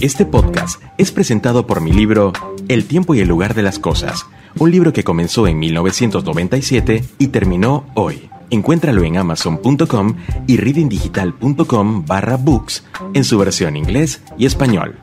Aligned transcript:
Este 0.00 0.24
podcast 0.24 0.82
es 0.96 1.12
presentado 1.12 1.66
por 1.66 1.82
mi 1.82 1.92
libro 1.92 2.32
El 2.68 2.86
tiempo 2.86 3.14
y 3.14 3.20
el 3.20 3.28
lugar 3.28 3.52
de 3.52 3.62
las 3.62 3.78
cosas, 3.78 4.24
un 4.58 4.70
libro 4.70 4.94
que 4.94 5.04
comenzó 5.04 5.46
en 5.46 5.58
1997 5.58 7.04
y 7.18 7.26
terminó 7.28 7.84
hoy. 7.94 8.30
Encuéntralo 8.48 9.04
en 9.04 9.18
amazon.com 9.18 10.16
y 10.46 10.56
readingdigital.com 10.56 12.06
barra 12.06 12.38
books 12.38 12.82
en 13.12 13.24
su 13.24 13.36
versión 13.36 13.76
inglés 13.76 14.22
y 14.38 14.46
español. 14.46 14.96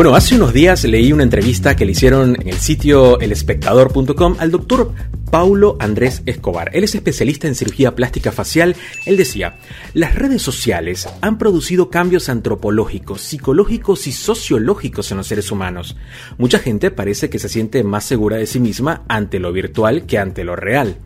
Bueno, 0.00 0.16
hace 0.16 0.34
unos 0.34 0.54
días 0.54 0.82
leí 0.84 1.12
una 1.12 1.24
entrevista 1.24 1.76
que 1.76 1.84
le 1.84 1.92
hicieron 1.92 2.34
en 2.40 2.48
el 2.48 2.54
sitio 2.54 3.20
elespectador.com 3.20 4.36
al 4.38 4.50
doctor 4.50 4.94
Paulo 5.30 5.76
Andrés 5.78 6.22
Escobar. 6.24 6.70
Él 6.72 6.84
es 6.84 6.94
especialista 6.94 7.48
en 7.48 7.54
cirugía 7.54 7.94
plástica 7.94 8.32
facial. 8.32 8.76
Él 9.04 9.18
decía, 9.18 9.58
las 9.92 10.14
redes 10.14 10.40
sociales 10.40 11.06
han 11.20 11.36
producido 11.36 11.90
cambios 11.90 12.30
antropológicos, 12.30 13.20
psicológicos 13.20 14.06
y 14.06 14.12
sociológicos 14.12 15.10
en 15.10 15.18
los 15.18 15.26
seres 15.26 15.52
humanos. 15.52 15.98
Mucha 16.38 16.60
gente 16.60 16.90
parece 16.90 17.28
que 17.28 17.38
se 17.38 17.50
siente 17.50 17.84
más 17.84 18.04
segura 18.04 18.38
de 18.38 18.46
sí 18.46 18.58
misma 18.58 19.02
ante 19.06 19.38
lo 19.38 19.52
virtual 19.52 20.06
que 20.06 20.16
ante 20.16 20.44
lo 20.44 20.56
real 20.56 20.96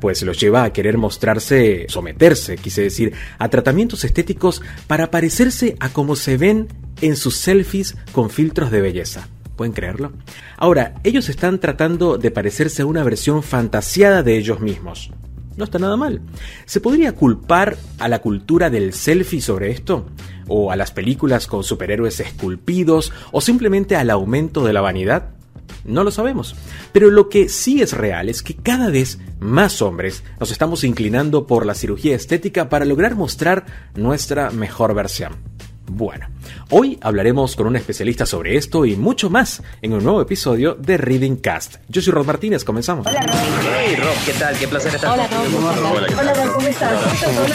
pues 0.00 0.22
los 0.22 0.38
lleva 0.40 0.64
a 0.64 0.72
querer 0.72 0.98
mostrarse, 0.98 1.86
someterse, 1.88 2.56
quise 2.56 2.82
decir, 2.82 3.12
a 3.38 3.48
tratamientos 3.48 4.04
estéticos 4.04 4.62
para 4.86 5.10
parecerse 5.10 5.76
a 5.80 5.88
como 5.90 6.16
se 6.16 6.36
ven 6.36 6.68
en 7.00 7.16
sus 7.16 7.36
selfies 7.36 7.96
con 8.12 8.30
filtros 8.30 8.70
de 8.70 8.80
belleza. 8.80 9.28
¿Pueden 9.56 9.72
creerlo? 9.72 10.12
Ahora, 10.56 10.94
ellos 11.04 11.28
están 11.28 11.60
tratando 11.60 12.18
de 12.18 12.30
parecerse 12.30 12.82
a 12.82 12.86
una 12.86 13.04
versión 13.04 13.42
fantasiada 13.42 14.22
de 14.22 14.38
ellos 14.38 14.60
mismos. 14.60 15.10
No 15.56 15.64
está 15.64 15.78
nada 15.78 15.96
mal. 15.96 16.22
¿Se 16.64 16.80
podría 16.80 17.12
culpar 17.12 17.76
a 17.98 18.08
la 18.08 18.20
cultura 18.20 18.70
del 18.70 18.94
selfie 18.94 19.42
sobre 19.42 19.70
esto? 19.70 20.06
¿O 20.48 20.72
a 20.72 20.76
las 20.76 20.92
películas 20.92 21.46
con 21.46 21.62
superhéroes 21.62 22.20
esculpidos? 22.20 23.12
¿O 23.32 23.40
simplemente 23.40 23.96
al 23.96 24.10
aumento 24.10 24.64
de 24.64 24.72
la 24.72 24.80
vanidad? 24.80 25.30
No 25.84 26.04
lo 26.04 26.10
sabemos. 26.10 26.54
Pero 26.92 27.10
lo 27.10 27.28
que 27.28 27.48
sí 27.48 27.82
es 27.82 27.92
real 27.92 28.28
es 28.28 28.42
que 28.42 28.54
cada 28.54 28.90
vez 28.90 29.18
más 29.40 29.82
hombres 29.82 30.22
nos 30.38 30.50
estamos 30.50 30.84
inclinando 30.84 31.46
por 31.46 31.66
la 31.66 31.74
cirugía 31.74 32.16
estética 32.16 32.68
para 32.68 32.84
lograr 32.84 33.14
mostrar 33.14 33.66
nuestra 33.94 34.50
mejor 34.50 34.94
versión. 34.94 35.52
Bueno, 35.94 36.26
hoy 36.70 36.98
hablaremos 37.02 37.54
con 37.54 37.66
un 37.66 37.76
especialista 37.76 38.24
sobre 38.24 38.56
esto 38.56 38.86
y 38.86 38.96
mucho 38.96 39.28
más 39.28 39.62
en 39.82 39.92
un 39.92 40.02
nuevo 40.02 40.22
episodio 40.22 40.74
de 40.74 40.96
Reading 40.96 41.36
Cast. 41.36 41.76
Yo 41.88 42.00
soy 42.00 42.12
Rod 42.12 42.24
Martínez, 42.24 42.64
comenzamos. 42.64 43.06
Hola 43.06 43.20
Rob. 43.20 43.36
Hey 43.76 43.96
Rob, 43.96 44.14
¿qué 44.24 44.32
tal? 44.32 44.56
Qué 44.56 44.68
placer 44.68 44.94
estar 44.94 45.12
Hola 45.12 45.28
Rob. 45.28 45.92
Hola, 45.92 46.06
Hola 46.18 46.34
Rob, 46.34 46.52
¿cómo 46.54 46.66
estás? 46.66 46.92
Hola, 46.92 47.46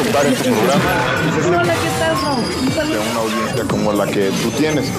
¿qué 1.73 1.89
tal 1.99 2.15
Rob? 2.21 2.37
De 2.87 2.99
una 2.99 3.19
audiencia 3.21 3.63
como 3.67 3.93
la 3.93 4.05
que 4.05 4.29
tú 4.43 4.51
tienes. 4.51 4.91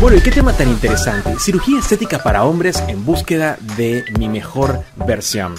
Bueno, 0.00 0.18
¿y 0.18 0.20
qué 0.20 0.30
tema 0.30 0.52
tan 0.52 0.68
interesante? 0.68 1.38
Cirugía 1.38 1.78
estética 1.78 2.22
para 2.22 2.44
hombres 2.44 2.82
en 2.88 3.04
búsqueda 3.04 3.56
de 3.76 4.04
mi 4.18 4.28
mejor 4.28 4.82
versión. 5.06 5.54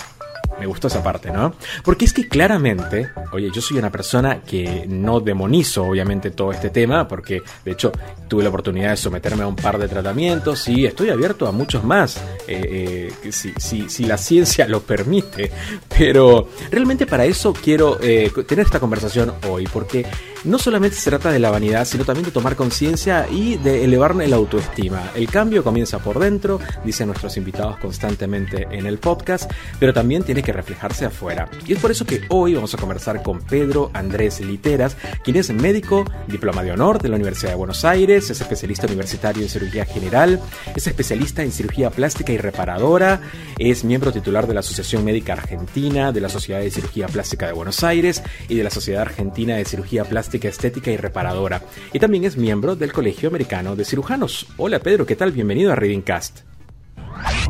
Me 0.60 0.68
gustó 0.68 0.88
esa 0.88 1.04
parte, 1.04 1.32
¿no? 1.32 1.54
Porque 1.84 2.06
es 2.06 2.14
que 2.14 2.28
claramente, 2.30 3.10
oye, 3.32 3.50
yo 3.54 3.62
soy 3.62 3.78
una 3.78 3.92
persona 3.92 4.42
que 4.42 4.86
no 4.88 5.20
demonizo 5.20 5.84
obviamente 5.86 6.32
todo 6.32 6.52
este 6.52 6.70
tema, 6.70 7.08
porque 7.08 7.42
de 7.66 7.72
hecho 7.72 7.92
tuve 8.28 8.44
la 8.44 8.50
oportunidad 8.50 8.92
de 8.92 8.98
someterme 8.98 9.44
a 9.44 9.48
un 9.48 9.56
par 9.56 9.78
de 9.78 9.88
tratamientos 9.88 10.68
y 10.70 10.86
estoy 10.86 11.10
abierto 11.10 11.48
a 11.48 11.52
muchos 11.52 11.84
más, 11.84 12.18
eh, 12.48 13.12
eh, 13.24 13.32
si, 13.32 13.54
si, 13.58 13.90
si, 13.90 14.06
la 14.06 14.18
ciencia 14.18 14.68
lo 14.68 14.82
permite. 14.82 15.52
Pero 15.98 16.50
realmente 16.72 17.06
para 17.06 17.26
eso 17.26 17.52
quiero 17.52 17.98
eh, 18.02 18.32
tener 18.48 18.66
esta 18.66 18.80
conversación 18.80 19.34
hoy, 19.50 19.68
porque 19.68 20.06
no 20.46 20.60
solamente 20.60 20.96
se 20.96 21.10
trata 21.10 21.32
de 21.32 21.40
la 21.40 21.50
vanidad, 21.50 21.86
sino 21.86 22.06
también 22.06 22.26
de 22.26 22.32
tomar 22.32 22.56
conciencia 22.56 23.28
y 23.30 23.58
de 23.58 23.84
elevar 23.84 24.16
la 24.16 24.36
autoestima. 24.36 25.12
El 25.16 25.28
cambio 25.30 25.64
comienza 25.64 26.00
por 26.00 26.20
dentro, 26.20 26.60
dicen 26.84 27.08
nuestros 27.08 27.36
invitados 27.38 27.78
constantemente 27.78 28.68
en 28.72 28.86
el 28.86 29.00
podcast, 29.00 29.52
pero 29.80 29.94
también 29.94 30.24
tiene 30.24 30.44
que 30.44 30.54
reflejarse 30.54 31.06
afuera. 31.06 31.50
Y 31.66 31.74
es 31.74 31.80
por 31.80 31.92
eso 31.92 32.06
que 32.06 32.22
hoy 32.30 32.54
vamos 32.54 32.74
a 32.74 32.78
conversar 32.78 33.24
con 33.24 33.42
Pedro 33.42 33.90
Andrés 33.94 34.40
Literas, 34.40 34.96
quien 35.24 35.38
es 35.38 35.52
médico, 35.52 36.06
diploma 36.28 36.64
de 36.64 36.72
honor 36.72 37.02
de 37.02 37.10
la 37.10 37.16
Universidad 37.16 37.52
de 37.52 37.58
Buenos 37.58 37.84
Aires, 37.84 38.30
es 38.30 38.40
especialista 38.40 38.86
universitario 38.86 39.42
en 39.42 39.50
cirugía 39.50 39.86
general, 39.86 40.40
es 40.76 40.86
especialista 40.86 41.44
en 41.44 41.52
cirugía 41.52 41.90
plástica 41.90 42.32
y 42.32 42.38
reparadora, 42.38 43.22
es 43.58 43.84
miembro 43.84 44.12
titular 44.12 44.46
de 44.48 44.54
la 44.54 44.60
Asociación 44.60 45.04
Médica 45.04 45.34
Argentina, 45.34 46.12
de 46.12 46.22
la 46.22 46.30
Sociedad 46.30 46.60
de 46.60 46.70
Cirugía 46.70 47.08
Plástica 47.08 47.48
de 47.48 47.54
Buenos 47.54 47.84
Aires 47.84 48.22
y 48.48 48.56
de 48.56 48.64
la 48.64 48.70
Sociedad 48.70 49.02
Argentina 49.02 49.56
de 49.56 49.66
Cirugía 49.66 50.04
Plástica 50.04 50.35
Estética 50.44 50.92
y 50.92 50.98
Reparadora. 50.98 51.62
Y 51.94 52.00
también 52.00 52.26
es 52.26 52.38
miembro 52.38 52.76
del 52.76 52.92
Colegio 52.92 53.30
Americano 53.30 53.76
de 53.76 53.86
Cirujanos. 53.86 54.48
Hola 54.58 54.80
Pedro, 54.80 55.06
¿qué 55.06 55.16
tal? 55.16 55.32
Bienvenido 55.32 55.72
a 55.72 55.76
Reading 55.76 56.02
Cast. 56.02 56.42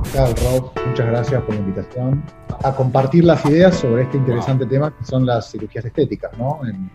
¿Qué 0.03 0.09
tal, 0.13 0.35
Rob? 0.35 0.71
Muchas 0.87 1.07
gracias 1.07 1.41
por 1.43 1.55
la 1.55 1.61
invitación 1.61 2.23
a 2.63 2.75
compartir 2.75 3.23
las 3.23 3.45
ideas 3.45 3.75
sobre 3.75 4.03
este 4.03 4.17
interesante 4.17 4.65
tema 4.65 4.95
que 4.97 5.05
son 5.05 5.25
las 5.25 5.51
cirugías 5.51 5.83
estéticas, 5.85 6.37
¿no? 6.37 6.59
En, 6.65 6.89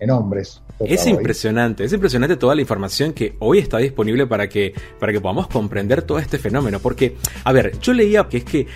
en 0.00 0.10
hombres. 0.10 0.62
Es 0.80 1.06
impresionante, 1.06 1.84
es 1.84 1.92
impresionante 1.92 2.36
toda 2.36 2.54
la 2.54 2.60
información 2.60 3.12
que 3.12 3.36
hoy 3.38 3.58
está 3.58 3.78
disponible 3.78 4.26
para 4.26 4.48
que, 4.48 4.74
para 4.98 5.12
que 5.12 5.20
podamos 5.20 5.48
comprender 5.48 6.02
todo 6.02 6.18
este 6.18 6.38
fenómeno. 6.38 6.80
Porque, 6.80 7.16
a 7.44 7.52
ver, 7.52 7.78
yo 7.80 7.92
leía 7.92 8.28
que 8.28 8.38
es 8.38 8.44
que 8.44 8.66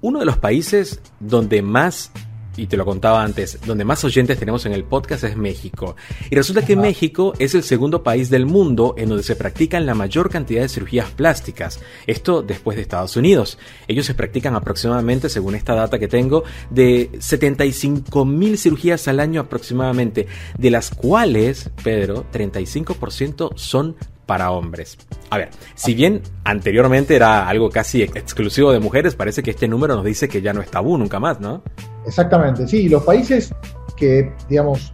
uno 0.00 0.18
de 0.18 0.26
los 0.26 0.36
países 0.38 1.00
donde 1.20 1.62
más 1.62 2.12
y 2.58 2.66
te 2.66 2.76
lo 2.76 2.84
contaba 2.84 3.22
antes, 3.22 3.58
donde 3.64 3.84
más 3.84 4.04
oyentes 4.04 4.38
tenemos 4.38 4.66
en 4.66 4.72
el 4.72 4.84
podcast 4.84 5.24
es 5.24 5.36
México. 5.36 5.96
Y 6.28 6.34
resulta 6.34 6.66
que 6.66 6.76
México 6.76 7.32
es 7.38 7.54
el 7.54 7.62
segundo 7.62 8.02
país 8.02 8.28
del 8.28 8.46
mundo 8.46 8.94
en 8.98 9.08
donde 9.08 9.22
se 9.22 9.36
practican 9.36 9.86
la 9.86 9.94
mayor 9.94 10.28
cantidad 10.28 10.62
de 10.62 10.68
cirugías 10.68 11.10
plásticas. 11.10 11.80
Esto 12.06 12.42
después 12.42 12.76
de 12.76 12.82
Estados 12.82 13.16
Unidos. 13.16 13.58
Ellos 13.86 14.06
se 14.06 14.14
practican 14.14 14.56
aproximadamente, 14.56 15.28
según 15.28 15.54
esta 15.54 15.74
data 15.74 15.98
que 15.98 16.08
tengo, 16.08 16.44
de 16.70 17.10
75 17.18 18.24
mil 18.24 18.58
cirugías 18.58 19.06
al 19.08 19.20
año 19.20 19.40
aproximadamente, 19.40 20.26
de 20.58 20.70
las 20.70 20.90
cuales, 20.90 21.70
Pedro, 21.82 22.26
35% 22.32 23.52
son 23.56 23.96
para 24.28 24.50
hombres. 24.50 24.98
A 25.30 25.38
ver, 25.38 25.48
si 25.74 25.94
bien 25.94 26.20
anteriormente 26.44 27.16
era 27.16 27.48
algo 27.48 27.70
casi 27.70 28.02
exclusivo 28.02 28.70
de 28.72 28.78
mujeres, 28.78 29.16
parece 29.16 29.42
que 29.42 29.52
este 29.52 29.66
número 29.66 29.96
nos 29.96 30.04
dice 30.04 30.28
que 30.28 30.42
ya 30.42 30.52
no 30.52 30.60
es 30.60 30.70
tabú 30.70 30.98
nunca 30.98 31.18
más, 31.18 31.40
¿no? 31.40 31.62
Exactamente, 32.06 32.68
sí, 32.68 32.90
los 32.90 33.02
países 33.04 33.54
que, 33.96 34.34
digamos, 34.46 34.92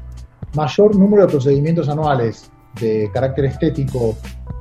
mayor 0.55 0.95
número 0.95 1.27
de 1.27 1.33
procedimientos 1.33 1.89
anuales 1.89 2.49
de 2.81 3.11
carácter 3.13 3.47
estético 3.47 4.17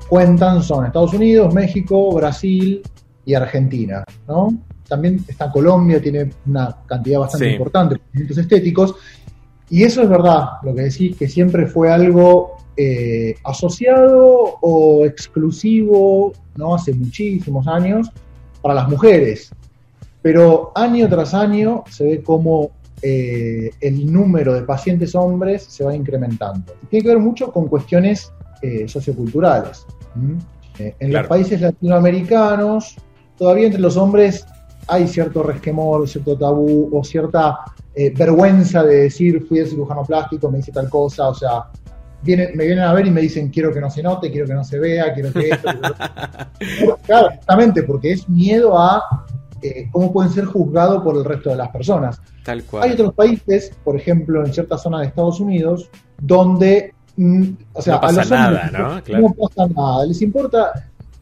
cuentan 0.09 0.63
son 0.63 0.87
Estados 0.87 1.13
Unidos, 1.13 1.53
México, 1.53 2.11
Brasil 2.15 2.81
y 3.25 3.33
Argentina, 3.35 4.03
¿no? 4.27 4.57
También 4.87 5.23
está 5.27 5.51
Colombia, 5.51 6.01
tiene 6.01 6.31
una 6.47 6.75
cantidad 6.87 7.19
bastante 7.19 7.45
sí. 7.45 7.51
importante 7.51 7.93
de 7.93 7.99
procedimientos 7.99 8.37
estéticos. 8.39 8.95
Y 9.69 9.83
eso 9.83 10.01
es 10.01 10.09
verdad, 10.09 10.45
lo 10.63 10.73
que 10.73 10.81
decís, 10.81 11.15
que 11.15 11.27
siempre 11.27 11.67
fue 11.67 11.91
algo 11.91 12.62
eh, 12.75 13.35
asociado 13.43 14.57
o 14.61 15.05
exclusivo, 15.05 16.33
¿no? 16.55 16.73
Hace 16.73 16.91
muchísimos 16.93 17.67
años, 17.67 18.09
para 18.63 18.73
las 18.73 18.89
mujeres. 18.89 19.51
Pero 20.23 20.71
año 20.73 21.07
tras 21.07 21.35
año 21.35 21.83
se 21.89 22.03
ve 22.03 22.23
como 22.23 22.71
eh, 23.03 23.69
el 23.79 24.11
número 24.11 24.53
de 24.53 24.63
pacientes 24.63 25.13
hombres 25.13 25.65
se 25.65 25.83
va 25.83 25.95
incrementando. 25.95 26.73
Tiene 26.89 27.03
que 27.03 27.09
ver 27.09 27.19
mucho 27.19 27.51
con 27.51 27.67
cuestiones 27.67 28.31
eh, 28.63 28.87
socioculturales. 28.87 29.85
En 30.79 30.93
claro. 30.97 31.11
los 31.11 31.27
países 31.27 31.61
latinoamericanos, 31.61 32.95
todavía 33.37 33.67
entre 33.67 33.81
los 33.81 33.97
hombres 33.97 34.45
hay 34.87 35.07
cierto 35.07 35.43
resquemor, 35.43 36.09
cierto 36.09 36.35
tabú 36.37 36.89
o 36.91 37.03
cierta 37.03 37.59
vergüenza 38.15 38.83
de 38.83 39.03
decir 39.03 39.45
fui 39.47 39.59
el 39.59 39.67
cirujano 39.67 40.03
plástico, 40.03 40.49
me 40.49 40.57
hice 40.57 40.71
tal 40.71 40.89
cosa, 40.89 41.29
o 41.29 41.35
sea, 41.35 41.65
vienen, 42.23 42.55
me 42.55 42.65
vienen 42.65 42.83
a 42.83 42.93
ver 42.93 43.07
y 43.07 43.11
me 43.11 43.21
dicen 43.21 43.49
quiero 43.49 43.73
que 43.73 43.81
no 43.81 43.89
se 43.89 44.01
note, 44.01 44.31
quiero 44.31 44.47
que 44.47 44.53
no 44.53 44.63
se 44.63 44.79
vea, 44.79 45.13
quiero 45.13 45.31
que 45.31 45.49
esto. 45.49 45.69
Quiero... 46.57 46.97
claro, 47.05 47.29
justamente 47.35 47.83
porque 47.83 48.13
es 48.13 48.27
miedo 48.29 48.77
a 48.77 49.25
eh, 49.63 49.87
cómo 49.91 50.11
pueden 50.11 50.31
ser 50.31 50.45
juzgados 50.45 51.01
por 51.03 51.15
el 51.15 51.23
resto 51.23 51.49
de 51.49 51.55
las 51.55 51.69
personas. 51.69 52.21
Tal 52.43 52.63
cual. 52.63 52.83
Hay 52.83 52.91
otros 52.91 53.13
países, 53.13 53.71
por 53.83 53.95
ejemplo, 53.95 54.45
en 54.45 54.53
ciertas 54.53 54.81
zonas 54.81 55.01
de 55.01 55.07
Estados 55.07 55.39
Unidos, 55.39 55.89
donde 56.19 56.93
mm, 57.15 57.49
o 57.73 57.81
sea, 57.81 57.95
no 57.95 58.01
pasa 58.01 58.21
a 58.21 58.23
los 58.23 58.31
nada, 58.31 58.47
hombres 58.47 58.71
¿no? 58.73 59.03
Claro. 59.03 59.23
no 59.23 59.33
pasa 59.33 59.73
nada. 59.73 60.05
Les 60.05 60.21
importa, 60.21 60.71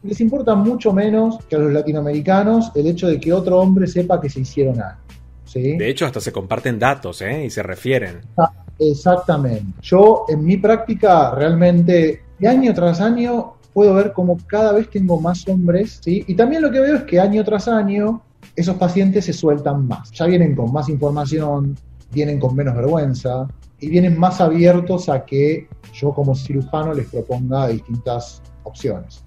les 0.02 0.20
importa 0.20 0.54
mucho 0.56 0.92
menos 0.92 1.38
que 1.48 1.54
a 1.56 1.58
los 1.60 1.72
latinoamericanos 1.72 2.72
el 2.74 2.88
hecho 2.88 3.06
de 3.06 3.20
que 3.20 3.32
otro 3.32 3.60
hombre 3.60 3.86
sepa 3.86 4.20
que 4.20 4.28
se 4.28 4.40
hicieron 4.40 4.80
algo. 4.80 5.00
¿sí? 5.44 5.76
De 5.76 5.88
hecho, 5.88 6.06
hasta 6.06 6.20
se 6.20 6.32
comparten 6.32 6.78
datos 6.78 7.22
¿eh? 7.22 7.44
y 7.44 7.50
se 7.50 7.62
refieren. 7.62 8.22
Ah, 8.36 8.52
Exactamente. 8.90 9.72
Yo 9.82 10.24
en 10.28 10.44
mi 10.44 10.56
práctica 10.56 11.30
realmente 11.30 12.22
de 12.38 12.48
año 12.48 12.74
tras 12.74 13.00
año 13.00 13.54
puedo 13.72 13.94
ver 13.94 14.12
como 14.12 14.36
cada 14.46 14.72
vez 14.72 14.90
tengo 14.90 15.20
más 15.20 15.46
hombres. 15.48 16.00
Y 16.04 16.34
también 16.34 16.62
lo 16.62 16.70
que 16.70 16.80
veo 16.80 16.96
es 16.96 17.02
que 17.04 17.20
año 17.20 17.44
tras 17.44 17.68
año 17.68 18.22
esos 18.56 18.76
pacientes 18.76 19.24
se 19.24 19.32
sueltan 19.32 19.86
más. 19.86 20.10
Ya 20.12 20.26
vienen 20.26 20.54
con 20.54 20.72
más 20.72 20.88
información, 20.88 21.76
vienen 22.10 22.38
con 22.38 22.54
menos 22.54 22.74
vergüenza 22.74 23.48
y 23.80 23.88
vienen 23.88 24.18
más 24.18 24.40
abiertos 24.40 25.08
a 25.08 25.24
que 25.24 25.68
yo 25.92 26.12
como 26.12 26.34
cirujano 26.34 26.94
les 26.94 27.08
proponga 27.08 27.68
distintas 27.68 28.42
opciones. 28.64 29.24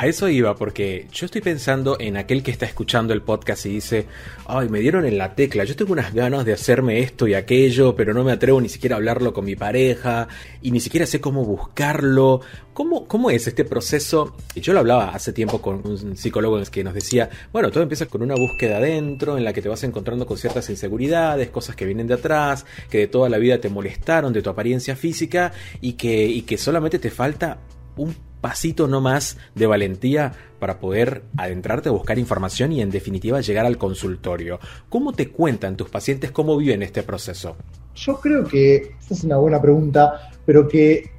A 0.00 0.06
eso 0.06 0.28
iba, 0.28 0.54
porque 0.54 1.08
yo 1.12 1.26
estoy 1.26 1.40
pensando 1.40 1.96
en 1.98 2.16
aquel 2.16 2.44
que 2.44 2.52
está 2.52 2.64
escuchando 2.64 3.12
el 3.12 3.20
podcast 3.20 3.66
y 3.66 3.70
dice, 3.70 4.06
ay, 4.46 4.68
me 4.68 4.78
dieron 4.78 5.04
en 5.04 5.18
la 5.18 5.34
tecla, 5.34 5.64
yo 5.64 5.74
tengo 5.74 5.92
unas 5.92 6.14
ganas 6.14 6.44
de 6.44 6.52
hacerme 6.52 7.00
esto 7.00 7.26
y 7.26 7.34
aquello, 7.34 7.96
pero 7.96 8.14
no 8.14 8.22
me 8.22 8.30
atrevo 8.30 8.60
ni 8.60 8.68
siquiera 8.68 8.94
a 8.94 8.98
hablarlo 8.98 9.32
con 9.32 9.44
mi 9.44 9.56
pareja 9.56 10.28
y 10.62 10.70
ni 10.70 10.78
siquiera 10.78 11.04
sé 11.04 11.20
cómo 11.20 11.44
buscarlo. 11.44 12.42
¿Cómo, 12.74 13.08
cómo 13.08 13.28
es 13.32 13.48
este 13.48 13.64
proceso? 13.64 14.36
Y 14.54 14.60
yo 14.60 14.72
lo 14.72 14.78
hablaba 14.78 15.08
hace 15.08 15.32
tiempo 15.32 15.60
con 15.60 15.84
un 15.84 16.16
psicólogo 16.16 16.62
que 16.70 16.84
nos 16.84 16.94
decía, 16.94 17.28
bueno, 17.52 17.72
todo 17.72 17.82
empieza 17.82 18.06
con 18.06 18.22
una 18.22 18.36
búsqueda 18.36 18.76
adentro 18.76 19.36
en 19.36 19.42
la 19.42 19.52
que 19.52 19.62
te 19.62 19.68
vas 19.68 19.82
encontrando 19.82 20.26
con 20.26 20.38
ciertas 20.38 20.70
inseguridades, 20.70 21.50
cosas 21.50 21.74
que 21.74 21.84
vienen 21.84 22.06
de 22.06 22.14
atrás, 22.14 22.66
que 22.88 22.98
de 22.98 23.08
toda 23.08 23.28
la 23.28 23.38
vida 23.38 23.60
te 23.60 23.68
molestaron, 23.68 24.32
de 24.32 24.42
tu 24.42 24.50
apariencia 24.50 24.94
física 24.94 25.50
y 25.80 25.94
que, 25.94 26.24
y 26.24 26.42
que 26.42 26.56
solamente 26.56 27.00
te 27.00 27.10
falta 27.10 27.58
un 27.96 28.27
pasito 28.40 28.86
no 28.88 29.00
más 29.00 29.36
de 29.54 29.66
valentía 29.66 30.32
para 30.58 30.78
poder 30.78 31.22
adentrarte 31.36 31.88
a 31.88 31.92
buscar 31.92 32.18
información 32.18 32.72
y 32.72 32.80
en 32.80 32.90
definitiva 32.90 33.40
llegar 33.40 33.66
al 33.66 33.78
consultorio. 33.78 34.58
¿Cómo 34.88 35.12
te 35.12 35.30
cuentan 35.30 35.76
tus 35.76 35.88
pacientes 35.88 36.30
cómo 36.30 36.56
viven 36.56 36.82
este 36.82 37.02
proceso? 37.02 37.56
Yo 37.94 38.20
creo 38.20 38.44
que 38.44 38.94
esa 39.00 39.14
es 39.14 39.24
una 39.24 39.36
buena 39.38 39.60
pregunta, 39.60 40.30
pero 40.44 40.68
que 40.68 41.10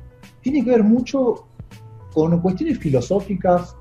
tiene 0.41 0.63
que 0.63 0.71
ver 0.71 0.83
mucho 0.83 1.47
con 2.13 2.39
cuestiones 2.41 2.79
filosóficas 2.79 3.75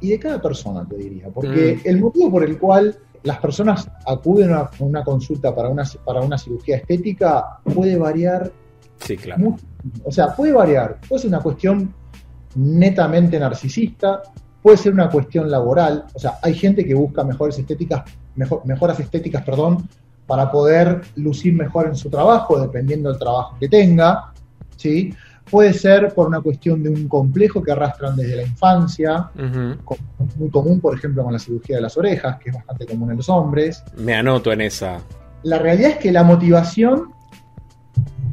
y 0.00 0.10
de 0.10 0.18
cada 0.18 0.40
persona, 0.40 0.86
te 0.88 0.96
diría. 0.96 1.28
Porque 1.28 1.76
mm. 1.76 1.88
el 1.88 2.00
motivo 2.00 2.30
por 2.30 2.44
el 2.44 2.58
cual 2.58 2.98
las 3.22 3.38
personas 3.38 3.88
acuden 4.06 4.52
a 4.52 4.70
una 4.78 5.04
consulta 5.04 5.54
para 5.54 5.68
una, 5.68 5.84
para 6.04 6.20
una 6.20 6.38
cirugía 6.38 6.78
estética 6.78 7.60
puede 7.62 7.96
variar. 7.96 8.50
Sí, 8.98 9.16
claro. 9.16 9.56
o 10.04 10.12
sea, 10.12 10.34
puede 10.34 10.52
variar. 10.52 10.98
Puede 11.08 11.22
ser 11.22 11.28
una 11.28 11.40
cuestión 11.40 11.94
netamente 12.54 13.38
narcisista, 13.38 14.22
puede 14.62 14.76
ser 14.76 14.92
una 14.92 15.08
cuestión 15.08 15.50
laboral, 15.50 16.04
o 16.14 16.18
sea, 16.18 16.34
hay 16.42 16.54
gente 16.54 16.84
que 16.84 16.94
busca 16.94 17.24
mejores 17.24 17.58
estéticas, 17.58 18.02
mejor, 18.34 18.62
mejoras 18.66 19.00
estéticas, 19.00 19.42
perdón, 19.44 19.88
para 20.26 20.50
poder 20.50 21.00
lucir 21.16 21.54
mejor 21.54 21.86
en 21.86 21.96
su 21.96 22.08
trabajo, 22.08 22.60
dependiendo 22.60 23.10
del 23.10 23.18
trabajo 23.18 23.56
que 23.58 23.68
tenga, 23.68 24.32
¿sí? 24.76 25.14
Puede 25.50 25.72
ser 25.72 26.14
por 26.14 26.28
una 26.28 26.40
cuestión 26.40 26.82
de 26.82 26.90
un 26.90 27.08
complejo 27.08 27.60
que 27.60 27.72
arrastran 27.72 28.14
desde 28.14 28.36
la 28.36 28.42
infancia, 28.42 29.30
muy 30.36 30.48
común, 30.50 30.80
por 30.80 30.96
ejemplo, 30.96 31.24
con 31.24 31.32
la 31.32 31.40
cirugía 31.40 31.76
de 31.76 31.82
las 31.82 31.96
orejas, 31.96 32.38
que 32.38 32.50
es 32.50 32.54
bastante 32.54 32.86
común 32.86 33.10
en 33.10 33.16
los 33.16 33.28
hombres. 33.28 33.82
Me 33.96 34.14
anoto 34.14 34.52
en 34.52 34.60
esa. 34.60 35.00
La 35.42 35.58
realidad 35.58 35.92
es 35.92 35.96
que 35.96 36.12
la 36.12 36.22
motivación 36.22 37.08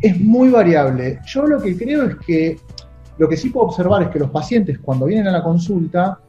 es 0.01 0.19
muy 0.19 0.49
variable. 0.49 1.19
Yo 1.25 1.47
lo 1.47 1.59
que 1.59 1.75
creo 1.75 2.03
es 2.03 2.15
que 2.17 2.59
lo 3.17 3.27
que 3.27 3.37
sí 3.37 3.49
puedo 3.49 3.67
observar 3.67 4.03
es 4.03 4.09
que 4.09 4.19
los 4.19 4.29
pacientes 4.29 4.79
cuando 4.79 5.05
vienen 5.05 5.27
a 5.27 5.31
la 5.31 5.43
consulta, 5.43 6.19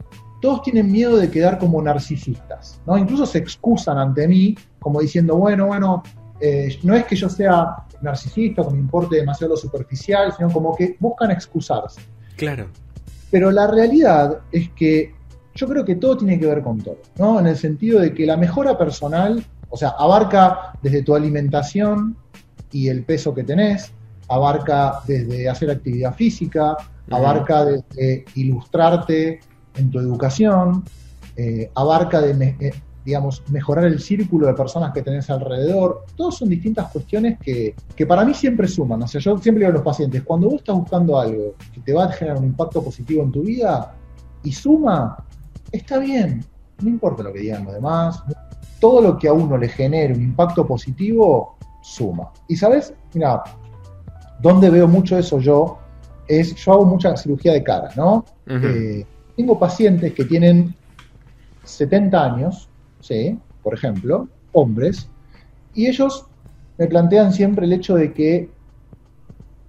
todos 0.41 0.61
tienen 0.63 0.91
miedo 0.91 1.17
de 1.17 1.29
quedar 1.29 1.59
como 1.59 1.81
narcisistas, 1.81 2.81
¿no? 2.85 2.97
Incluso 2.97 3.25
se 3.25 3.39
excusan 3.39 3.97
ante 3.97 4.27
mí 4.27 4.55
como 4.79 5.01
diciendo, 5.01 5.35
bueno, 5.35 5.67
bueno, 5.67 6.03
eh, 6.39 6.77
no 6.83 6.95
es 6.95 7.05
que 7.05 7.15
yo 7.15 7.29
sea 7.29 7.75
narcisista, 8.01 8.63
que 8.63 8.71
me 8.71 8.79
importe 8.79 9.17
demasiado 9.17 9.53
lo 9.53 9.57
superficial, 9.57 10.33
sino 10.35 10.49
como 10.49 10.75
que 10.75 10.95
buscan 10.99 11.31
excusarse. 11.31 12.01
Claro. 12.37 12.67
Pero 13.29 13.51
la 13.51 13.67
realidad 13.67 14.39
es 14.51 14.69
que 14.69 15.13
yo 15.53 15.67
creo 15.67 15.83
que 15.83 15.95
todo 15.95 16.17
tiene 16.17 16.39
que 16.39 16.45
ver 16.45 16.61
con 16.61 16.79
todo, 16.79 16.99
¿no? 17.17 17.39
En 17.39 17.47
el 17.47 17.57
sentido 17.57 17.99
de 17.99 18.13
que 18.13 18.25
la 18.25 18.37
mejora 18.37 18.77
personal, 18.77 19.43
o 19.69 19.75
sea, 19.75 19.89
abarca 19.89 20.73
desde 20.81 21.03
tu 21.03 21.13
alimentación 21.13 22.15
y 22.71 22.87
el 22.87 23.03
peso 23.03 23.35
que 23.35 23.43
tenés, 23.43 23.91
abarca 24.29 25.01
desde 25.07 25.49
hacer 25.49 25.71
actividad 25.71 26.13
física, 26.13 26.77
abarca 27.09 27.65
desde 27.65 28.25
ilustrarte 28.35 29.39
en 29.75 29.89
tu 29.89 29.99
educación, 29.99 30.83
eh, 31.35 31.71
abarca 31.75 32.21
de, 32.21 32.55
eh, 32.59 32.71
digamos, 33.05 33.43
mejorar 33.49 33.85
el 33.85 33.99
círculo 33.99 34.47
de 34.47 34.53
personas 34.53 34.93
que 34.93 35.01
tenés 35.01 35.29
alrededor. 35.29 36.05
Todas 36.15 36.35
son 36.35 36.49
distintas 36.49 36.91
cuestiones 36.91 37.39
que, 37.39 37.75
para 38.07 38.25
mí 38.25 38.33
siempre 38.33 38.67
suman. 38.67 39.01
O 39.01 39.07
sea, 39.07 39.21
yo 39.21 39.37
siempre 39.37 39.61
digo 39.61 39.71
a 39.71 39.75
los 39.75 39.83
pacientes, 39.83 40.21
cuando 40.23 40.47
vos 40.47 40.57
estás 40.57 40.75
buscando 40.75 41.19
algo 41.19 41.55
que 41.73 41.79
te 41.81 41.93
va 41.93 42.05
a 42.05 42.11
generar 42.11 42.37
un 42.37 42.45
impacto 42.45 42.83
positivo 42.83 43.23
en 43.23 43.31
tu 43.31 43.41
vida 43.43 43.95
y 44.43 44.51
suma, 44.51 45.17
está 45.71 45.97
bien, 45.97 46.43
no 46.81 46.89
importa 46.89 47.23
lo 47.23 47.33
que 47.33 47.39
digan 47.39 47.65
los 47.65 47.73
demás. 47.73 48.23
Todo 48.79 49.01
lo 49.01 49.17
que 49.17 49.27
a 49.27 49.33
uno 49.33 49.57
le 49.57 49.67
genere 49.67 50.13
un 50.13 50.21
impacto 50.21 50.65
positivo, 50.65 51.57
suma. 51.81 52.31
Y 52.47 52.55
sabes, 52.55 52.93
mira, 53.13 53.43
donde 54.41 54.69
veo 54.69 54.87
mucho 54.87 55.17
eso 55.17 55.39
yo 55.39 55.79
es, 56.27 56.55
yo 56.55 56.73
hago 56.73 56.85
mucha 56.85 57.17
cirugía 57.17 57.53
de 57.53 57.63
cara, 57.63 57.89
¿no? 57.95 58.23
Eh, 58.47 59.05
tengo 59.35 59.57
pacientes 59.57 60.13
que 60.13 60.25
tienen 60.25 60.75
70 61.63 62.23
años, 62.23 62.69
¿sí? 62.99 63.37
Por 63.63 63.73
ejemplo, 63.73 64.27
hombres, 64.51 65.09
y 65.73 65.87
ellos 65.87 66.25
me 66.77 66.87
plantean 66.87 67.33
siempre 67.33 67.65
el 67.65 67.73
hecho 67.73 67.95
de 67.95 68.13
que 68.13 68.49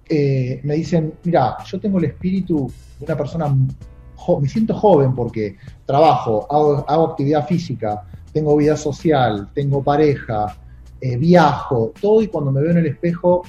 eh, 0.07 0.59
me 0.63 0.75
dicen, 0.75 1.13
mira, 1.23 1.57
yo 1.65 1.79
tengo 1.79 1.97
el 1.97 2.05
espíritu 2.05 2.71
de 2.99 3.05
una 3.05 3.17
persona, 3.17 3.47
me 3.47 4.47
siento 4.47 4.75
joven 4.75 5.15
porque 5.15 5.57
trabajo, 5.85 6.45
hago, 6.49 7.07
actividad 7.07 7.47
física, 7.47 8.03
tengo 8.33 8.55
vida 8.57 8.77
social, 8.77 9.49
tengo 9.53 9.83
pareja, 9.83 10.57
eh, 10.99 11.17
viajo, 11.17 11.91
todo 11.99 12.21
y 12.21 12.27
cuando 12.27 12.51
me 12.51 12.61
veo 12.61 12.71
en 12.71 12.77
el 12.77 12.87
espejo 12.87 13.43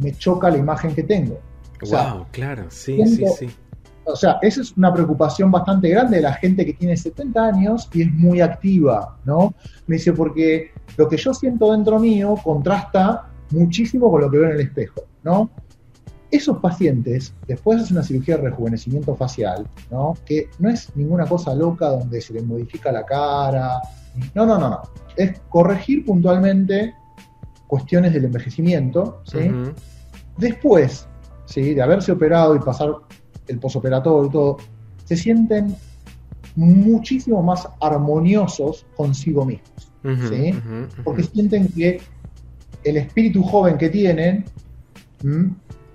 me 0.00 0.12
choca 0.12 0.50
la 0.50 0.58
imagen 0.58 0.94
que 0.94 1.02
tengo. 1.02 1.38
wow, 1.90 2.26
claro, 2.32 2.66
sí, 2.68 3.00
sí, 3.06 3.24
sí. 3.38 3.50
O 4.04 4.16
sea, 4.16 4.38
esa 4.42 4.62
es 4.62 4.76
una 4.76 4.92
preocupación 4.92 5.50
bastante 5.50 5.88
grande 5.88 6.16
de 6.16 6.22
la 6.22 6.32
gente 6.32 6.66
que 6.66 6.72
tiene 6.72 6.96
70 6.96 7.44
años 7.44 7.88
y 7.92 8.02
es 8.02 8.12
muy 8.12 8.40
activa, 8.40 9.18
¿no? 9.24 9.54
Me 9.86 9.96
dice, 9.96 10.12
porque 10.12 10.72
lo 10.96 11.08
que 11.08 11.16
yo 11.16 11.32
siento 11.32 11.72
dentro 11.72 11.98
mío 11.98 12.34
contrasta 12.42 13.28
muchísimo 13.50 14.10
con 14.10 14.22
lo 14.22 14.30
que 14.30 14.38
veo 14.38 14.48
en 14.48 14.54
el 14.54 14.60
espejo, 14.62 15.02
¿no? 15.22 15.50
Esos 16.30 16.58
pacientes, 16.58 17.34
después 17.46 17.82
hacen 17.82 17.96
una 17.96 18.04
cirugía 18.04 18.36
de 18.36 18.44
rejuvenecimiento 18.44 19.14
facial, 19.16 19.68
¿no? 19.90 20.14
Que 20.24 20.48
no 20.58 20.70
es 20.70 20.94
ninguna 20.96 21.26
cosa 21.26 21.54
loca 21.54 21.88
donde 21.88 22.20
se 22.20 22.32
les 22.34 22.44
modifica 22.44 22.90
la 22.90 23.04
cara. 23.04 23.80
No, 24.34 24.46
no, 24.46 24.58
no, 24.58 24.70
no. 24.70 24.82
Es 25.16 25.40
corregir 25.48 26.04
puntualmente 26.04 26.94
cuestiones 27.66 28.12
del 28.12 28.24
envejecimiento, 28.24 29.22
¿sí? 29.24 29.50
Después, 30.40 31.06
¿sí? 31.44 31.74
de 31.74 31.82
haberse 31.82 32.12
operado 32.12 32.56
y 32.56 32.58
pasar 32.58 32.90
el 33.46 33.58
posoperatorio 33.58 34.28
y 34.28 34.32
todo, 34.32 34.56
se 35.04 35.16
sienten 35.16 35.76
muchísimo 36.56 37.42
más 37.42 37.68
armoniosos 37.80 38.86
consigo 38.96 39.44
mismos, 39.44 39.92
¿sí? 40.28 40.54
Porque 41.04 41.22
sienten 41.22 41.68
que 41.68 42.00
el 42.84 42.96
espíritu 42.96 43.42
joven 43.42 43.76
que 43.78 43.88
tienen 43.88 44.44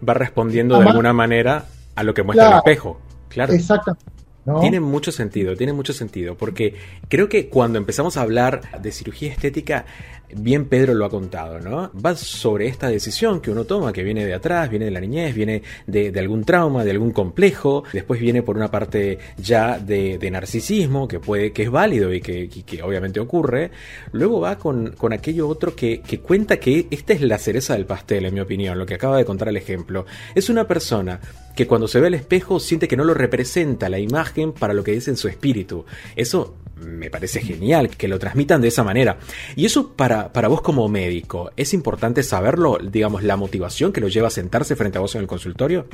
va 0.07 0.13
respondiendo 0.13 0.79
de 0.79 0.87
alguna 0.87 1.13
manera 1.13 1.65
a 1.95 2.03
lo 2.03 2.13
que 2.13 2.23
muestra 2.23 2.49
el 2.49 2.57
espejo. 2.57 2.99
Claro. 3.29 3.53
Exactamente. 3.53 4.15
Tiene 4.61 4.79
mucho 4.79 5.11
sentido, 5.11 5.55
tiene 5.55 5.73
mucho 5.73 5.91
sentido, 5.91 6.35
porque 6.35 6.75
creo 7.09 7.27
que 7.27 7.49
cuando 7.49 7.79
empezamos 7.79 8.15
a 8.15 8.21
hablar 8.21 8.61
de 8.79 8.91
cirugía 8.91 9.31
estética, 9.31 9.85
bien 10.33 10.65
Pedro 10.65 10.93
lo 10.93 11.05
ha 11.05 11.09
contado, 11.09 11.59
¿no? 11.59 11.91
Va 11.93 12.15
sobre 12.15 12.67
esta 12.67 12.87
decisión 12.87 13.41
que 13.41 13.51
uno 13.51 13.65
toma, 13.65 13.93
que 13.93 14.03
viene 14.03 14.25
de 14.25 14.33
atrás, 14.33 14.69
viene 14.69 14.85
de 14.85 14.91
la 14.91 14.99
niñez, 14.99 15.35
viene 15.35 15.61
de, 15.87 16.13
algún 16.19 16.43
trauma, 16.43 16.83
de 16.83 16.91
algún 16.91 17.11
complejo, 17.11 17.83
después 17.93 18.19
viene 18.19 18.43
por 18.43 18.57
una 18.57 18.71
parte 18.71 19.19
ya 19.37 19.79
de, 19.79 20.19
narcisismo, 20.31 21.07
que 21.07 21.19
puede, 21.19 21.51
que 21.51 21.63
es 21.63 21.71
válido 21.71 22.13
y 22.13 22.21
que, 22.21 22.49
obviamente 22.83 23.19
ocurre, 23.19 23.71
luego 24.11 24.41
va 24.41 24.57
con, 24.57 24.95
aquello 25.11 25.47
otro 25.47 25.75
que, 25.75 26.01
que 26.01 26.19
cuenta 26.19 26.57
que 26.57 26.87
esta 26.89 27.13
es 27.13 27.21
la 27.21 27.37
cereza 27.37 27.73
del 27.73 27.85
pastel, 27.85 28.25
en 28.25 28.33
mi 28.33 28.39
opinión, 28.39 28.77
lo 28.77 28.85
que 28.85 28.95
acaba 28.95 29.17
de 29.17 29.25
contar 29.25 29.49
el 29.49 29.57
ejemplo. 29.57 30.05
Es 30.33 30.49
una 30.49 30.67
persona 30.67 31.19
que 31.55 31.67
cuando 31.67 31.87
se 31.87 31.99
ve 31.99 32.07
al 32.07 32.13
espejo 32.13 32.59
siente 32.59 32.87
que 32.87 32.97
no 32.97 33.03
lo 33.03 33.13
representa 33.13 33.89
la 33.89 33.99
imagen 33.99 34.51
para 34.51 34.73
lo 34.73 34.83
que 34.83 34.91
dice 34.91 35.09
en 35.09 35.17
su 35.17 35.27
espíritu. 35.27 35.85
Eso 36.15 36.55
me 36.77 37.09
parece 37.09 37.41
genial 37.41 37.89
que 37.89 38.07
lo 38.07 38.19
transmitan 38.19 38.61
de 38.61 38.67
esa 38.67 38.83
manera. 38.83 39.17
Y 39.55 39.65
eso 39.65 39.93
para, 39.93 40.31
para 40.31 40.47
vos 40.47 40.61
como 40.61 40.87
médico, 40.87 41.51
¿es 41.55 41.73
importante 41.73 42.23
saberlo, 42.23 42.77
digamos, 42.77 43.23
la 43.23 43.37
motivación 43.37 43.93
que 43.93 44.01
lo 44.01 44.07
lleva 44.07 44.27
a 44.27 44.31
sentarse 44.31 44.75
frente 44.75 44.97
a 44.97 45.01
vos 45.01 45.15
en 45.15 45.21
el 45.21 45.27
consultorio? 45.27 45.87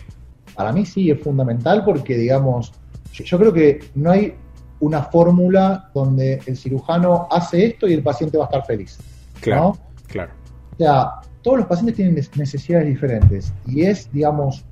Para 0.56 0.72
mí 0.72 0.86
sí, 0.86 1.10
es 1.10 1.20
fundamental 1.22 1.84
porque, 1.86 2.18
digamos, 2.18 2.74
yo, 3.14 3.38
creo 3.38 3.54
que 3.54 3.80
no 3.96 4.12
hay 4.12 4.34
una 4.80 5.04
fórmula 5.04 5.90
donde 5.94 6.42
el 6.46 6.58
cirujano 6.58 7.28
hace 7.30 7.68
esto 7.68 7.88
y 7.88 7.94
el 7.94 8.04
paciente 8.04 8.38
va 8.38 8.46
a 8.46 8.48
estar 8.48 8.66
feliz. 8.66 8.98
Claro, 9.40 9.78
claro. 10.08 10.32
O 10.74 10.78
sea, 10.78 11.12
todos 11.42 11.60
los 11.60 11.68
pacientes 11.68 11.96
tienen 11.96 12.16
necesidades 12.36 12.88
diferentes 12.88 13.54
y 13.68 13.84
es, 13.84 14.12
digamos, 14.12 14.64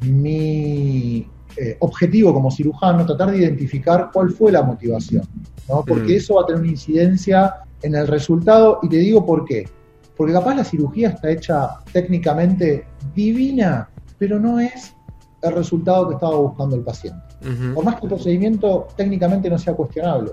mi 0.00 1.26
eh, 1.56 1.76
objetivo 1.80 2.32
como 2.34 2.50
cirujano 2.50 3.06
tratar 3.06 3.30
de 3.30 3.38
identificar 3.38 4.10
cuál 4.12 4.30
fue 4.30 4.50
la 4.52 4.62
motivación. 4.62 5.22
¿no? 5.68 5.84
Porque 5.84 6.14
Mm. 6.14 6.16
eso 6.16 6.34
va 6.34 6.42
a 6.42 6.46
tener 6.46 6.60
una 6.62 6.70
incidencia 6.70 7.54
en 7.82 7.94
el 7.94 8.06
resultado 8.06 8.78
y 8.82 8.88
te 8.88 8.96
digo 8.96 9.24
por 9.24 9.44
qué. 9.44 9.68
Porque 10.16 10.32
capaz 10.32 10.54
la 10.56 10.64
cirugía 10.64 11.08
está 11.10 11.30
hecha 11.30 11.70
técnicamente 11.92 12.84
divina, 13.14 13.88
pero 14.18 14.38
no 14.38 14.60
es 14.60 14.94
el 15.42 15.52
resultado 15.52 16.08
que 16.08 16.14
estaba 16.14 16.36
buscando 16.36 16.76
el 16.76 16.82
paciente. 16.82 17.20
Ujú, 17.42 17.74
Por 17.74 17.84
más 17.84 17.96
que 17.96 18.06
el 18.06 18.08
procedimiento 18.08 18.86
técnicamente 18.96 19.50
no 19.50 19.58
sea 19.58 19.74
cuestionable, 19.74 20.32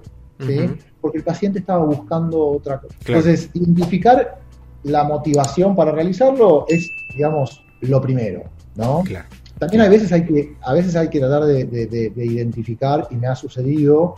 porque 1.01 1.17
el 1.17 1.23
paciente 1.23 1.59
estaba 1.59 1.83
buscando 1.85 2.45
otra 2.47 2.79
cosa. 2.79 2.95
Claro. 3.03 3.19
Entonces, 3.21 3.49
identificar 3.53 4.39
la 4.83 5.03
motivación 5.03 5.75
para 5.75 5.91
realizarlo 5.91 6.65
es, 6.67 6.89
digamos, 7.13 7.63
lo 7.81 7.99
primero, 8.01 8.43
¿no? 8.75 9.01
Claro. 9.03 9.27
También 9.61 9.83
a 9.83 9.89
veces 9.89 10.11
hay 10.11 10.25
que, 10.25 10.55
a 10.59 10.73
veces 10.73 10.95
hay 10.95 11.07
que 11.09 11.19
tratar 11.19 11.43
de, 11.45 11.65
de- 11.65 11.85
de- 11.85 12.09
de 12.09 12.25
identificar, 12.25 13.07
y 13.11 13.15
me 13.15 13.27
ha 13.27 13.35
sucedido, 13.35 14.15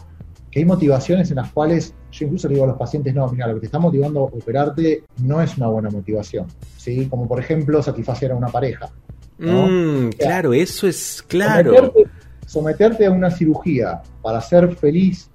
que 0.50 0.59
hay 0.59 0.65
motivaciones 0.65 1.29
en 1.31 1.35
las 1.35 1.51
cuales 1.51 1.93
yo 2.13 2.25
incluso 2.25 2.47
le 2.47 2.53
digo 2.53 2.63
a 2.63 2.69
los 2.69 2.77
pacientes, 2.77 3.13
no, 3.13 3.27
mira, 3.27 3.47
lo 3.47 3.55
que 3.55 3.59
te 3.59 3.65
está 3.65 3.77
motivando 3.77 4.21
a 4.21 4.23
operarte 4.23 5.03
no 5.21 5.41
es 5.41 5.57
una 5.57 5.67
buena 5.67 5.89
motivación, 5.89 6.45
¿sí? 6.77 7.07
Como 7.07 7.27
por 7.27 7.39
ejemplo 7.41 7.83
satisfacer 7.83 8.31
a 8.31 8.35
una 8.35 8.47
pareja. 8.47 8.89
¿no? 9.38 9.67
Mm, 9.67 10.12
claro, 10.12 10.53
eso 10.53 10.88
es 10.88 11.21
claro. 11.27 11.73
Someterte, 11.75 12.09
someterte 12.45 13.05
a 13.07 13.12
una 13.12 13.29
cirugía 13.29 14.01
para 14.21 14.39
ser 14.39 14.73
feliz, 14.77 15.29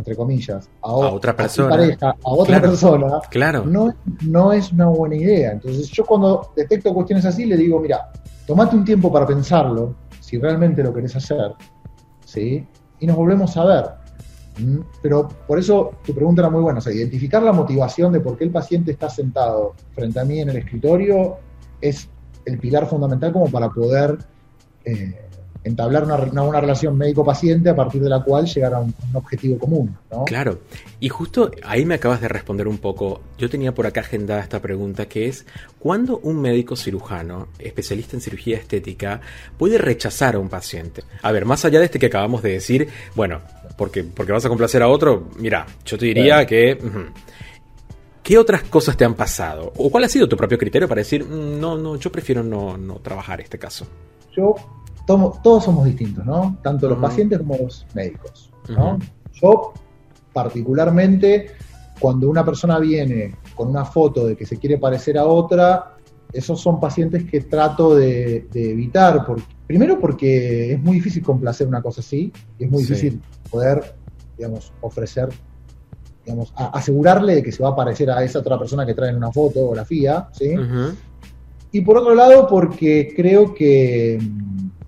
entre 0.00 0.16
comillas, 0.16 0.68
a, 0.82 0.92
o- 0.92 1.04
A 1.04 1.12
otra 1.12 1.36
persona. 1.36 1.68
pareja, 1.70 2.10
a 2.10 2.16
otra 2.30 2.56
Claro. 2.58 2.68
persona, 2.68 3.06
Claro. 3.30 3.64
no, 3.66 3.94
no 4.26 4.52
es 4.52 4.72
una 4.72 4.86
buena 4.88 5.14
idea. 5.16 5.52
Entonces 5.52 5.88
yo 5.90 6.04
cuando 6.04 6.50
detecto 6.56 6.92
cuestiones 6.92 7.24
así 7.26 7.44
le 7.44 7.56
digo, 7.56 7.78
mira, 7.80 8.10
tomate 8.46 8.74
un 8.76 8.84
tiempo 8.84 9.12
para 9.12 9.26
pensarlo, 9.26 9.94
si 10.20 10.38
realmente 10.38 10.82
lo 10.82 10.92
querés 10.92 11.14
hacer, 11.16 11.52
¿sí? 12.24 12.66
Y 12.98 13.06
nos 13.06 13.16
volvemos 13.16 13.56
a 13.56 13.64
ver. 13.64 13.84
¿Mm? 14.58 14.80
Pero 15.02 15.28
por 15.46 15.58
eso 15.58 15.92
tu 16.04 16.14
pregunta 16.14 16.42
era 16.42 16.50
muy 16.50 16.60
buena, 16.62 16.78
o 16.78 16.82
sea, 16.82 16.92
identificar 16.92 17.42
la 17.42 17.52
motivación 17.52 18.12
de 18.12 18.20
por 18.20 18.36
qué 18.36 18.44
el 18.44 18.50
paciente 18.50 18.90
está 18.92 19.08
sentado 19.08 19.74
frente 19.94 20.18
a 20.20 20.24
mí 20.24 20.40
en 20.40 20.50
el 20.50 20.56
escritorio 20.56 21.36
es 21.80 22.08
el 22.44 22.58
pilar 22.58 22.86
fundamental 22.86 23.32
como 23.32 23.46
para 23.50 23.68
poder 23.70 24.18
eh, 24.84 25.28
entablar 25.62 26.04
una, 26.04 26.16
una, 26.16 26.42
una 26.42 26.60
relación 26.60 26.96
médico-paciente 26.96 27.68
a 27.68 27.76
partir 27.76 28.00
de 28.00 28.08
la 28.08 28.22
cual 28.22 28.46
llegar 28.46 28.72
a 28.74 28.80
un, 28.80 28.94
un 29.10 29.16
objetivo 29.16 29.58
común, 29.58 29.94
¿no? 30.10 30.24
Claro, 30.24 30.60
y 31.00 31.08
justo 31.10 31.50
ahí 31.64 31.84
me 31.84 31.94
acabas 31.96 32.20
de 32.22 32.28
responder 32.28 32.66
un 32.66 32.78
poco. 32.78 33.20
Yo 33.38 33.50
tenía 33.50 33.74
por 33.74 33.86
acá 33.86 34.00
agendada 34.00 34.40
esta 34.40 34.60
pregunta 34.62 35.06
que 35.06 35.26
es, 35.28 35.44
¿cuándo 35.78 36.18
un 36.22 36.40
médico 36.40 36.76
cirujano, 36.76 37.48
especialista 37.58 38.16
en 38.16 38.22
cirugía 38.22 38.56
estética, 38.56 39.20
puede 39.58 39.76
rechazar 39.78 40.34
a 40.34 40.38
un 40.38 40.48
paciente? 40.48 41.02
A 41.22 41.30
ver, 41.32 41.44
más 41.44 41.64
allá 41.64 41.78
de 41.78 41.84
este 41.86 41.98
que 41.98 42.06
acabamos 42.06 42.42
de 42.42 42.52
decir, 42.52 42.88
bueno, 43.14 43.40
porque, 43.76 44.02
porque 44.04 44.32
vas 44.32 44.44
a 44.44 44.48
complacer 44.48 44.82
a 44.82 44.88
otro, 44.88 45.28
mira, 45.38 45.66
yo 45.84 45.98
te 45.98 46.06
diría 46.06 46.46
Claro. 46.46 46.46
que... 46.48 46.78
¿Qué 48.22 48.36
otras 48.38 48.62
cosas 48.64 48.96
te 48.96 49.04
han 49.04 49.14
pasado? 49.14 49.72
¿O 49.76 49.90
cuál 49.90 50.04
ha 50.04 50.08
sido 50.08 50.28
tu 50.28 50.36
propio 50.36 50.58
criterio 50.58 50.86
para 50.86 51.00
decir, 51.00 51.24
"Mm, 51.24 51.58
no, 51.58 51.76
no, 51.78 51.96
yo 51.96 52.12
prefiero 52.12 52.42
no, 52.42 52.76
no 52.76 52.96
trabajar 52.96 53.40
este 53.40 53.58
caso? 53.58 53.86
yo 54.36 54.54
todos 55.42 55.64
somos 55.64 55.84
distintos, 55.84 56.24
¿no? 56.26 56.58
Tanto 56.62 56.88
los 56.88 56.98
pacientes 56.98 57.38
como 57.38 57.56
los 57.56 57.86
médicos. 57.94 58.50
Yo, 59.40 59.72
particularmente, 60.32 61.52
cuando 61.98 62.28
una 62.28 62.44
persona 62.44 62.78
viene 62.78 63.34
con 63.54 63.68
una 63.68 63.84
foto 63.84 64.26
de 64.26 64.36
que 64.36 64.46
se 64.46 64.56
quiere 64.58 64.78
parecer 64.78 65.16
a 65.18 65.24
otra, 65.26 65.96
esos 66.32 66.60
son 66.60 66.78
pacientes 66.80 67.24
que 67.30 67.40
trato 67.42 67.94
de, 67.94 68.46
de 68.52 68.70
evitar. 68.72 69.24
primero 69.66 70.00
porque 70.00 70.72
es 70.72 70.80
muy 70.82 70.96
difícil 70.96 71.22
complacer 71.22 71.66
una 71.66 71.80
cosa 71.82 72.00
así, 72.00 72.32
y 72.58 72.64
es 72.64 72.70
muy 72.70 72.82
Sí. 72.82 72.88
difícil 72.94 73.20
poder, 73.50 73.94
digamos, 74.36 74.72
ofrecer, 74.80 75.28
digamos, 76.24 76.52
a- 76.56 76.68
asegurarle 76.78 77.36
de 77.36 77.42
que 77.42 77.52
se 77.52 77.62
va 77.62 77.70
a 77.70 77.76
parecer 77.76 78.10
a 78.10 78.22
esa 78.24 78.40
otra 78.40 78.58
persona 78.58 78.84
que 78.84 78.94
trae 78.94 79.10
en 79.10 79.16
una 79.16 79.30
fotografía, 79.30 80.28
¿sí? 80.32 80.56
Ujú. 80.58 80.94
Y 81.72 81.80
por 81.82 81.98
otro 81.98 82.14
lado, 82.16 82.48
porque 82.48 83.12
creo 83.14 83.54
que, 83.54 84.18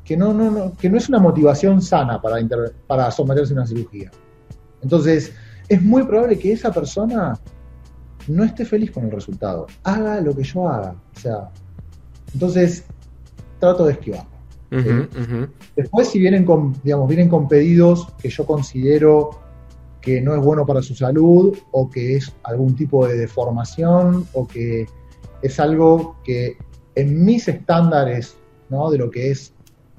que, 0.05 0.17
no, 0.17 0.33
no, 0.33 0.51
no, 0.51 0.77
que 0.77 0.91
no 0.91 0.97
es 0.97 1.09
una 1.09 1.19
motivación 1.19 1.81
sana 1.81 2.21
para, 2.21 2.41
inter- 2.41 2.75
para 2.87 3.11
someterse 3.11 3.53
a 3.53 3.57
una 3.57 3.67
cirugía. 3.67 4.11
Entonces, 4.83 5.33
es 5.69 5.83
muy 5.83 6.03
probable 6.05 6.39
que 6.39 6.53
esa 6.53 6.73
persona 6.73 7.39
no 8.29 8.45
esté 8.45 8.65
feliz 8.65 8.91
con 8.91 9.05
el 9.05 9.11
resultado. 9.11 9.67
Haga 9.85 10.21
lo 10.21 10.35
que 10.35 10.43
yo 10.43 10.69
haga. 10.69 10.95
O 11.17 11.21
sea, 11.21 11.51
entonces 12.33 12.85
trato 13.59 13.85
de 13.87 13.93
esquivarlo. 13.93 14.31
Ujú. 14.73 15.49
Después, 15.77 16.09
si 16.09 16.19
vienen 16.19 16.45
con, 16.45 16.75
digamos, 16.83 17.07
vienen 17.09 17.29
con 17.29 17.47
pedidos 17.47 18.09
que 18.21 18.29
yo 18.31 18.47
considero 18.47 19.31
que 20.01 20.21
no 20.21 20.35
es 20.35 20.41
bueno 20.41 20.67
para 20.67 20.83
su 20.83 20.95
salud, 20.97 21.57
o 21.71 21.89
que 21.89 22.17
es 22.17 22.33
algún 22.43 22.75
tipo 22.75 23.07
de 23.07 23.17
deformación, 23.17 24.27
o 24.33 24.49
que 24.49 24.87
es 25.43 25.61
algo 25.61 26.17
que 26.25 26.57
en 26.97 27.25
mis 27.25 27.47
estándares, 27.47 28.35
¿no? 28.69 28.91
De 28.91 28.99
lo 28.99 29.11
que 29.11 29.31
es 29.31 29.52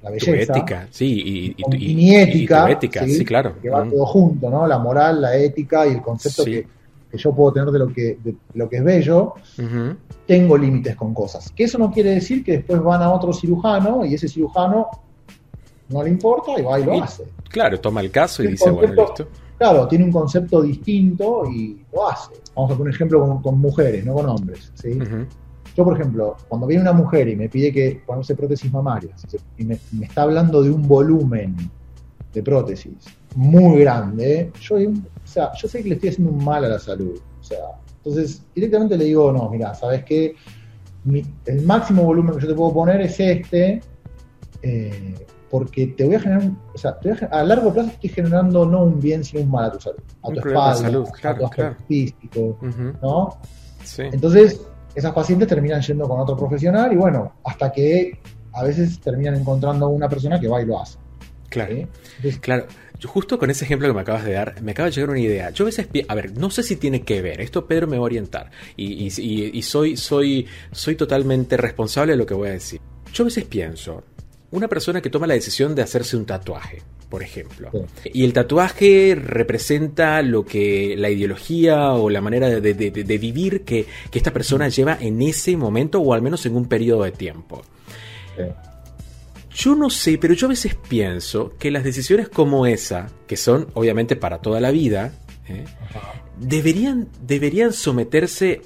la 0.03 0.09
Tu 0.09 0.25
belleza, 0.31 0.53
ética, 0.53 0.87
sí, 0.91 1.55
y, 1.57 1.95
mi 1.95 2.15
ética, 2.15 2.63
y 2.63 2.65
tu 2.65 2.71
ética, 2.73 3.05
sí, 3.07 3.23
claro. 3.25 3.55
que 3.61 3.69
va 3.69 3.85
Mm. 3.85 3.91
todo 3.91 4.05
junto, 4.05 4.49
¿no? 4.49 4.67
La 4.67 4.77
moral, 4.77 5.21
la 5.21 5.35
ética 5.37 5.87
y 5.87 5.91
el 5.91 6.01
concepto 6.01 6.43
Sí. 6.43 6.51
que, 6.51 6.67
que 7.11 7.17
yo 7.17 7.33
puedo 7.33 7.53
tener 7.53 7.69
de 7.71 7.79
lo 7.79 7.87
que, 7.87 8.17
de 8.23 8.35
lo 8.55 8.67
que 8.69 8.77
es 8.77 8.83
bello, 8.83 9.33
tengo 10.27 10.57
límites 10.57 10.95
con 10.95 11.13
cosas. 11.13 11.51
Que 11.51 11.63
eso 11.65 11.77
no 11.77 11.91
quiere 11.91 12.11
decir 12.11 12.43
que 12.43 12.53
después 12.53 12.81
van 12.83 13.01
a 13.01 13.11
otro 13.11 13.31
cirujano 13.33 14.05
y 14.05 14.13
ese 14.15 14.27
cirujano 14.27 14.87
no 15.89 16.03
le 16.03 16.09
importa 16.09 16.59
y 16.59 16.63
va 16.63 16.79
y 16.79 16.83
lo 16.85 17.01
hace. 17.03 17.23
Claro, 17.49 17.79
toma 17.79 18.01
el 18.01 18.09
caso 18.11 18.43
y 18.43 18.47
dice, 18.47 18.69
bueno, 18.71 18.93
listo. 19.05 19.27
Claro, 19.57 19.87
tiene 19.87 20.03
un 20.05 20.11
concepto 20.11 20.61
distinto 20.61 21.43
y 21.49 21.77
lo 21.93 22.09
hace. 22.09 22.31
Vamos 22.55 22.71
a 22.71 22.73
poner 22.75 22.89
un 22.89 22.95
ejemplo 22.95 23.19
con, 23.21 23.41
con 23.41 23.59
mujeres, 23.59 24.03
no 24.05 24.13
con 24.15 24.27
hombres. 24.27 24.71
¿sí? 24.73 24.97
Yo, 25.75 25.83
por 25.83 25.99
ejemplo, 25.99 26.37
cuando 26.47 26.67
viene 26.67 26.81
una 26.83 26.93
mujer 26.93 27.27
y 27.27 27.35
me 27.35 27.49
pide 27.49 27.71
que 27.71 28.01
ponerse 28.05 28.35
prótesis 28.35 28.71
mamarias 28.71 29.25
y 29.57 29.63
me, 29.65 29.77
me 29.91 30.05
está 30.05 30.21
hablando 30.23 30.61
de 30.61 30.69
un 30.69 30.87
volumen 30.87 31.55
de 32.33 32.43
prótesis 32.43 32.93
muy 33.35 33.79
grande, 33.81 34.51
yo, 34.61 34.75
o 34.75 34.91
sea, 35.23 35.51
yo 35.59 35.67
sé 35.67 35.81
que 35.81 35.89
le 35.89 35.95
estoy 35.95 36.09
haciendo 36.09 36.31
un 36.31 36.43
mal 36.43 36.63
a 36.65 36.69
la 36.69 36.79
salud. 36.79 37.19
O 37.39 37.43
sea, 37.43 37.57
entonces 37.97 38.43
directamente 38.53 38.97
le 38.97 39.05
digo, 39.05 39.31
no, 39.31 39.49
mira, 39.49 39.73
¿sabes 39.73 40.03
qué? 40.03 40.35
Mi- 41.05 41.25
el 41.45 41.63
máximo 41.65 42.03
volumen 42.03 42.35
que 42.35 42.41
yo 42.41 42.47
te 42.49 42.53
puedo 42.53 42.73
poner 42.73 43.01
es 43.01 43.19
este, 43.19 43.81
eh, 44.61 45.25
porque 45.49 45.87
te 45.87 46.05
voy 46.05 46.15
a 46.15 46.19
generar, 46.19 46.51
o 46.73 46.77
sea, 46.77 46.97
te 46.99 47.09
voy 47.09 47.17
a, 47.21 47.25
a 47.39 47.43
largo 47.43 47.73
plazo 47.73 47.89
estoy 47.89 48.09
generando 48.09 48.65
no 48.65 48.83
un 48.83 48.99
bien, 48.99 49.23
sino 49.23 49.43
un 49.43 49.51
mal 49.51 49.65
a 49.65 49.71
tu 49.71 49.79
salud, 49.81 49.99
a 50.21 50.27
Un 50.29 50.33
tu 50.35 50.39
espalda, 50.47 50.75
salud, 50.75 51.07
a 51.07 51.11
tu 51.11 51.45
aspecto 51.45 51.49
claro. 51.55 51.75
físico. 51.87 52.57
¿no? 53.01 53.37
Sí. 53.83 54.03
Entonces, 54.11 54.61
esas 54.95 55.11
pacientes 55.13 55.47
terminan 55.47 55.81
yendo 55.81 56.07
con 56.07 56.19
otro 56.19 56.35
profesional 56.37 56.91
y 56.93 56.95
bueno, 56.95 57.33
hasta 57.43 57.71
que 57.71 58.19
a 58.53 58.63
veces 58.63 58.99
terminan 58.99 59.35
encontrando 59.35 59.87
una 59.89 60.07
persona 60.09 60.39
que 60.39 60.47
va 60.47 60.61
y 60.61 60.65
lo 60.65 60.81
hace. 60.81 60.97
Claro. 61.49 61.75
¿sí? 61.75 61.87
Entonces, 62.17 62.39
Claro, 62.39 62.65
yo 62.99 63.09
justo 63.09 63.37
con 63.39 63.49
ese 63.49 63.65
ejemplo 63.65 63.87
que 63.87 63.93
me 63.93 64.01
acabas 64.01 64.23
de 64.25 64.33
dar, 64.33 64.61
me 64.61 64.71
acaba 64.71 64.87
de 64.89 64.95
llegar 64.95 65.09
una 65.09 65.19
idea. 65.19 65.49
Yo 65.51 65.65
a 65.65 65.67
veces, 65.67 65.87
a 66.07 66.15
ver, 66.15 66.37
no 66.37 66.49
sé 66.49 66.63
si 66.63 66.75
tiene 66.75 67.01
que 67.01 67.21
ver, 67.21 67.41
esto 67.41 67.65
Pedro 67.67 67.87
me 67.87 67.97
va 67.97 68.01
a 68.03 68.05
orientar 68.05 68.49
y- 68.77 69.05
y 69.05 69.61
soy, 69.63 69.97
soy, 69.97 70.47
soy 70.71 70.95
totalmente 70.95 71.57
responsable 71.57 72.13
de 72.13 72.17
lo 72.17 72.25
que 72.25 72.33
voy 72.33 72.49
a 72.49 72.53
decir. 72.53 72.79
Yo 73.13 73.23
a 73.23 73.25
veces 73.25 73.43
pienso, 73.45 74.03
una 74.51 74.67
persona 74.67 75.01
que 75.01 75.09
toma 75.09 75.27
la 75.27 75.33
decisión 75.33 75.75
de 75.75 75.81
hacerse 75.81 76.15
un 76.17 76.25
tatuaje, 76.25 76.81
por 77.13 77.21
ejemplo, 77.21 77.69
Sí. 78.01 78.09
y 78.11 78.23
el 78.25 78.33
tatuaje 78.33 79.13
representa 79.15 80.19
lo 80.23 80.43
que 80.45 80.95
la 80.97 81.11
ideología 81.11 81.91
o 81.93 82.09
la 82.09 82.21
manera 82.21 82.49
de, 82.49 82.59
de- 82.59 82.73
de- 82.89 83.03
de 83.03 83.17
vivir 83.19 83.61
que, 83.61 83.85
que 84.09 84.17
esta 84.17 84.33
persona 84.33 84.67
lleva 84.67 84.97
en 84.99 85.21
ese 85.21 85.55
momento 85.55 85.99
o 86.01 86.11
al 86.15 86.23
menos 86.23 86.43
en 86.47 86.55
un 86.55 86.65
periodo 86.65 87.03
de 87.03 87.11
tiempo. 87.11 87.61
sí. 88.35 88.43
Yo 89.55 89.75
no 89.75 89.91
sé, 89.91 90.17
pero 90.17 90.33
yo 90.33 90.47
a 90.47 90.49
veces 90.49 90.73
pienso 90.89 91.53
que 91.59 91.69
las 91.69 91.83
decisiones 91.83 92.29
como 92.29 92.65
esa, 92.65 93.11
que 93.27 93.37
son 93.37 93.67
obviamente 93.75 94.15
para 94.15 94.39
toda 94.39 94.59
la 94.59 94.71
vida, 94.71 95.13
¿eh? 95.47 95.65
deberían, 96.39 97.09
deberían 97.21 97.73
someterse 97.73 98.61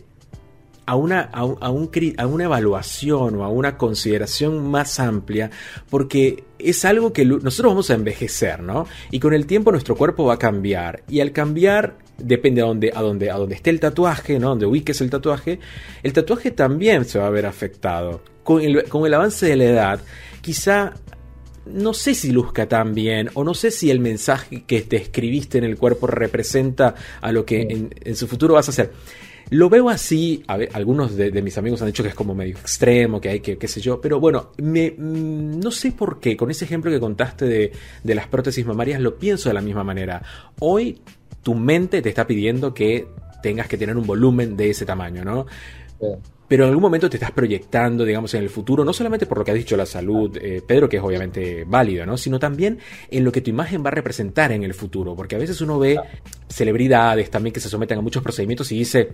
a 0.87 0.95
una, 0.95 1.21
a, 1.21 1.43
un- 1.45 1.57
a 1.61 1.69
un 1.69 1.91
cri- 1.91 2.15
a 2.17 2.25
una 2.25 2.45
evaluación 2.45 3.35
o 3.35 3.43
a 3.43 3.49
una 3.49 3.77
consideración 3.77 4.67
más 4.71 4.99
amplia, 4.99 5.51
porque 5.89 6.45
es 6.57 6.85
algo 6.85 7.13
que 7.13 7.25
nosotros 7.25 7.71
vamos 7.73 7.89
a 7.91 7.93
envejecer, 7.93 8.63
¿no? 8.63 8.87
Y 9.11 9.19
con 9.19 9.33
el 9.33 9.45
tiempo 9.45 9.71
nuestro 9.71 9.95
cuerpo 9.95 10.25
va 10.25 10.35
a 10.35 10.39
cambiar. 10.39 11.03
Y 11.09 11.19
al 11.19 11.31
cambiar, 11.33 11.97
depende 12.17 12.61
a 12.61 12.65
dónde, 12.65 12.91
a 12.95 13.01
dónde, 13.01 13.29
a 13.29 13.35
dónde 13.35 13.55
esté 13.55 13.69
el 13.69 13.79
tatuaje, 13.79 14.39
¿no? 14.39 14.49
Donde 14.49 14.65
ubiques 14.65 14.99
el 15.01 15.09
tatuaje, 15.09 15.59
el 16.01 16.13
tatuaje 16.13 16.51
también 16.51 17.05
se 17.05 17.19
va 17.19 17.27
a 17.27 17.31
ver 17.31 17.45
afectado. 17.45 18.21
Con 18.43 18.61
el, 18.61 18.85
con 18.85 19.05
el 19.05 19.13
avance 19.13 19.45
de 19.45 19.55
la 19.57 19.65
edad, 19.65 19.99
quizá 20.41 20.93
no 21.65 21.93
sé 21.93 22.15
si 22.15 22.31
luzca 22.31 22.69
tan 22.69 22.95
bien 22.95 23.29
o 23.33 23.43
no 23.43 23.53
sé 23.53 23.71
si 23.71 23.91
el 23.91 23.99
mensaje 23.99 24.63
que 24.65 24.81
te 24.83 24.95
escribiste 24.95 25.57
en 25.57 25.65
el 25.65 25.75
cuerpo 25.75 26.07
representa 26.07 26.95
a 27.19 27.33
lo 27.33 27.43
que 27.45 27.61
en, 27.63 27.93
en 28.05 28.15
su 28.15 28.25
futuro 28.25 28.53
vas 28.53 28.69
a 28.69 28.71
hacer. 28.71 28.93
Lo 29.49 29.69
veo 29.69 29.89
así, 29.89 30.43
a 30.47 30.57
ver, 30.57 30.69
algunos 30.73 31.15
de, 31.15 31.31
de 31.31 31.41
mis 31.41 31.57
amigos 31.57 31.81
han 31.81 31.87
dicho 31.87 32.03
que 32.03 32.09
es 32.09 32.15
como 32.15 32.35
medio 32.35 32.57
extremo, 32.57 33.21
que 33.21 33.29
hay 33.29 33.39
que, 33.39 33.57
qué 33.57 33.67
sé 33.67 33.79
yo, 33.79 34.01
pero 34.01 34.19
bueno, 34.19 34.51
me, 34.57 34.91
mm, 34.91 35.59
no 35.59 35.71
sé 35.71 35.93
por 35.93 36.19
qué, 36.19 36.35
con 36.35 36.51
ese 36.51 36.65
ejemplo 36.65 36.91
que 36.91 36.99
contaste 36.99 37.45
de, 37.45 37.71
de 38.03 38.15
las 38.15 38.27
prótesis 38.27 38.65
mamarias, 38.65 38.99
lo 38.99 39.17
pienso 39.17 39.47
de 39.47 39.53
la 39.53 39.61
misma 39.61 39.85
manera. 39.85 40.21
Hoy 40.59 40.99
tu 41.43 41.55
mente 41.55 42.01
te 42.01 42.09
está 42.09 42.27
pidiendo 42.27 42.73
que 42.73 43.07
tengas 43.41 43.67
que 43.67 43.77
tener 43.77 43.95
un 43.95 44.05
volumen 44.05 44.57
de 44.57 44.69
ese 44.71 44.85
tamaño, 44.85 45.23
¿no? 45.23 45.45
Sí. 45.99 46.07
Pero 46.47 46.63
en 46.63 46.69
algún 46.69 46.81
momento 46.81 47.09
te 47.09 47.17
estás 47.17 47.31
proyectando, 47.31 48.05
digamos, 48.05 48.33
en 48.33 48.41
el 48.41 48.49
futuro, 48.49 48.85
no 48.85 48.93
solamente 48.93 49.25
por 49.25 49.37
lo 49.37 49.43
que 49.43 49.51
has 49.51 49.57
dicho 49.57 49.75
la 49.75 49.85
salud, 49.85 50.37
eh, 50.41 50.61
Pedro, 50.65 50.87
que 50.87 50.97
es 50.97 51.03
obviamente 51.03 51.65
válido, 51.65 52.05
¿no? 52.05 52.17
Sino 52.17 52.39
también 52.39 52.79
en 53.11 53.25
lo 53.25 53.33
que 53.33 53.41
tu 53.41 53.49
imagen 53.49 53.83
va 53.83 53.89
a 53.89 53.91
representar 53.91 54.53
en 54.53 54.63
el 54.63 54.73
futuro. 54.73 55.13
Porque 55.13 55.35
a 55.35 55.39
veces 55.39 55.59
uno 55.59 55.77
ve 55.77 55.99
celebridades 56.47 57.29
también 57.29 57.53
que 57.53 57.59
se 57.59 57.67
someten 57.67 57.97
a 57.97 58.01
muchos 58.01 58.23
procedimientos 58.23 58.71
y 58.71 58.79
dice, 58.79 59.09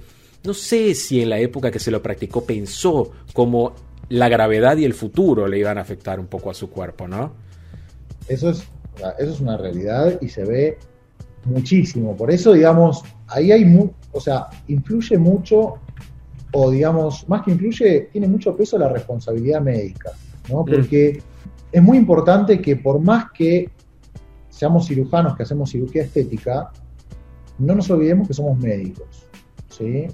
no 0.45 0.53
sé 0.53 0.93
si 0.95 1.21
en 1.21 1.29
la 1.29 1.39
época 1.39 1.71
que 1.71 1.79
se 1.79 1.91
lo 1.91 2.01
practicó 2.01 2.43
pensó 2.43 3.11
cómo 3.33 3.73
la 4.09 4.29
gravedad 4.29 4.77
y 4.77 4.85
el 4.85 4.93
futuro 4.93 5.47
le 5.47 5.59
iban 5.59 5.77
a 5.77 5.81
afectar 5.81 6.19
un 6.19 6.27
poco 6.27 6.49
a 6.49 6.53
su 6.53 6.69
cuerpo, 6.69 7.07
¿no? 7.07 7.33
Eso 8.27 8.49
es, 8.49 8.67
eso 9.19 9.31
es 9.31 9.39
una 9.39 9.57
realidad 9.57 10.19
y 10.21 10.29
se 10.29 10.43
ve 10.45 10.77
muchísimo. 11.45 12.15
Por 12.15 12.31
eso, 12.31 12.53
digamos, 12.53 13.03
ahí 13.27 13.51
hay, 13.51 13.65
mu 13.65 13.89
o 14.11 14.19
sea, 14.19 14.47
influye 14.67 15.17
mucho, 15.17 15.75
o 16.51 16.71
digamos, 16.71 17.27
más 17.27 17.43
que 17.43 17.51
influye, 17.51 18.09
tiene 18.11 18.27
mucho 18.27 18.55
peso 18.55 18.77
la 18.77 18.89
responsabilidad 18.89 19.61
médica, 19.61 20.11
¿no? 20.49 20.63
Porque 20.63 21.21
es 21.71 21.81
muy 21.81 21.97
importante 21.97 22.61
que 22.61 22.75
por 22.75 22.99
más 22.99 23.31
que 23.31 23.69
seamos 24.49 24.87
cirujanos, 24.87 25.35
que 25.35 25.43
hacemos 25.43 25.71
cirugía 25.71 26.03
estética, 26.03 26.71
no 27.57 27.75
nos 27.75 27.89
olvidemos 27.89 28.27
que 28.27 28.33
somos 28.33 28.57
médicos, 28.59 29.25
¿sí? 29.69 30.07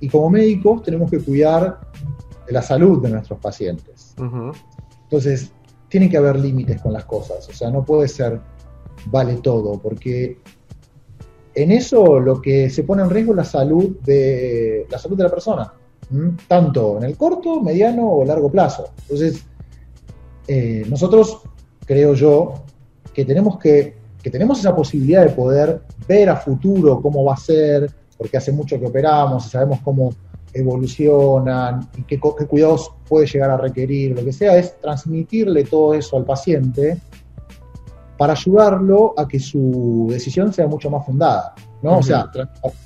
Y 0.00 0.08
como 0.08 0.30
médicos 0.30 0.82
tenemos 0.82 1.10
que 1.10 1.18
cuidar 1.18 1.80
de 2.46 2.52
la 2.52 2.62
salud 2.62 3.02
de 3.02 3.10
nuestros 3.10 3.38
pacientes. 3.38 4.14
Entonces, 5.04 5.52
tiene 5.88 6.08
que 6.08 6.16
haber 6.16 6.38
límites 6.38 6.80
con 6.80 6.92
las 6.92 7.04
cosas, 7.04 7.48
o 7.48 7.52
sea, 7.52 7.70
no 7.70 7.84
puede 7.84 8.08
ser 8.08 8.40
vale 9.06 9.36
todo, 9.36 9.78
porque 9.78 10.38
en 11.54 11.72
eso 11.72 12.20
lo 12.20 12.40
que 12.40 12.70
se 12.70 12.84
pone 12.84 13.02
en 13.02 13.10
riesgo 13.10 13.32
es 13.32 13.36
la 13.36 13.44
salud 13.44 13.96
de 14.04 14.86
la 14.88 14.98
salud 14.98 15.16
de 15.16 15.24
la 15.24 15.30
persona, 15.30 15.72
¿m? 16.12 16.36
tanto 16.46 16.98
en 16.98 17.04
el 17.04 17.16
corto, 17.16 17.60
mediano 17.60 18.08
o 18.08 18.24
largo 18.24 18.50
plazo. 18.50 18.90
Entonces, 19.02 19.44
eh, 20.46 20.84
nosotros 20.88 21.40
creo 21.84 22.14
yo 22.14 22.54
que 23.12 23.24
tenemos 23.24 23.58
que, 23.58 23.96
que 24.22 24.30
tenemos 24.30 24.60
esa 24.60 24.74
posibilidad 24.74 25.24
de 25.24 25.30
poder 25.30 25.82
ver 26.06 26.28
a 26.30 26.36
futuro 26.36 27.00
cómo 27.02 27.24
va 27.24 27.34
a 27.34 27.36
ser, 27.36 27.90
porque 28.20 28.36
hace 28.36 28.52
mucho 28.52 28.78
que 28.78 28.84
operamos 28.84 29.46
y 29.46 29.48
sabemos 29.48 29.78
cómo 29.82 30.12
evolucionan 30.52 31.88
y 31.96 32.02
qué, 32.02 32.20
cuidados 32.20 32.92
puede 33.08 33.26
llegar 33.26 33.50
a 33.50 33.56
requerir, 33.56 34.14
lo 34.14 34.22
que 34.22 34.30
sea, 34.30 34.58
es 34.58 34.78
transmitirle 34.78 35.64
todo 35.64 35.94
eso 35.94 36.18
al 36.18 36.26
paciente 36.26 36.98
para 38.18 38.34
ayudarlo 38.34 39.14
a 39.16 39.26
que 39.26 39.38
su 39.38 40.08
decisión 40.10 40.52
sea 40.52 40.66
mucho 40.66 40.90
más 40.90 41.06
fundada, 41.06 41.54
¿no? 41.80 41.96
O 41.96 42.02
sea, 42.02 42.30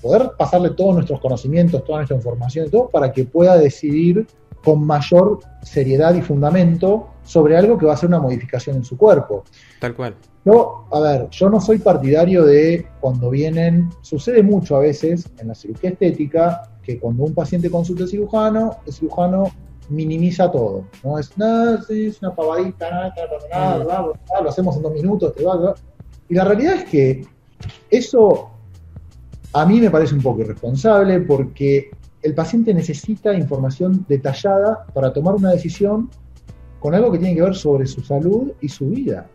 poder 0.00 0.30
pasarle 0.38 0.70
todos 0.70 0.94
nuestros 0.94 1.18
conocimientos, 1.18 1.82
toda 1.82 1.98
nuestra 1.98 2.16
información 2.16 2.68
y 2.68 2.70
todo 2.70 2.88
para 2.88 3.10
que 3.10 3.24
pueda 3.24 3.58
decidir 3.58 4.28
con 4.62 4.86
mayor 4.86 5.40
seriedad 5.64 6.14
y 6.14 6.22
fundamento 6.22 7.08
sobre 7.24 7.56
algo 7.56 7.76
que 7.76 7.86
va 7.86 7.94
a 7.94 7.96
ser 7.96 8.08
una 8.08 8.20
modificación 8.20 8.76
en 8.76 8.84
su 8.84 8.96
cuerpo. 8.96 9.42
Tal 9.80 9.96
cual. 9.96 10.14
Yo, 10.44 10.86
a 10.92 11.00
ver, 11.00 11.30
yo 11.30 11.48
no 11.48 11.60
soy 11.60 11.78
partidario 11.78 12.44
de 12.44 12.86
cuando 13.00 13.30
vienen, 13.30 13.88
sucede 14.02 14.42
mucho 14.42 14.76
a 14.76 14.80
veces 14.80 15.28
en 15.38 15.48
la 15.48 15.54
cirugía 15.54 15.90
estética, 15.90 16.70
que 16.82 16.98
cuando 16.98 17.24
un 17.24 17.34
paciente 17.34 17.70
consulta 17.70 18.02
al 18.02 18.10
cirujano, 18.10 18.76
el 18.86 18.92
cirujano 18.92 19.50
minimiza 19.88 20.50
todo, 20.50 20.84
¿no? 21.02 21.18
Es, 21.18 21.32
sí, 21.86 22.06
es 22.06 22.20
una 22.20 22.34
pavadita, 22.34 22.90
nada, 22.90 23.14
nada, 23.50 23.78
nada, 23.84 24.02
bla, 24.02 24.40
lo 24.42 24.48
hacemos 24.48 24.76
en 24.76 24.82
dos 24.82 24.92
minutos, 24.92 25.34
te 25.34 25.44
va, 25.44 25.58
te 25.58 25.64
va. 25.64 25.74
Y 26.28 26.34
la 26.34 26.44
realidad 26.44 26.74
es 26.74 26.84
que 26.84 27.26
eso 27.90 28.50
a 29.52 29.64
mí 29.64 29.80
me 29.80 29.90
parece 29.90 30.14
un 30.14 30.22
poco 30.22 30.40
irresponsable 30.40 31.20
porque 31.20 31.90
el 32.22 32.34
paciente 32.34 32.74
necesita 32.74 33.34
información 33.34 34.04
detallada 34.08 34.86
para 34.92 35.12
tomar 35.12 35.34
una 35.34 35.52
decisión 35.52 36.10
con 36.80 36.94
algo 36.94 37.12
que 37.12 37.18
tiene 37.18 37.34
que 37.34 37.42
ver 37.42 37.54
sobre 37.54 37.86
su 37.86 38.02
salud 38.02 38.52
y 38.60 38.68
su 38.68 38.86
vida, 38.86 39.26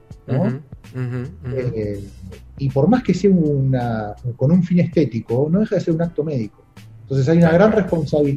Eh, 0.95 2.03
y 2.57 2.69
por 2.69 2.87
más 2.87 3.03
que 3.03 3.13
sea 3.13 3.29
una, 3.31 4.15
con 4.35 4.51
un 4.51 4.63
fin 4.63 4.79
estético, 4.79 5.47
no 5.49 5.59
deja 5.61 5.75
de 5.75 5.81
ser 5.81 5.93
un 5.93 6.01
acto 6.01 6.23
médico. 6.23 6.63
Entonces 7.01 7.27
hay 7.29 7.37
una, 7.39 7.51
gran 7.51 7.73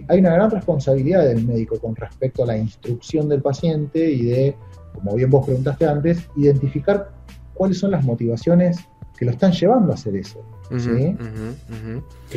hay 0.08 0.18
una 0.20 0.30
gran 0.32 0.50
responsabilidad 0.50 1.24
del 1.26 1.44
médico 1.46 1.78
con 1.78 1.94
respecto 1.94 2.42
a 2.42 2.46
la 2.46 2.56
instrucción 2.56 3.28
del 3.28 3.42
paciente 3.42 4.10
y 4.10 4.24
de, 4.24 4.56
como 4.94 5.14
bien 5.14 5.28
vos 5.30 5.44
preguntaste 5.44 5.84
antes, 5.86 6.26
identificar 6.36 7.10
cuáles 7.54 7.78
son 7.78 7.90
las 7.90 8.02
motivaciones 8.04 8.78
que 9.18 9.26
lo 9.26 9.32
están 9.32 9.52
llevando 9.52 9.92
a 9.92 9.94
hacer 9.94 10.16
eso. 10.16 10.40
Si 10.70 10.76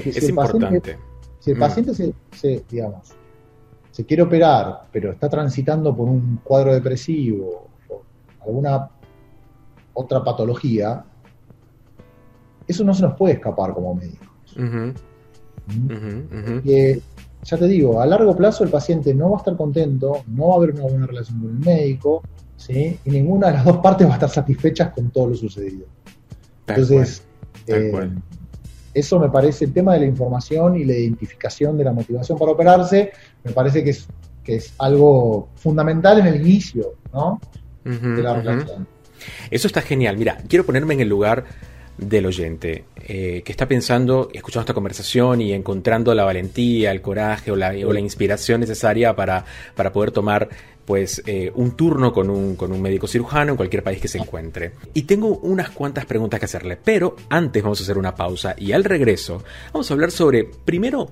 Es 0.10 0.28
el 0.28 0.36
paciente- 0.36 0.66
importante. 0.68 0.98
si 1.40 1.52
el 1.52 1.58
Mm. 1.58 1.60
paciente 1.60 1.94
se, 1.96 2.14
se, 2.34 2.64
digamos, 2.70 3.14
se 3.92 4.06
quiere 4.06 4.24
operar, 4.24 4.88
pero 4.92 5.12
está 5.14 5.30
transitando 5.30 5.96
por 5.96 6.10
un 6.10 6.42
cuadro 6.44 6.74
depresivo 6.74 7.68
o 7.88 8.02
alguna 8.46 8.90
otra 9.96 10.24
patología, 10.24 11.04
eso 12.68 12.84
no 12.84 12.94
se 12.94 13.02
nos 13.02 13.18
puede 13.18 13.36
escapar 13.36 13.74
como 13.74 13.96
médicos. 13.96 14.30
Que, 16.64 17.02
ya 17.44 17.58
te 17.58 17.68
digo, 17.68 18.02
a 18.02 18.06
largo 18.06 18.36
plazo 18.36 18.64
el 18.64 18.70
paciente 18.70 19.14
no 19.14 19.32
va 19.32 19.38
a 19.38 19.40
estar 19.40 19.56
contento, 19.56 20.24
no 20.28 20.50
va 20.50 20.54
a 20.54 20.58
haber 20.58 20.72
una 20.72 20.84
buena 20.84 21.08
relación 21.08 21.40
con 21.40 21.50
el 21.50 21.60
médico, 21.60 22.22
¿sí? 22.58 23.00
y 23.04 23.10
ninguna 23.10 23.48
de 23.48 23.54
las 23.54 23.66
dos 23.66 23.78
partes 23.78 24.08
va 24.08 24.12
a 24.12 24.16
estar 24.16 24.30
satisfechas 24.30 24.94
con 24.94 25.10
todo 25.10 25.30
lo 25.30 25.36
sucedido. 25.36 25.86
Tal 26.66 26.80
Entonces, 26.80 27.24
cual, 27.92 28.14
eh, 28.16 28.22
eso 28.94 29.20
me 29.20 29.30
parece 29.30 29.66
el 29.66 29.74
tema 29.74 29.94
de 29.94 30.00
la 30.02 30.06
información 30.06 30.78
y 30.78 30.86
la 30.86 30.94
identificación 30.94 31.78
de 31.78 31.84
la 31.84 31.92
motivación 31.92 32.38
para 32.38 32.52
operarse, 32.52 33.12
me 33.44 33.52
parece 33.52 33.84
que 33.84 33.92
es, 33.92 34.08
que 34.44 34.56
es 34.56 34.74
algo 34.80 35.50
fundamental 35.56 36.20
en 36.20 36.28
el 36.28 36.42
inicio 36.42 36.94
¿no? 37.14 37.40
De 37.84 38.24
la 38.24 38.36
relación. 38.36 38.88
Eso 39.52 39.68
está 39.68 39.82
genial. 39.82 40.18
Mira, 40.18 40.38
quiero 40.48 40.66
ponerme 40.66 40.94
en 40.94 41.02
el 41.02 41.10
lugar 41.10 41.46
del 41.98 42.26
oyente 42.26 42.86
eh, 43.08 43.42
que 43.46 43.52
está 43.52 43.68
pensando, 43.68 44.30
escuchando 44.34 44.62
esta 44.62 44.74
conversación 44.74 45.42
y 45.42 45.54
encontrando 45.54 46.14
la 46.14 46.26
valentía, 46.26 46.92
el 46.92 47.02
coraje 47.02 47.52
o 47.52 47.56
la, 47.56 47.74
o 47.86 47.94
la 47.94 48.00
inspiración 48.00 48.60
necesaria 48.60 49.16
para, 49.16 49.46
para 49.76 49.94
poder 49.94 50.12
tomar 50.12 50.50
pues 50.86 51.24
eh, 51.26 51.52
un 51.56 51.72
turno 51.72 52.14
con 52.14 52.30
un, 52.30 52.56
con 52.56 52.72
un 52.72 52.82
médico 52.82 53.08
cirujano 53.08 53.52
en 53.52 53.58
cualquier 53.58 53.82
país 53.82 54.00
que 54.00 54.08
se 54.08 54.18
encuentre. 54.18 54.74
Y 54.94 55.04
tengo 55.04 55.38
unas 55.40 55.70
cuantas 55.70 56.06
preguntas 56.06 56.40
que 56.40 56.46
hacerle, 56.46 56.78
pero 56.78 57.16
antes 57.30 57.64
vamos 57.64 57.80
a 57.80 57.84
hacer 57.84 57.98
una 57.98 58.14
pausa 58.14 58.56
y 58.58 58.72
al 58.72 58.84
regreso 58.84 59.44
vamos 59.74 59.90
a 59.90 59.94
hablar 59.94 60.12
sobre, 60.12 60.44
primero, 60.44 61.10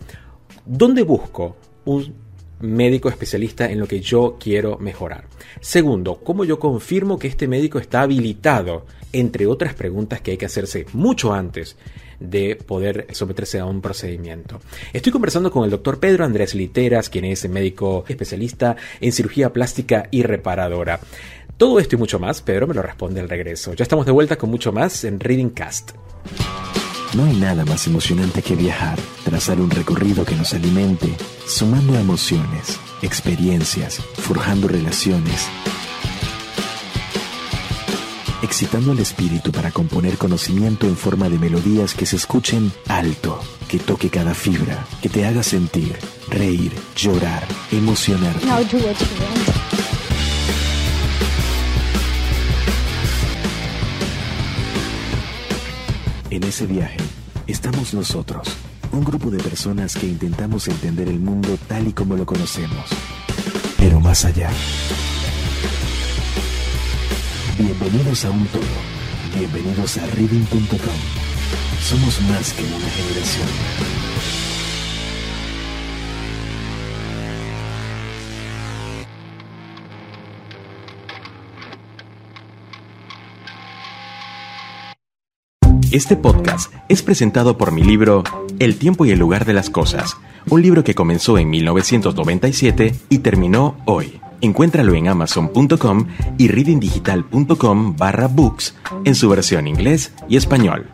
¿dónde 0.65 1.03
busco 1.03 1.55
un 1.85 2.22
médico 2.63 3.09
especialista 3.09 3.69
en 3.69 3.79
lo 3.79 3.87
que 3.87 3.99
yo 4.01 4.37
quiero 4.39 4.77
mejorar? 4.79 5.25
Segundo, 5.61 6.15
¿cómo 6.23 6.45
yo 6.45 6.57
confirmo 6.57 7.19
que 7.19 7.27
este 7.27 7.47
médico 7.47 7.77
está 7.77 8.01
habilitado? 8.01 8.85
Entre 9.11 9.45
otras 9.45 9.75
preguntas 9.75 10.21
que 10.21 10.31
hay 10.31 10.37
que 10.37 10.47
hacerse 10.47 10.87
mucho 10.93 11.33
antes 11.33 11.77
de 12.19 12.55
poder 12.55 13.07
someterse 13.11 13.59
a 13.59 13.65
un 13.65 13.81
procedimiento. 13.81 14.59
Estoy 14.91 15.11
conversando 15.11 15.51
con 15.51 15.65
el 15.65 15.69
doctor 15.69 15.99
Pedro 15.99 16.25
Andrés 16.25 16.55
Literas, 16.55 17.09
quien 17.09 17.25
es 17.25 17.47
médico 17.47 18.05
especialista 18.07 18.75
en 19.01 19.11
cirugía 19.11 19.53
plástica 19.53 20.07
y 20.09 20.23
reparadora. 20.23 20.99
Todo 21.57 21.79
esto 21.79 21.95
y 21.95 21.99
mucho 21.99 22.17
más, 22.17 22.41
Pedro 22.41 22.65
me 22.65 22.73
lo 22.73 22.81
responde 22.81 23.21
al 23.21 23.29
regreso. 23.29 23.73
Ya 23.73 23.83
estamos 23.83 24.05
de 24.05 24.11
vuelta 24.11 24.37
con 24.37 24.49
mucho 24.49 24.71
más 24.71 25.03
en 25.03 25.19
Reading 25.19 25.49
Cast. 25.49 25.91
No 27.15 27.25
hay 27.25 27.35
nada 27.35 27.63
más 27.63 27.85
emocionante 27.85 28.41
que 28.41 28.55
viajar, 28.55 28.97
trazar 29.23 29.61
un 29.61 29.69
recorrido 29.69 30.25
que 30.25 30.35
nos 30.35 30.51
alimente, 30.55 31.15
sumando 31.45 31.93
emociones, 31.95 32.79
experiencias, 33.03 33.99
forjando 34.17 34.67
relaciones, 34.67 35.47
excitando 38.41 38.93
el 38.93 38.99
espíritu 38.99 39.51
para 39.51 39.69
componer 39.69 40.17
conocimiento 40.17 40.87
en 40.87 40.97
forma 40.97 41.29
de 41.29 41.37
melodías 41.37 41.93
que 41.93 42.07
se 42.07 42.15
escuchen 42.15 42.71
alto, 42.87 43.39
que 43.67 43.77
toque 43.77 44.09
cada 44.09 44.33
fibra, 44.33 44.83
que 44.99 45.09
te 45.09 45.23
haga 45.27 45.43
sentir, 45.43 45.95
reír, 46.29 46.71
llorar, 46.95 47.45
emocionarte. 47.71 48.43
Now 48.43 48.63
do 48.63 48.77
what 48.77 48.97
you 48.97 49.07
want. 49.21 49.73
En 56.31 56.43
ese 56.45 56.65
viaje 56.65 57.02
estamos 57.47 57.93
nosotros, 57.93 58.47
un 58.91 59.03
grupo 59.03 59.29
de 59.29 59.41
personas 59.41 59.95
que 59.95 60.07
intentamos 60.07 60.67
entender 60.67 61.07
el 61.09 61.19
mundo 61.19 61.57
tal 61.67 61.87
y 61.87 61.93
como 61.93 62.15
lo 62.15 62.25
conocemos, 62.25 62.85
pero 63.77 63.99
más 63.99 64.25
allá. 64.25 64.49
Bienvenidos 67.57 68.25
a 68.25 68.31
un 68.31 68.45
todo, 68.47 68.63
bienvenidos 69.37 69.97
a 69.97 70.05
reading.com. 70.07 70.99
Somos 71.81 72.21
más 72.21 72.53
que 72.53 72.63
una 72.63 72.89
generación. 72.89 74.12
Este 85.93 86.15
podcast 86.15 86.73
es 86.89 87.03
presentado 87.03 87.55
por 87.55 87.71
mi 87.71 87.83
libro 87.83 88.23
El 88.57 88.77
tiempo 88.77 89.05
y 89.05 89.11
el 89.11 89.19
lugar 89.19 89.45
de 89.45 89.53
las 89.53 89.69
cosas, 89.69 90.17
un 90.49 90.63
libro 90.63 90.83
que 90.83 90.95
comenzó 90.95 91.37
en 91.37 91.51
1997 91.51 92.95
y 93.09 93.19
terminó 93.19 93.77
hoy. 93.85 94.19
Encuéntralo 94.41 94.95
en 94.95 95.07
amazon.com 95.07 96.07
y 96.39 96.47
readingdigital.com 96.47 97.95
barra 97.95 98.27
books 98.27 98.75
en 99.05 99.13
su 99.13 99.29
versión 99.29 99.67
inglés 99.67 100.11
y 100.27 100.37
español. 100.37 100.89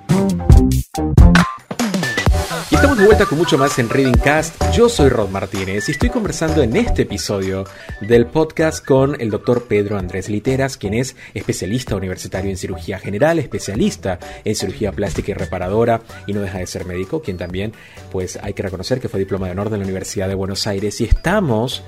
Estamos 2.80 2.98
de 2.98 3.06
vuelta 3.08 3.26
con 3.26 3.38
mucho 3.38 3.58
más 3.58 3.78
en 3.78 3.90
Reading 3.90 4.22
Cast. 4.24 4.56
Yo 4.72 4.88
soy 4.88 5.10
Rod 5.10 5.28
Martínez 5.28 5.90
y 5.90 5.92
estoy 5.92 6.10
conversando 6.10 6.64
en 6.64 6.78
este 6.78 7.02
episodio 7.02 7.66
del 8.00 8.26
podcast 8.26 8.86
con 8.86 9.20
el 9.20 9.30
doctor 9.30 9.66
Pedro 9.66 9.98
Andrés 9.98 10.30
Literas, 10.30 10.78
quien 10.78 10.94
es 10.94 11.18
especialista 11.34 11.98
universitario 11.98 12.50
en 12.50 12.56
cirugía 12.56 12.98
general, 12.98 13.38
especialista 13.38 14.18
en 14.46 14.56
cirugía 14.56 14.94
plástica 14.94 15.32
y 15.32 15.34
reparadora 15.34 16.00
y 16.26 16.32
no 16.32 16.40
deja 16.40 16.60
de 16.60 16.68
ser 16.68 16.86
médico, 16.86 17.22
quien 17.22 17.36
también, 17.36 17.74
pues 18.14 18.40
hay 18.42 18.54
que 18.54 18.64
reconocer 18.64 19.02
que 19.02 19.10
fue 19.10 19.20
diploma 19.20 19.48
de 19.48 19.52
honor 19.52 19.70
de 19.70 19.78
la 19.78 19.84
Universidad 19.84 20.30
de 20.30 20.36
Buenos 20.36 20.66
Aires 20.66 21.02
y 21.02 21.04
estamos 21.04 21.84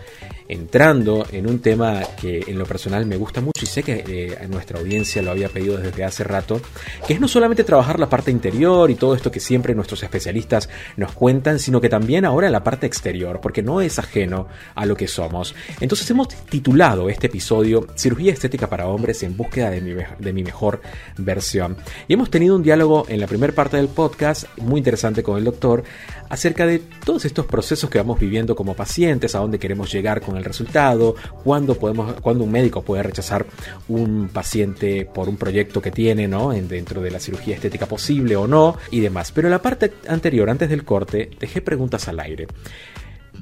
entrando 0.52 1.26
en 1.32 1.48
un 1.48 1.60
tema 1.60 2.02
que 2.20 2.44
en 2.48 2.60
lo 2.60 2.66
personal 2.66 3.06
me 3.06 3.16
gusta 3.16 3.40
mucho 3.40 3.64
y 3.64 3.66
sé 3.66 3.84
que 3.84 4.04
eh, 4.06 4.48
nuestra 4.50 4.80
audiencia 4.80 5.22
lo 5.22 5.32
había 5.32 5.48
pedido 5.48 5.78
desde 5.78 6.04
hace 6.04 6.26
rato, 6.26 6.60
que 7.08 7.14
es 7.14 7.22
no 7.22 7.30
solamente 7.30 7.64
trabajar 7.64 8.00
la 8.00 8.10
parte 8.10 8.32
interior 8.32 8.92
y 8.92 8.96
todo 8.96 9.16
esto 9.16 9.32
que 9.32 9.40
siempre 9.40 9.74
nuestros 9.74 10.04
especialistas 10.04 10.68
nos 10.98 11.14
cuentan, 11.14 11.58
sino 11.58 11.80
que 11.80 11.88
también 11.88 12.26
ahora 12.26 12.50
la 12.50 12.66
parte 12.66 12.86
exterior, 12.86 13.40
porque 13.42 13.64
no 13.64 13.80
es 13.80 13.98
ajeno 13.98 14.48
a 14.76 14.86
lo 14.86 14.98
que 14.98 15.08
somos. 15.08 15.56
Entonces 15.80 16.10
hemos 16.12 16.28
titulado 16.28 17.10
este 17.10 17.28
episodio 17.28 17.88
Cirugía 17.96 18.34
Estética 18.34 18.68
para 18.68 18.88
Hombres 18.88 19.24
en 19.24 19.38
búsqueda 19.38 19.70
de 19.70 19.80
mi, 19.80 19.94
de 20.20 20.34
mi 20.34 20.44
mejor 20.44 20.82
versión. 21.18 21.78
Y 22.10 22.14
hemos 22.14 22.30
tenido 22.30 22.58
un 22.58 22.64
diálogo 22.64 23.06
en 23.08 23.22
la 23.22 23.28
primera 23.28 23.54
parte 23.54 23.78
del 23.78 23.88
podcast 23.88 24.46
muy 24.58 24.80
interesante 24.80 25.24
con 25.24 25.38
el 25.38 25.46
doctor 25.46 25.84
acerca 26.32 26.66
de 26.66 26.80
todos 26.80 27.26
estos 27.26 27.46
procesos 27.46 27.90
que 27.90 27.98
vamos 27.98 28.20
viviendo 28.20 28.56
como 28.56 28.74
pacientes, 28.74 29.36
a 29.36 29.40
dónde 29.40 29.60
queremos 29.60 29.92
llegar 29.92 30.22
con 30.22 30.38
el 30.38 30.41
resultado, 30.44 31.16
cuándo, 31.44 31.76
podemos, 31.76 32.14
cuándo 32.22 32.44
un 32.44 32.52
médico 32.52 32.82
puede 32.82 33.04
rechazar 33.04 33.46
un 33.88 34.30
paciente 34.32 35.06
por 35.06 35.30
un 35.30 35.38
proyecto 35.38 35.82
que 35.82 35.92
tiene 35.92 36.28
¿no? 36.28 36.54
En, 36.54 36.68
dentro 36.68 37.02
de 37.02 37.12
la 37.12 37.20
cirugía 37.20 37.56
estética 37.56 37.86
posible 37.86 38.36
o 38.36 38.48
no 38.48 38.78
y 38.90 39.00
demás. 39.00 39.32
Pero 39.32 39.48
en 39.48 39.52
la 39.52 39.62
parte 39.62 39.94
anterior, 40.08 40.50
antes 40.50 40.70
del 40.70 40.84
corte, 40.84 41.30
dejé 41.40 41.62
preguntas 41.62 42.08
al 42.08 42.20
aire. 42.20 42.48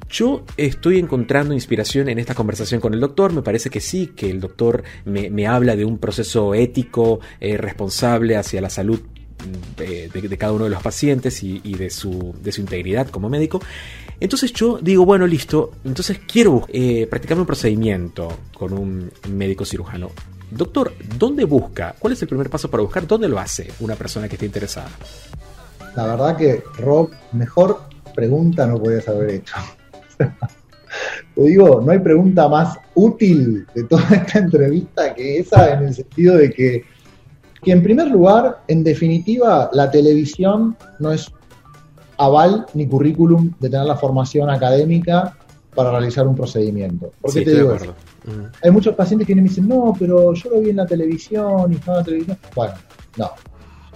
Yo 0.08 0.44
estoy 0.56 0.98
encontrando 0.98 1.54
inspiración 1.54 2.08
en 2.08 2.18
esta 2.18 2.34
conversación 2.34 2.80
con 2.80 2.94
el 2.94 3.00
doctor, 3.00 3.32
me 3.32 3.42
parece 3.42 3.70
que 3.70 3.80
sí, 3.80 4.08
que 4.08 4.30
el 4.30 4.40
doctor 4.40 4.82
me, 5.04 5.46
habla 5.46 5.76
de 5.76 5.84
un 5.84 5.98
proceso 5.98 6.54
ético, 6.54 7.20
eh, 7.40 7.56
responsable 7.56 8.36
hacia 8.36 8.60
la 8.60 8.70
salud 8.70 9.00
de, 9.76 10.36
cada 10.38 10.52
uno 10.52 10.64
de 10.64 10.70
los 10.70 10.82
pacientes 10.82 11.42
y, 11.42 11.58
de, 11.74 11.90
su, 11.90 12.34
de, 12.42 12.52
su, 12.52 12.60
integridad 12.60 13.08
como 13.08 13.28
médico. 13.28 13.60
Entonces 14.20 14.52
yo 14.52 14.78
digo, 14.78 15.04
bueno, 15.06 15.26
listo, 15.26 15.72
entonces 15.84 16.20
quiero 16.30 16.66
eh, 16.68 17.06
practicar 17.08 17.38
un 17.38 17.46
procedimiento 17.46 18.28
con 18.56 18.74
un 18.74 19.10
médico 19.30 19.64
cirujano. 19.64 20.10
Doctor, 20.50 20.92
¿dónde 21.18 21.44
busca? 21.44 21.94
¿Cuál 21.98 22.12
es 22.12 22.22
el 22.22 22.28
primer 22.28 22.50
paso 22.50 22.70
para 22.70 22.82
buscar? 22.82 23.06
¿Dónde 23.06 23.28
lo 23.28 23.38
hace 23.38 23.70
una 23.80 23.94
persona 23.94 24.28
que 24.28 24.34
esté 24.34 24.46
interesada? 24.46 24.90
La 25.96 26.06
verdad 26.06 26.36
que, 26.36 26.62
Rob, 26.78 27.10
mejor 27.32 27.80
pregunta 28.14 28.66
no 28.66 28.78
podías 28.78 29.08
haber 29.08 29.30
hecho. 29.30 29.54
Te 31.34 31.42
digo, 31.42 31.80
no 31.80 31.92
hay 31.92 32.00
pregunta 32.00 32.48
más 32.48 32.76
útil 32.94 33.66
de 33.74 33.84
toda 33.84 34.08
esta 34.10 34.40
entrevista 34.40 35.14
que 35.14 35.38
esa 35.38 35.74
en 35.74 35.84
el 35.84 35.94
sentido 35.94 36.36
de 36.36 36.50
que 36.50 36.84
que 37.62 37.72
en 37.72 37.82
primer 37.82 38.08
lugar, 38.08 38.62
en 38.68 38.82
definitiva, 38.82 39.70
la 39.72 39.90
televisión 39.90 40.76
no 40.98 41.12
es 41.12 41.30
aval 42.20 42.66
ni 42.74 42.86
currículum 42.86 43.52
de 43.58 43.70
tener 43.70 43.86
la 43.86 43.96
formación 43.96 44.50
académica 44.50 45.34
para 45.74 45.90
realizar 45.90 46.26
un 46.26 46.34
procedimiento. 46.34 47.12
¿Por 47.20 47.32
qué 47.32 47.42
te 47.42 47.54
digo 47.54 47.74
eso? 47.74 47.94
Hay 48.62 48.70
muchos 48.70 48.94
pacientes 48.94 49.26
que 49.26 49.34
me 49.34 49.42
dicen, 49.42 49.66
no, 49.66 49.94
pero 49.98 50.34
yo 50.34 50.50
lo 50.50 50.60
vi 50.60 50.70
en 50.70 50.76
la 50.76 50.86
televisión 50.86 51.72
y 51.72 51.76
estaba 51.76 51.98
en 51.98 52.00
la 52.00 52.04
televisión. 52.04 52.38
Bueno, 52.54 52.74
no. 53.16 53.30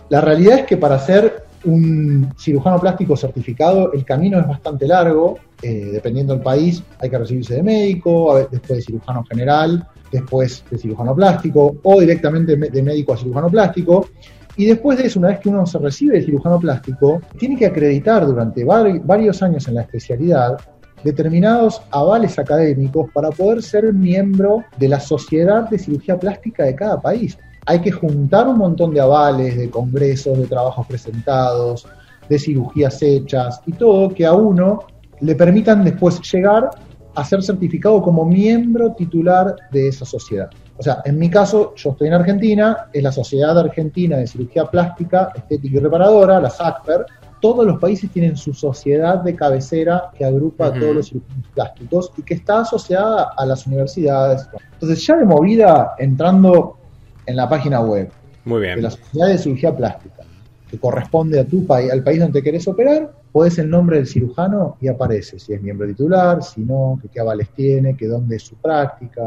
La 0.08 0.20
realidad 0.20 0.60
es 0.60 0.66
que 0.66 0.76
para 0.78 0.98
ser 0.98 1.44
un 1.64 2.32
cirujano 2.38 2.80
plástico 2.80 3.16
certificado, 3.16 3.92
el 3.92 4.04
camino 4.04 4.38
es 4.38 4.46
bastante 4.46 4.86
largo, 4.86 5.38
eh, 5.60 5.90
dependiendo 5.92 6.32
del 6.34 6.42
país, 6.42 6.82
hay 6.98 7.10
que 7.10 7.18
recibirse 7.18 7.54
de 7.54 7.62
médico, 7.62 8.48
después 8.50 8.78
de 8.78 8.82
cirujano 8.82 9.24
general, 9.24 9.86
después 10.10 10.64
de 10.70 10.78
cirujano 10.78 11.14
plástico 11.14 11.76
o 11.82 12.00
directamente 12.00 12.56
de 12.56 12.82
médico 12.82 13.12
a 13.12 13.16
cirujano 13.16 13.50
plástico. 13.50 14.08
Y 14.56 14.66
después 14.66 14.98
de 14.98 15.06
eso, 15.06 15.18
una 15.18 15.28
vez 15.28 15.40
que 15.40 15.48
uno 15.48 15.66
se 15.66 15.78
recibe 15.78 16.18
de 16.18 16.24
cirujano 16.24 16.60
plástico, 16.60 17.20
tiene 17.38 17.56
que 17.56 17.66
acreditar 17.66 18.24
durante 18.24 18.64
varios 18.64 19.42
años 19.42 19.66
en 19.68 19.74
la 19.74 19.82
especialidad 19.82 20.56
determinados 21.02 21.82
avales 21.90 22.38
académicos 22.38 23.10
para 23.12 23.30
poder 23.30 23.62
ser 23.62 23.92
miembro 23.92 24.64
de 24.78 24.88
la 24.88 24.98
sociedad 24.98 25.68
de 25.68 25.78
cirugía 25.78 26.18
plástica 26.18 26.64
de 26.64 26.74
cada 26.74 27.00
país. 27.00 27.36
Hay 27.66 27.80
que 27.80 27.92
juntar 27.92 28.48
un 28.48 28.58
montón 28.58 28.94
de 28.94 29.00
avales, 29.00 29.56
de 29.56 29.70
congresos, 29.70 30.38
de 30.38 30.46
trabajos 30.46 30.86
presentados, 30.86 31.86
de 32.28 32.38
cirugías 32.38 33.02
hechas 33.02 33.60
y 33.66 33.72
todo 33.72 34.14
que 34.14 34.24
a 34.24 34.32
uno 34.32 34.80
le 35.20 35.34
permitan 35.34 35.84
después 35.84 36.20
llegar 36.32 36.70
a 37.14 37.24
ser 37.24 37.42
certificado 37.42 38.02
como 38.02 38.24
miembro 38.24 38.92
titular 38.94 39.54
de 39.70 39.88
esa 39.88 40.04
sociedad. 40.04 40.50
O 40.76 40.82
sea, 40.82 41.02
en 41.04 41.18
mi 41.18 41.30
caso, 41.30 41.74
yo 41.76 41.90
estoy 41.90 42.08
en 42.08 42.14
Argentina, 42.14 42.88
es 42.92 43.02
la 43.02 43.12
Sociedad 43.12 43.56
Argentina 43.58 44.16
de 44.16 44.26
Cirugía 44.26 44.64
Plástica, 44.66 45.30
Estética 45.34 45.76
y 45.76 45.80
Reparadora, 45.80 46.40
la 46.40 46.50
SACPER. 46.50 47.06
Todos 47.40 47.64
los 47.66 47.78
países 47.78 48.10
tienen 48.10 48.36
su 48.36 48.52
sociedad 48.54 49.18
de 49.22 49.36
cabecera 49.36 50.10
que 50.16 50.24
agrupa 50.24 50.66
a 50.66 50.72
todos 50.72 50.94
los 50.94 51.08
cirujanos 51.08 51.46
plásticos 51.54 52.12
y 52.16 52.22
que 52.22 52.34
está 52.34 52.60
asociada 52.60 53.34
a 53.36 53.46
las 53.46 53.66
universidades. 53.66 54.48
Entonces, 54.72 55.06
ya 55.06 55.16
de 55.16 55.24
movida, 55.24 55.94
entrando 55.98 56.78
en 57.26 57.36
la 57.36 57.48
página 57.48 57.80
web 57.80 58.10
de 58.44 58.82
la 58.82 58.90
Sociedad 58.90 59.28
de 59.28 59.38
Cirugía 59.38 59.76
Plástica, 59.76 60.22
que 60.70 60.78
corresponde 60.78 61.38
a 61.38 61.44
tu 61.44 61.66
país, 61.66 61.92
al 61.92 62.02
país 62.02 62.18
donde 62.18 62.42
querés 62.42 62.66
operar, 62.66 63.12
podés 63.30 63.58
el 63.58 63.68
nombre 63.70 63.96
del 63.96 64.06
cirujano 64.06 64.76
y 64.80 64.88
aparece 64.88 65.38
si 65.38 65.52
es 65.52 65.62
miembro 65.62 65.86
titular, 65.86 66.42
si 66.42 66.62
no, 66.62 66.98
qué 67.12 67.20
avales 67.20 67.50
tiene, 67.50 67.96
que 67.96 68.06
dónde 68.06 68.36
es 68.36 68.42
su 68.42 68.56
práctica, 68.56 69.22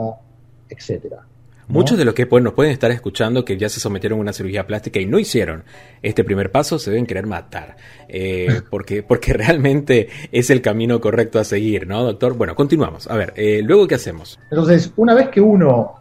etcétera. 0.70 1.26
Muchos 1.68 1.98
de 1.98 2.06
los 2.06 2.14
que 2.14 2.26
pues, 2.26 2.44
nos 2.44 2.54
pueden 2.54 2.72
estar 2.72 2.92
escuchando 2.92 3.44
que 3.44 3.58
ya 3.58 3.68
se 3.68 3.80
sometieron 3.80 4.20
a 4.20 4.22
una 4.22 4.34
cirugía 4.34 4.66
plástica 4.66 5.00
y 5.00 5.06
no 5.06 5.20
hicieron 5.20 5.64
este 6.02 6.24
primer 6.24 6.52
paso 6.52 6.80
se 6.80 6.92
deben 6.92 7.06
querer 7.06 7.26
matar, 7.26 7.76
eh, 8.08 8.62
porque, 8.70 9.04
porque 9.04 9.34
realmente 9.34 10.08
es 10.32 10.50
el 10.50 10.62
camino 10.62 11.02
correcto 11.02 11.40
a 11.40 11.44
seguir, 11.44 11.88
¿no, 11.88 12.04
doctor? 12.04 12.38
Bueno, 12.38 12.56
continuamos. 12.56 13.08
A 13.10 13.16
ver, 13.16 13.34
eh, 13.36 13.62
luego 13.64 13.88
qué 13.88 13.96
hacemos. 13.96 14.40
Entonces, 14.50 14.92
una 14.96 15.14
vez 15.14 15.30
que 15.30 15.42
uno 15.42 15.96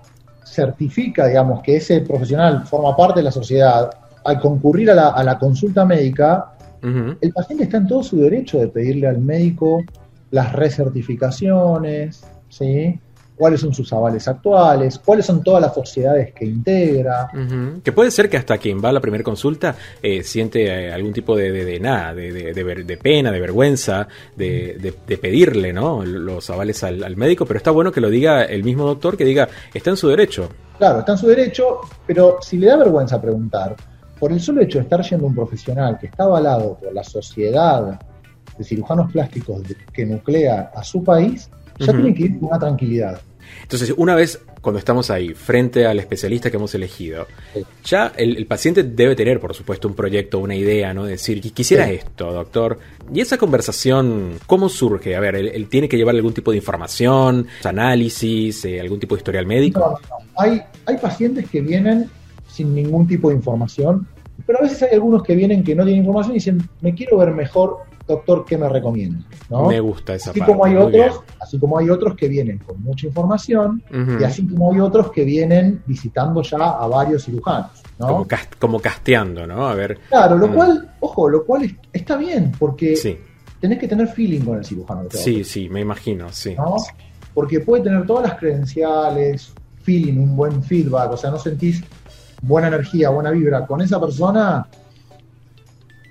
certifica, 0.45 1.27
digamos, 1.27 1.63
que 1.63 1.77
ese 1.77 2.01
profesional 2.01 2.65
forma 2.67 2.97
parte 2.97 3.21
de 3.21 3.25
la 3.25 3.33
sociedad, 3.33 3.91
al 4.25 4.41
concurrir 4.41 4.91
a 4.91 4.95
la, 4.95 5.09
a 5.09 5.25
la 5.25 5.39
consulta 5.39 5.85
médica, 5.85 6.53
el 7.21 7.33
paciente 7.33 7.65
está 7.65 7.79
en 7.79 7.89
todo 7.89 8.05
su 8.05 8.17
derecho 8.21 8.61
de 8.61 8.69
pedirle 8.69 9.09
al 9.09 9.19
médico 9.19 9.83
las 10.31 10.53
recertificaciones, 10.53 12.25
¿sí? 12.49 13.01
Cuáles 13.37 13.61
son 13.61 13.75
sus 13.75 13.93
avales 13.93 14.27
actuales, 14.27 14.99
cuáles 14.99 15.27
son 15.27 15.43
todas 15.43 15.61
las 15.61 15.75
sociedades 15.75 16.33
que 16.33 16.47
integra. 16.47 17.29
Que 17.85 17.93
puede 17.93 18.11
ser 18.11 18.29
que 18.29 18.37
hasta 18.37 18.59
quien 18.59 18.83
va 18.83 18.89
a 18.89 18.93
la 18.93 19.01
primera 19.01 19.23
consulta 19.23 19.77
eh, 20.03 20.23
siente 20.23 20.67
eh, 20.67 20.93
algún 20.93 21.13
tipo 21.13 21.37
de, 21.37 21.53
de, 21.53 21.79
nada, 21.81 22.15
de, 22.15 22.33
de, 22.33 22.97
pena, 22.97 23.31
de 23.31 23.41
vergüenza, 23.41 24.09
de, 24.35 24.95
pedirle 25.21 25.73
¿no? 25.73 26.05
los 26.05 26.49
avales 26.51 26.83
al, 26.83 27.05
al, 27.05 27.17
médico, 27.17 27.47
pero 27.47 27.59
está 27.59 27.71
bueno 27.71 27.93
que 27.93 28.01
lo 28.01 28.11
diga 28.11 28.45
el 28.45 28.65
mismo 28.65 28.85
doctor, 28.85 29.17
que 29.17 29.25
diga, 29.25 29.49
está 29.73 29.91
en 29.91 29.97
su 29.97 30.09
derecho. 30.09 30.49
Claro, 30.79 31.01
está 31.01 31.13
en 31.13 31.19
su 31.19 31.27
derecho, 31.27 31.81
pero 32.07 32.39
si 32.41 32.59
le 32.59 32.67
da 32.67 32.77
vergüenza 32.77 33.21
preguntar, 33.21 33.77
por 34.19 34.33
el 34.33 34.41
solo 34.41 34.63
hecho 34.63 34.79
de 34.79 34.85
estar 34.85 35.03
yendo 35.03 35.27
un 35.27 35.35
profesional 35.35 35.99
que 35.99 36.07
está 36.07 36.25
avalado 36.25 36.79
por 36.79 36.93
la 36.93 37.05
sociedad 37.05 38.01
de 38.57 38.65
cirujanos 38.65 39.13
plásticos 39.13 39.63
que 39.93 40.07
nuclea 40.07 40.73
a 40.75 40.83
su 40.83 41.05
país, 41.05 41.51
ya 41.79 41.93
tiene 41.93 42.15
que 42.15 42.23
ir 42.25 42.39
con 42.39 42.49
una 42.49 42.59
tranquilidad. 42.59 43.21
Entonces, 43.63 43.95
una 43.97 44.15
vez 44.15 44.41
cuando 44.61 44.81
estamos 44.81 45.11
ahí, 45.11 45.33
frente 45.33 45.87
al 45.87 46.01
especialista 46.01 46.51
que 46.51 46.57
hemos 46.57 46.75
elegido, 46.75 47.27
ya 47.85 48.13
el, 48.17 48.45
paciente 48.47 48.83
debe 48.83 49.15
tener, 49.15 49.39
por 49.39 49.55
supuesto, 49.55 49.87
un 49.87 49.95
proyecto, 49.95 50.41
una 50.41 50.57
idea, 50.57 50.93
¿no? 50.93 51.05
Decir, 51.05 51.41
quisiera 51.41 51.89
esto, 51.89 52.33
doctor. 52.33 52.81
Y 53.15 53.21
esa 53.21 53.39
conversación, 53.39 54.33
¿cómo 54.47 54.69
surge? 54.69 55.15
A 55.15 55.21
ver, 55.21 55.37
¿él, 55.37 55.69
tiene 55.69 55.89
que 55.89 55.97
llevar 55.97 56.17
algún 56.17 56.33
tipo 56.33 56.51
de 56.51 56.57
información, 56.57 57.47
análisis, 57.63 58.65
eh, 58.65 58.81
algún 58.81 58.99
tipo 58.99 59.15
de 59.15 59.21
historial 59.21 59.47
médico? 59.47 59.79
No, 59.79 59.87
no. 59.91 60.27
Hay, 60.37 60.63
hay 60.85 60.97
pacientes 60.97 61.49
que 61.49 61.61
vienen 61.61 62.11
sin 62.49 62.75
ningún 62.75 63.07
tipo 63.07 63.29
de 63.29 63.37
información. 63.37 64.07
Pero 64.47 64.59
a 64.59 64.63
veces 64.63 64.83
hay 64.83 64.95
algunos 64.95 65.23
que 65.23 65.37
vienen 65.37 65.63
que 65.63 65.75
no 65.77 65.85
tienen 65.85 66.01
información 66.01 66.33
y 66.33 66.39
dicen, 66.39 66.69
me 66.81 66.95
quiero 66.95 67.19
ver 67.19 67.31
mejor 67.31 67.79
doctor, 68.07 68.45
¿qué 68.45 68.57
me 68.57 68.69
recomienda? 68.69 69.25
¿no? 69.51 69.67
Me 69.69 69.81
gusta 69.81 70.15
esa 70.15 70.31
así 70.31 70.39
parte, 70.41 70.53
Como 70.53 70.65
hay 70.65 70.77
otros, 70.77 71.21
así 71.41 71.59
como 71.59 71.79
hay 71.79 71.91
otros 71.91 72.15
que 72.17 72.29
vienen 72.29 72.59
con 72.59 72.81
mucha 72.83 73.07
información 73.09 73.83
y 74.21 74.23
así 74.25 74.47
como 74.47 74.73
hay 74.73 74.81
otros 74.81 75.11
que 75.11 75.25
vienen 75.25 75.83
visitando 75.87 76.41
ya 76.43 76.59
a 76.59 76.87
varios 76.87 77.25
cirujanos. 77.25 77.71
¿no? 77.99 78.07
Como, 78.09 78.27
cas- 78.29 78.49
como 78.61 78.79
casteando, 78.81 79.47
¿no? 79.47 79.67
A 79.67 79.75
ver. 79.75 79.99
Claro, 80.09 80.37
lo 80.37 80.49
Mm. 80.49 80.55
cual, 80.55 80.95
ojo, 81.01 81.29
lo 81.29 81.45
cual 81.45 81.65
es- 81.65 81.75
está 81.93 82.17
bien, 82.17 82.53
porque 82.59 82.95
Sí, 82.97 83.19
tenés 83.61 83.79
que 83.79 83.89
tener 83.89 84.07
feeling 84.09 84.41
con 84.41 84.59
el 84.59 84.65
cirujano. 84.65 85.05
sí, 85.11 85.43
sí, 85.45 85.69
me 85.69 85.81
imagino, 85.81 86.29
sí. 86.33 86.55
¿no? 86.57 86.77
Porque 87.35 87.61
puede 87.61 87.83
tener 87.83 88.07
todas 88.07 88.29
las 88.29 88.39
credenciales, 88.39 89.53
feeling, 89.83 90.19
un 90.19 90.37
buen 90.37 90.63
feedback, 90.63 91.13
o 91.13 91.17
sea, 91.17 91.31
no 91.31 91.39
sentís 91.39 91.83
buena 92.43 92.69
energía, 92.69 93.09
buena 93.11 93.31
vibra 93.31 93.67
con 93.67 93.81
esa 93.81 94.01
persona, 94.01 94.67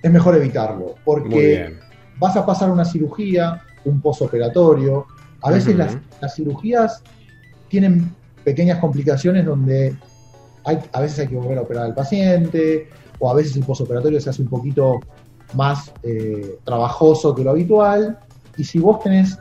es 0.01 0.11
mejor 0.11 0.35
evitarlo, 0.35 0.95
porque. 1.03 1.77
Vas 2.19 2.35
a 2.35 2.45
pasar 2.45 2.69
una 2.69 2.85
cirugía, 2.85 3.61
un 3.85 4.01
posoperatorio, 4.01 5.05
a 5.41 5.51
veces 5.51 5.75
las, 5.75 5.97
las 6.21 6.35
cirugías 6.35 7.03
tienen 7.67 8.11
pequeñas 8.43 8.79
complicaciones 8.79 9.45
donde 9.45 9.95
hay, 10.63 10.79
a 10.91 11.01
veces 11.01 11.19
hay 11.19 11.27
que 11.27 11.35
volver 11.35 11.57
a 11.57 11.61
operar 11.61 11.85
al 11.85 11.93
paciente, 11.93 12.89
o 13.19 13.29
a 13.29 13.33
veces 13.33 13.55
el 13.55 13.63
posoperatorio 13.63 14.19
se 14.19 14.29
hace 14.29 14.41
un 14.41 14.49
poquito 14.49 14.99
más 15.53 15.91
eh, 16.03 16.57
trabajoso 16.63 17.35
que 17.35 17.43
lo 17.43 17.51
habitual, 17.51 18.19
y 18.57 18.63
si 18.63 18.79
vos 18.79 19.01
tenés 19.03 19.37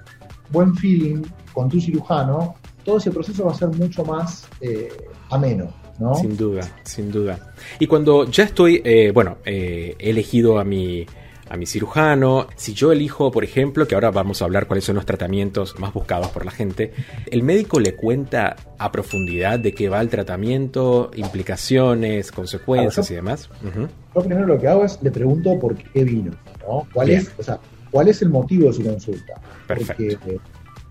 buen 0.50 0.74
feeling 0.74 1.22
con 1.52 1.68
tu 1.68 1.80
cirujano, 1.80 2.54
todo 2.84 2.98
ese 2.98 3.10
proceso 3.10 3.46
va 3.46 3.52
a 3.52 3.54
ser 3.54 3.68
mucho 3.68 4.04
más 4.04 4.46
eh, 4.60 4.88
ameno, 5.30 5.72
¿no? 5.98 6.14
Sin 6.14 6.36
duda, 6.36 6.62
sin 6.84 7.10
duda. 7.10 7.38
Y 7.78 7.86
cuando 7.86 8.26
ya 8.26 8.44
estoy, 8.44 8.82
eh, 8.84 9.10
bueno, 9.12 9.38
he 9.44 9.96
elegido 9.98 10.58
a 10.58 10.64
mi, 10.64 11.06
a 11.48 11.56
mi 11.56 11.66
cirujano, 11.66 12.46
si 12.56 12.74
yo 12.74 12.92
elijo, 12.92 13.30
por 13.30 13.44
ejemplo, 13.44 13.86
que 13.86 13.94
ahora 13.94 14.10
vamos 14.10 14.40
a 14.40 14.46
hablar 14.46 14.66
cuáles 14.66 14.84
son 14.84 14.96
los 14.96 15.06
tratamientos 15.06 15.78
más 15.78 15.92
buscados 15.92 16.28
por 16.28 16.44
la 16.44 16.50
gente, 16.50 16.92
el 17.30 17.42
médico 17.42 17.80
le 17.80 17.94
cuenta 17.94 18.56
a 18.78 18.90
profundidad 18.90 19.58
de 19.58 19.74
qué 19.74 19.88
va 19.88 20.00
el 20.00 20.08
tratamiento, 20.08 21.10
implicaciones, 21.14 22.32
consecuencias 22.32 23.10
y 23.10 23.14
demás. 23.14 23.50
Ujú. 23.62 23.88
Yo 24.14 24.22
primero 24.22 24.46
lo 24.46 24.58
que 24.58 24.68
hago 24.68 24.84
es 24.84 24.98
le 25.02 25.10
pregunto 25.10 25.58
por 25.58 25.76
qué 25.76 26.04
vino, 26.04 26.32
¿no? 26.66 26.86
¿Cuál 26.92 27.08
Bien. 27.08 27.20
es, 27.20 27.32
o 27.38 27.42
sea, 27.42 27.58
cuál 27.90 28.08
es 28.08 28.22
el 28.22 28.30
motivo 28.30 28.68
de 28.68 28.72
su 28.72 28.82
consulta? 28.82 29.34
Perfecto. 29.66 30.18
Porque 30.20 30.34
eh, 30.34 30.40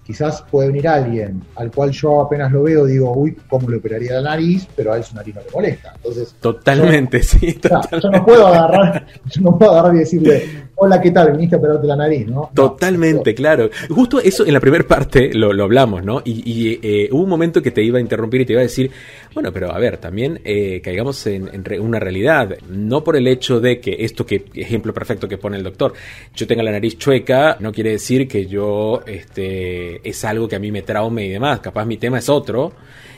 quizás 0.06 0.44
puede 0.52 0.68
venir 0.68 0.88
alguien 0.88 1.42
al 1.56 1.72
cual 1.72 1.92
yo 1.92 2.22
apenas 2.22 2.52
lo 2.52 2.63
veo 2.63 2.86
digo, 2.86 3.13
uy, 3.16 3.36
cómo 3.50 3.70
le 3.70 3.78
operaría 3.78 4.13
la 4.16 4.22
nariz, 4.32 4.68
pero 4.76 4.94
a 4.94 4.98
él 4.98 5.04
su 5.04 5.16
nariz 5.16 5.36
no 5.36 5.42
le 5.42 5.52
molesta. 5.52 5.94
Entonces, 5.96 6.36
Totalmente, 6.39 7.24
sí, 7.24 7.58
o 7.63 7.68
sea, 7.68 7.82
total- 7.82 8.02
yo 8.02 8.10
no 8.12 8.26
puedo 8.26 8.48
agarrar, 8.48 9.06
yo 9.32 9.42
no 9.42 9.58
puedo 9.58 9.72
agarrar 9.72 9.96
y 9.96 10.00
decirle, 10.00 10.44
hola, 10.76 11.00
¿qué 11.02 11.12
tal? 11.12 11.32
Viniste 11.32 11.56
a 11.56 11.60
operarte 11.60 11.88
la 11.88 11.96
nariz, 11.96 12.28
¿no? 12.28 12.34
No, 12.34 12.52
Totalmente, 12.54 13.34
claro. 13.34 13.70
Justo 13.89 14.20
eso 14.20 14.46
en 14.46 14.54
la 14.54 14.60
primera 14.60 14.84
parte 14.86 15.34
lo, 15.34 15.54
lo 15.54 15.63
hablamos, 15.63 16.04
¿no? 16.04 16.22
Y, 16.26 16.44
y, 16.46 16.80
eh, 16.84 17.10
hubo 17.12 17.24
un 17.24 17.30
momento 17.30 17.62
que 17.62 17.72
te 17.72 17.82
iba 17.84 17.98
a 17.98 18.02
interrumpir 18.02 18.42
y 18.42 18.46
te 18.46 18.54
iba 18.54 18.60
a 18.60 18.63
decir, 18.63 18.92
bueno, 19.34 19.52
pero 19.52 19.72
a 19.74 19.80
ver, 19.80 19.98
también 19.98 20.39
eh, 20.43 20.82
caigamos 20.82 21.26
en, 21.28 21.50
en 21.54 21.63
re- 21.65 21.80
una 21.80 22.00
realidad. 22.00 22.56
No 22.69 23.04
por 23.04 23.15
el 23.15 23.28
hecho 23.28 23.60
de 23.60 23.80
que 23.80 23.98
esto 24.00 24.26
que, 24.26 24.46
ejemplo 24.54 24.93
perfecto 24.93 25.28
que 25.28 25.38
pone 25.38 25.58
el 25.58 25.63
doctor, 25.63 25.93
yo 26.36 26.46
tenga 26.48 26.63
la 26.63 26.72
nariz 26.72 26.98
chueca, 26.98 27.58
no 27.60 27.72
quiere 27.72 27.91
decir 27.91 28.28
que 28.28 28.46
yo, 28.46 29.02
este, 29.06 30.08
es 30.08 30.24
algo 30.26 30.48
que 30.48 30.56
a 30.56 30.60
mí 30.60 30.72
me 30.72 30.82
traume 30.84 31.26
y 31.26 31.30
demás. 31.30 31.60
Capaz 31.60 31.86
mi 31.86 31.98
tema 31.98 32.19
es 32.19 32.30
otro. 32.30 32.74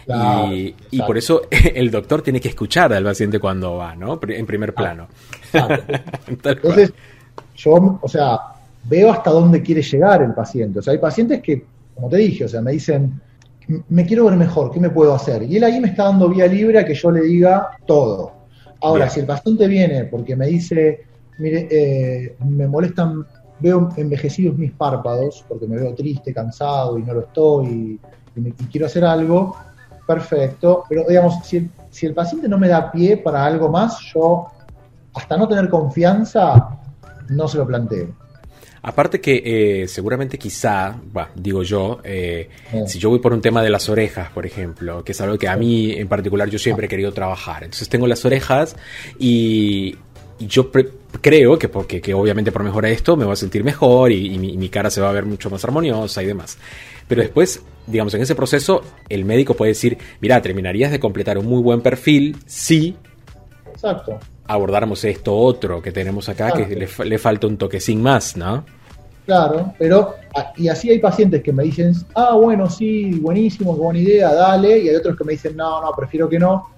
Claro, 0.05 0.53
y, 0.53 0.75
por 1.01 1.17
eso 1.17 1.41
el 1.73 1.89
doctor 1.89 2.21
tiene 2.21 2.39
que 2.39 2.49
escuchar 2.49 2.93
al 2.93 3.03
paciente 3.03 3.39
cuando 3.39 3.75
va, 3.77 3.95
¿no? 3.95 4.19
En 4.27 4.45
primer 4.45 4.73
plano. 4.73 5.07
Tal 5.51 5.67
cual. 5.67 6.01
Entonces, 6.27 6.93
yo, 7.55 7.99
o 8.01 8.07
sea, 8.07 8.39
veo 8.83 9.11
hasta 9.11 9.31
dónde 9.31 9.61
quiere 9.61 9.81
llegar 9.81 10.21
el 10.21 10.33
paciente. 10.33 10.79
O 10.79 10.81
sea, 10.81 10.93
hay 10.93 10.99
pacientes 10.99 11.41
que, 11.41 11.63
como 11.95 12.09
te 12.09 12.17
dije, 12.17 12.45
o 12.45 12.47
sea, 12.47 12.61
me 12.61 12.71
dicen, 12.73 13.03
"M- 13.03 13.11
me 13.89 14.05
quiero 14.05 14.25
ver 14.25 14.35
mejor, 14.35 14.71
¿qué 14.71 14.79
me 14.79 14.89
puedo 14.89 15.13
hacer? 15.13 15.43
Y 15.43 15.57
él 15.57 15.63
ahí 15.63 15.79
me 15.79 15.87
está 15.89 16.05
dando 16.05 16.29
vía 16.29 16.47
libre 16.47 16.79
a 16.79 16.85
que 16.85 16.93
yo 16.93 17.11
le 17.11 17.21
diga 17.21 17.69
todo. 17.85 18.33
Ahora, 18.81 19.05
Bien. 19.05 19.09
si 19.13 19.19
el 19.21 19.25
paciente 19.25 19.67
viene 19.67 20.05
porque 20.05 20.35
me 20.35 20.47
dice, 20.47 20.99
mire, 21.39 21.67
eh, 21.71 22.35
me 22.39 22.67
molestan, 22.67 23.25
veo 23.59 23.89
envejecidos 23.97 24.57
mis 24.57 24.71
párpados, 24.73 25.43
porque 25.47 25.65
me 25.67 25.77
veo 25.77 25.95
triste, 25.95 26.33
cansado 26.33 26.97
y 26.99 27.03
no 27.03 27.13
lo 27.13 27.21
estoy, 27.21 27.99
y, 28.35 28.39
me- 28.39 28.49
y 28.49 28.65
quiero 28.67 28.85
hacer 28.85 29.03
algo, 29.05 29.55
perfecto. 30.05 30.83
Pero, 30.87 31.05
digamos, 31.07 31.39
si 31.45 31.57
el, 31.57 31.69
si 31.89 32.05
el 32.05 32.13
paciente 32.13 32.47
no 32.47 32.57
me 32.57 32.67
da 32.67 32.91
pie 32.91 33.17
para 33.17 33.43
algo 33.45 33.69
más, 33.69 33.97
yo, 34.13 34.47
hasta 35.13 35.37
no 35.37 35.47
tener 35.47 35.69
confianza, 35.69 36.77
no 37.29 37.47
se 37.47 37.57
lo 37.57 37.65
planteo. 37.65 38.07
Aparte 38.87 39.19
que 39.19 39.41
eh, 39.43 39.87
seguramente 39.87 40.37
quizá, 40.37 40.95
bah, 41.11 41.31
digo 41.33 41.63
yo, 41.63 42.01
eh, 42.03 42.49
si 42.85 42.99
yo 42.99 43.09
voy 43.09 43.17
por 43.17 43.33
un 43.33 43.41
tema 43.41 43.63
de 43.63 43.71
las 43.71 43.89
orejas, 43.89 44.29
por 44.29 44.45
ejemplo, 44.45 45.03
que 45.03 45.13
es 45.13 45.21
algo 45.21 45.39
que 45.39 45.47
a 45.47 45.57
mí 45.57 45.93
en 45.93 46.07
particular 46.07 46.47
yo 46.51 46.59
siempre 46.59 46.85
he 46.85 46.89
querido 46.89 47.11
trabajar. 47.11 47.63
Entonces 47.63 47.89
tengo 47.89 48.05
las 48.05 48.23
orejas 48.25 48.75
y, 49.17 49.95
y 50.37 50.45
yo 50.45 50.69
creo 50.71 51.57
que 51.57 51.67
porque 51.67 51.99
que 51.99 52.13
obviamente 52.13 52.51
por 52.51 52.63
mejorar 52.63 52.91
esto 52.91 53.17
me 53.17 53.25
voy 53.25 53.33
a 53.33 53.37
sentir 53.37 53.63
mejor 53.63 54.11
y, 54.11 54.35
y 54.35 54.37
mi, 54.37 54.53
y 54.53 54.57
mi 54.57 54.69
cara 54.69 54.91
se 54.91 55.01
va 55.01 55.09
a 55.09 55.13
ver 55.13 55.25
mucho 55.25 55.49
más 55.49 55.63
armoniosa 55.63 56.21
y 56.21 56.27
demás. 56.27 56.59
Pero 57.07 57.23
después, 57.23 57.63
digamos, 57.87 58.13
en 58.13 58.21
ese 58.21 58.35
proceso 58.35 58.83
el 59.09 59.25
médico 59.25 59.55
puede 59.55 59.71
decir, 59.71 59.97
mira, 60.21 60.39
terminarías 60.43 60.91
de 60.91 60.99
completar 60.99 61.39
un 61.39 61.47
muy 61.47 61.63
buen 61.63 61.81
perfil 61.81 62.37
si 62.45 62.95
Exacto. 63.73 64.19
abordáramos 64.45 65.03
esto 65.05 65.35
otro 65.35 65.81
que 65.81 65.91
tenemos 65.91 66.29
acá, 66.29 66.51
que 66.51 66.67
le, 66.67 66.87
le 67.03 67.17
falta 67.17 67.47
un 67.47 67.57
toquecín 67.57 68.03
más, 68.03 68.37
¿no? 68.37 68.63
Claro, 69.25 69.73
pero 69.79 70.15
ah, 70.35 70.53
y 70.55 70.67
así 70.67 70.89
hay 70.91 70.99
pacientes 70.99 71.41
que 71.41 71.51
me 71.51 71.63
dicen, 71.63 71.93
ah, 72.13 72.35
bueno, 72.35 72.69
sí, 72.69 73.17
buenísimo, 73.19 73.75
buena 73.75 73.99
idea, 73.99 74.31
dale, 74.33 74.77
y 74.79 74.89
hay 74.89 74.95
otros 74.95 75.17
que 75.17 75.23
me 75.23 75.31
dicen, 75.33 75.55
no, 75.57 75.81
no, 75.81 75.91
prefiero 75.97 76.29
que 76.29 76.37
no, 76.37 76.69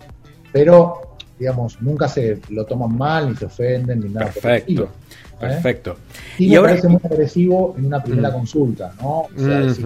pero, 0.53 1.17
digamos, 1.37 1.81
nunca 1.81 2.07
se 2.07 2.39
lo 2.49 2.65
toman 2.65 2.97
mal, 2.97 3.29
ni 3.29 3.35
se 3.35 3.45
ofenden, 3.45 3.99
ni 3.99 4.09
nada. 4.09 4.27
Perfecto, 4.27 4.83
¿eh? 4.83 4.87
perfecto. 5.39 5.97
Y, 6.37 6.45
Y 6.45 6.49
me 6.51 6.55
ahora- 6.57 6.69
parece 6.69 6.87
muy 6.87 7.01
agresivo 7.03 7.75
en 7.77 7.85
una 7.85 8.01
primera 8.01 8.29
Mm. 8.29 8.33
consulta, 8.33 8.93
¿no? 9.01 9.09
O 9.21 9.29
sea, 9.35 9.59
Ujú, 9.63 9.73
si 9.73 9.83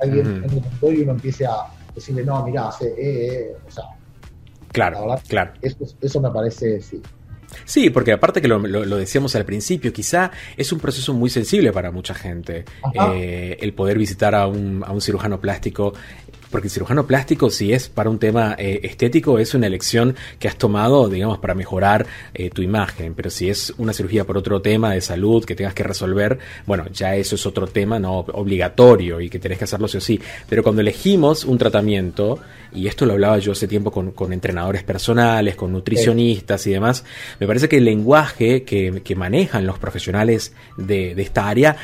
alguien 0.00 0.26
ujú. 0.26 0.36
en 0.36 0.44
el 0.44 0.50
consultorio 0.62 0.98
y 0.98 1.02
uno 1.02 1.12
empiece 1.12 1.44
a 1.46 1.56
decirle, 1.94 2.24
no, 2.24 2.42
mirá, 2.46 2.68
hace, 2.68 2.86
eh, 2.88 2.94
eh, 3.50 3.56
o 3.66 3.70
sea, 3.70 3.84
la 3.84 4.68
Claro, 4.72 5.16
claro. 5.28 5.52
eso, 5.60 5.76
eso 6.00 6.20
me 6.20 6.30
parece, 6.30 6.80
sí. 6.80 7.02
Sí, 7.64 7.90
porque 7.90 8.12
aparte 8.12 8.40
que 8.42 8.48
lo, 8.48 8.58
lo- 8.58 8.84
lo 8.84 8.96
decíamos 8.96 9.34
al 9.36 9.44
principio, 9.44 9.92
quizá 9.92 10.30
es 10.56 10.70
un 10.72 10.80
proceso 10.80 11.14
muy 11.14 11.30
sensible 11.30 11.72
para 11.72 11.90
mucha 11.90 12.14
gente 12.14 12.64
eh, 13.14 13.56
el 13.60 13.72
poder 13.72 13.96
visitar 13.98 14.34
a 14.34 14.46
un, 14.46 14.82
a 14.86 14.92
un 14.92 15.00
cirujano 15.00 15.40
plástico. 15.40 15.94
Porque 16.50 16.68
el 16.68 16.72
cirujano 16.72 17.06
plástico, 17.06 17.50
si 17.50 17.72
es 17.72 17.88
para 17.88 18.10
un 18.10 18.18
tema 18.18 18.54
eh, 18.58 18.80
estético, 18.82 19.38
es 19.38 19.54
una 19.54 19.66
elección 19.66 20.16
que 20.38 20.48
has 20.48 20.56
tomado, 20.56 21.08
digamos, 21.08 21.38
para 21.38 21.54
mejorar 21.54 22.06
eh, 22.34 22.50
tu 22.50 22.62
imagen. 22.62 23.14
Pero 23.14 23.30
si 23.30 23.50
es 23.50 23.74
una 23.78 23.92
cirugía 23.92 24.24
por 24.24 24.36
otro 24.36 24.62
tema 24.62 24.92
de 24.92 25.00
salud 25.00 25.44
que 25.44 25.54
tengas 25.54 25.74
que 25.74 25.82
resolver, 25.82 26.38
bueno, 26.66 26.86
ya 26.92 27.16
eso 27.16 27.34
es 27.34 27.46
otro 27.46 27.66
tema 27.66 27.98
no 27.98 28.18
obligatorio 28.18 29.20
y 29.20 29.28
que 29.28 29.38
tenés 29.38 29.58
que 29.58 29.64
hacerlo 29.64 29.88
sí 29.88 29.98
o 29.98 30.00
sí. 30.00 30.20
Pero 30.48 30.62
cuando 30.62 30.80
elegimos 30.80 31.44
un 31.44 31.58
tratamiento, 31.58 32.38
y 32.72 32.86
esto 32.86 33.06
lo 33.06 33.14
hablaba 33.14 33.38
yo 33.38 33.52
hace 33.52 33.68
tiempo 33.68 33.90
con, 33.90 34.32
entrenadores 34.32 34.82
personales, 34.82 35.56
con 35.56 35.72
nutricionistas 35.72 36.66
y 36.66 36.70
demás, 36.70 37.04
me 37.38 37.46
parece 37.46 37.68
que 37.68 37.78
el 37.78 37.84
lenguaje 37.84 38.62
que, 38.62 39.02
manejan 39.18 39.66
los 39.66 39.80
profesionales 39.80 40.52
de 40.76 41.20
esta 41.20 41.48
área 41.48 41.76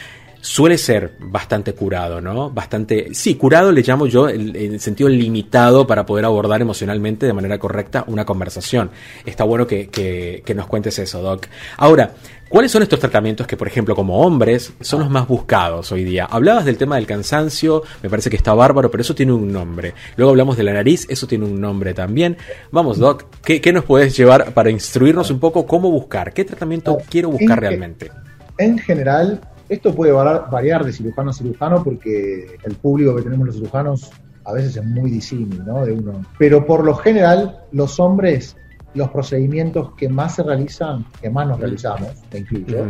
suele 0.45 0.77
ser 0.77 1.15
bastante 1.21 1.73
curado, 1.73 2.21
¿no? 2.21 2.51
Bastante, 2.51 3.15
sí, 3.15 3.37
curado 3.37 3.73
le 3.73 3.81
llamo 3.81 4.07
yo 4.07 4.29
en 4.29 4.55
el, 4.55 4.79
sentido 4.79 5.09
limitado 5.09 5.87
para 5.87 6.05
poder 6.05 6.27
abordar 6.27 6.61
emocionalmente 6.61 7.25
de 7.25 7.33
manera 7.33 7.59
correcta 7.59 8.05
una 8.09 8.27
conversación. 8.27 8.91
Está 9.25 9.45
bueno 9.45 9.67
que, 9.67 9.89
que, 9.89 10.43
que 10.45 10.55
nos 10.55 10.67
cuentes 10.67 10.99
eso, 10.99 11.23
Doc. 11.23 11.47
Ahora, 11.79 12.11
¿cuáles 12.51 12.71
son 12.71 12.83
estos 12.83 13.01
tratamientos 13.01 13.47
que, 13.47 13.57
por 13.57 13.69
ejemplo, 13.69 13.97
como 13.97 14.21
hombres, 14.21 14.75
son 14.83 15.01
los 15.01 15.09
más 15.09 15.27
buscados 15.27 15.91
hoy 15.93 16.05
día? 16.05 16.27
Hablabas 16.27 16.67
del 16.67 16.77
tema 16.77 16.97
del 16.97 17.07
cansancio, 17.07 17.83
me 18.03 18.11
parece 18.11 18.29
que 18.29 18.37
está 18.37 18.53
bárbaro, 18.53 18.91
pero 18.91 19.01
eso 19.01 19.15
tiene 19.15 19.33
un 19.33 19.51
nombre. 19.51 19.95
Luego 20.19 20.29
hablamos 20.29 20.59
de 20.59 20.65
la 20.65 20.75
nariz, 20.75 21.07
eso 21.09 21.27
tiene 21.27 21.47
un 21.47 21.59
nombre 21.59 21.95
también. 21.95 22.37
Vamos, 22.71 22.99
Doc, 22.99 23.25
¿qué, 23.43 23.63
qué 23.63 23.73
nos 23.73 23.85
puedes 23.85 24.15
llevar 24.15 24.53
para 24.53 24.69
instruirnos 24.69 25.31
un 25.31 25.41
poco 25.41 25.67
cómo 25.67 25.91
buscar? 25.91 26.35
¿Qué 26.35 26.45
tratamiento 26.45 26.99
quiero 27.09 27.31
buscar 27.31 27.59
realmente? 27.61 28.11
En 28.59 28.79
general, 28.79 29.41
esto 29.69 29.95
puede 29.95 30.13
variar, 30.13 30.85
de 30.85 30.93
cirujano 30.93 31.31
a 31.31 31.33
cirujano 31.33 31.83
porque 31.83 32.57
el 32.63 32.75
público 32.77 33.17
que 33.17 33.23
tenemos 33.23 33.47
los 33.47 33.57
cirujanos 33.57 34.11
a 34.45 34.53
veces 34.53 34.77
es 34.77 34.85
muy 34.85 35.11
disímil, 35.11 35.65
¿no? 35.65 35.85
De 35.85 35.93
uno. 35.93 36.23
Pero 36.39 36.67
por 36.67 36.85
lo 36.85 36.95
general, 36.97 37.61
los 37.73 37.99
hombres, 37.99 38.57
los 38.95 39.09
procedimientos 39.11 39.93
que 39.97 40.09
más 40.09 40.35
se 40.37 40.43
realizan, 40.43 41.07
que 41.21 41.31
más 41.31 41.49
nos 41.49 41.61
realizamos, 41.61 42.11
me 42.33 42.41
incluyo, 42.41 42.85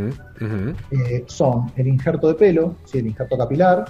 eh, 0.90 1.24
son 1.26 1.72
el 1.76 1.86
injerto 1.86 2.28
de 2.28 2.34
pelo, 2.34 2.74
sí, 2.84 2.98
el 2.98 3.06
injerto 3.06 3.38
capilar, 3.38 3.84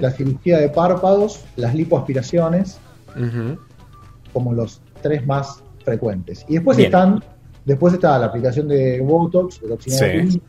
la 0.00 0.10
cirugía 0.10 0.58
de 0.58 0.68
párpados, 0.68 1.44
las 1.56 1.74
lipoaspiraciones, 1.74 2.78
como 4.32 4.52
los 4.52 4.82
tres 5.00 5.26
más 5.26 5.62
frecuentes. 5.84 6.44
Y 6.48 6.54
después 6.54 6.76
Bien. 6.76 6.88
están, 6.88 7.24
después 7.64 7.94
está 7.94 8.18
la 8.18 8.26
aplicación 8.26 8.68
de 8.68 9.00
Botox, 9.00 9.60
de 9.60 9.68
toxina 9.68 9.96
Sí. 9.96 10.42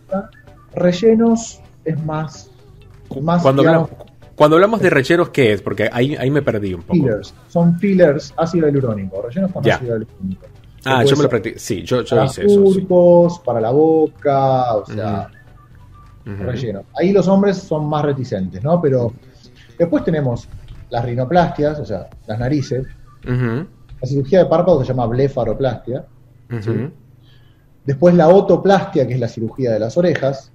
Rellenos 0.73 1.59
es 1.85 2.03
más. 2.03 2.49
más 3.21 3.41
Cuando, 3.41 3.61
digamos, 3.61 3.89
hablamos, 3.91 4.11
cuando 4.35 4.55
hablamos 4.57 4.81
de 4.81 4.89
rellenos, 4.89 5.29
¿qué 5.29 5.53
es? 5.53 5.61
Porque 5.61 5.89
ahí, 5.91 6.15
ahí 6.15 6.29
me 6.31 6.41
perdí 6.41 6.73
un 6.73 6.81
poco. 6.81 6.93
fillers. 6.93 7.33
Son 7.47 7.77
fillers 7.79 8.33
ácido 8.37 8.67
hialurónico. 8.67 9.21
Rellenos 9.21 9.51
con 9.51 9.63
Ya. 9.63 9.75
ácido 9.75 9.97
hialurónico. 9.97 10.45
Ah, 10.83 11.03
yo 11.03 11.15
me 11.15 11.23
lo 11.23 11.29
practiqué. 11.29 11.59
Sí, 11.59 11.83
yo, 11.83 12.01
yo 12.01 12.15
para 12.15 12.25
hice 12.25 12.45
eso. 12.45 12.65
sí. 12.73 12.87
para 13.45 13.61
la 13.61 13.69
boca, 13.69 14.75
o 14.77 14.85
sea, 14.85 15.29
Ujú. 16.25 16.43
relleno. 16.43 16.83
Ahí 16.99 17.11
los 17.11 17.27
hombres 17.27 17.57
son 17.57 17.87
más 17.87 18.03
reticentes, 18.03 18.63
¿no? 18.63 18.81
Pero 18.81 19.13
después 19.77 20.03
tenemos 20.03 20.47
las 20.89 21.05
rinoplastias, 21.05 21.79
o 21.79 21.85
sea, 21.85 22.09
las 22.25 22.39
narices. 22.39 22.87
La 23.23 24.07
cirugía 24.07 24.39
de 24.39 24.45
párpado 24.47 24.81
se 24.81 24.87
llama 24.87 25.05
blefaroplastia. 25.05 26.05
Después 27.85 28.15
la 28.15 28.29
otoplastia, 28.29 29.07
que 29.07 29.13
es 29.15 29.19
la 29.19 29.27
cirugía 29.27 29.71
de 29.71 29.79
las 29.79 29.97
orejas. 29.97 30.51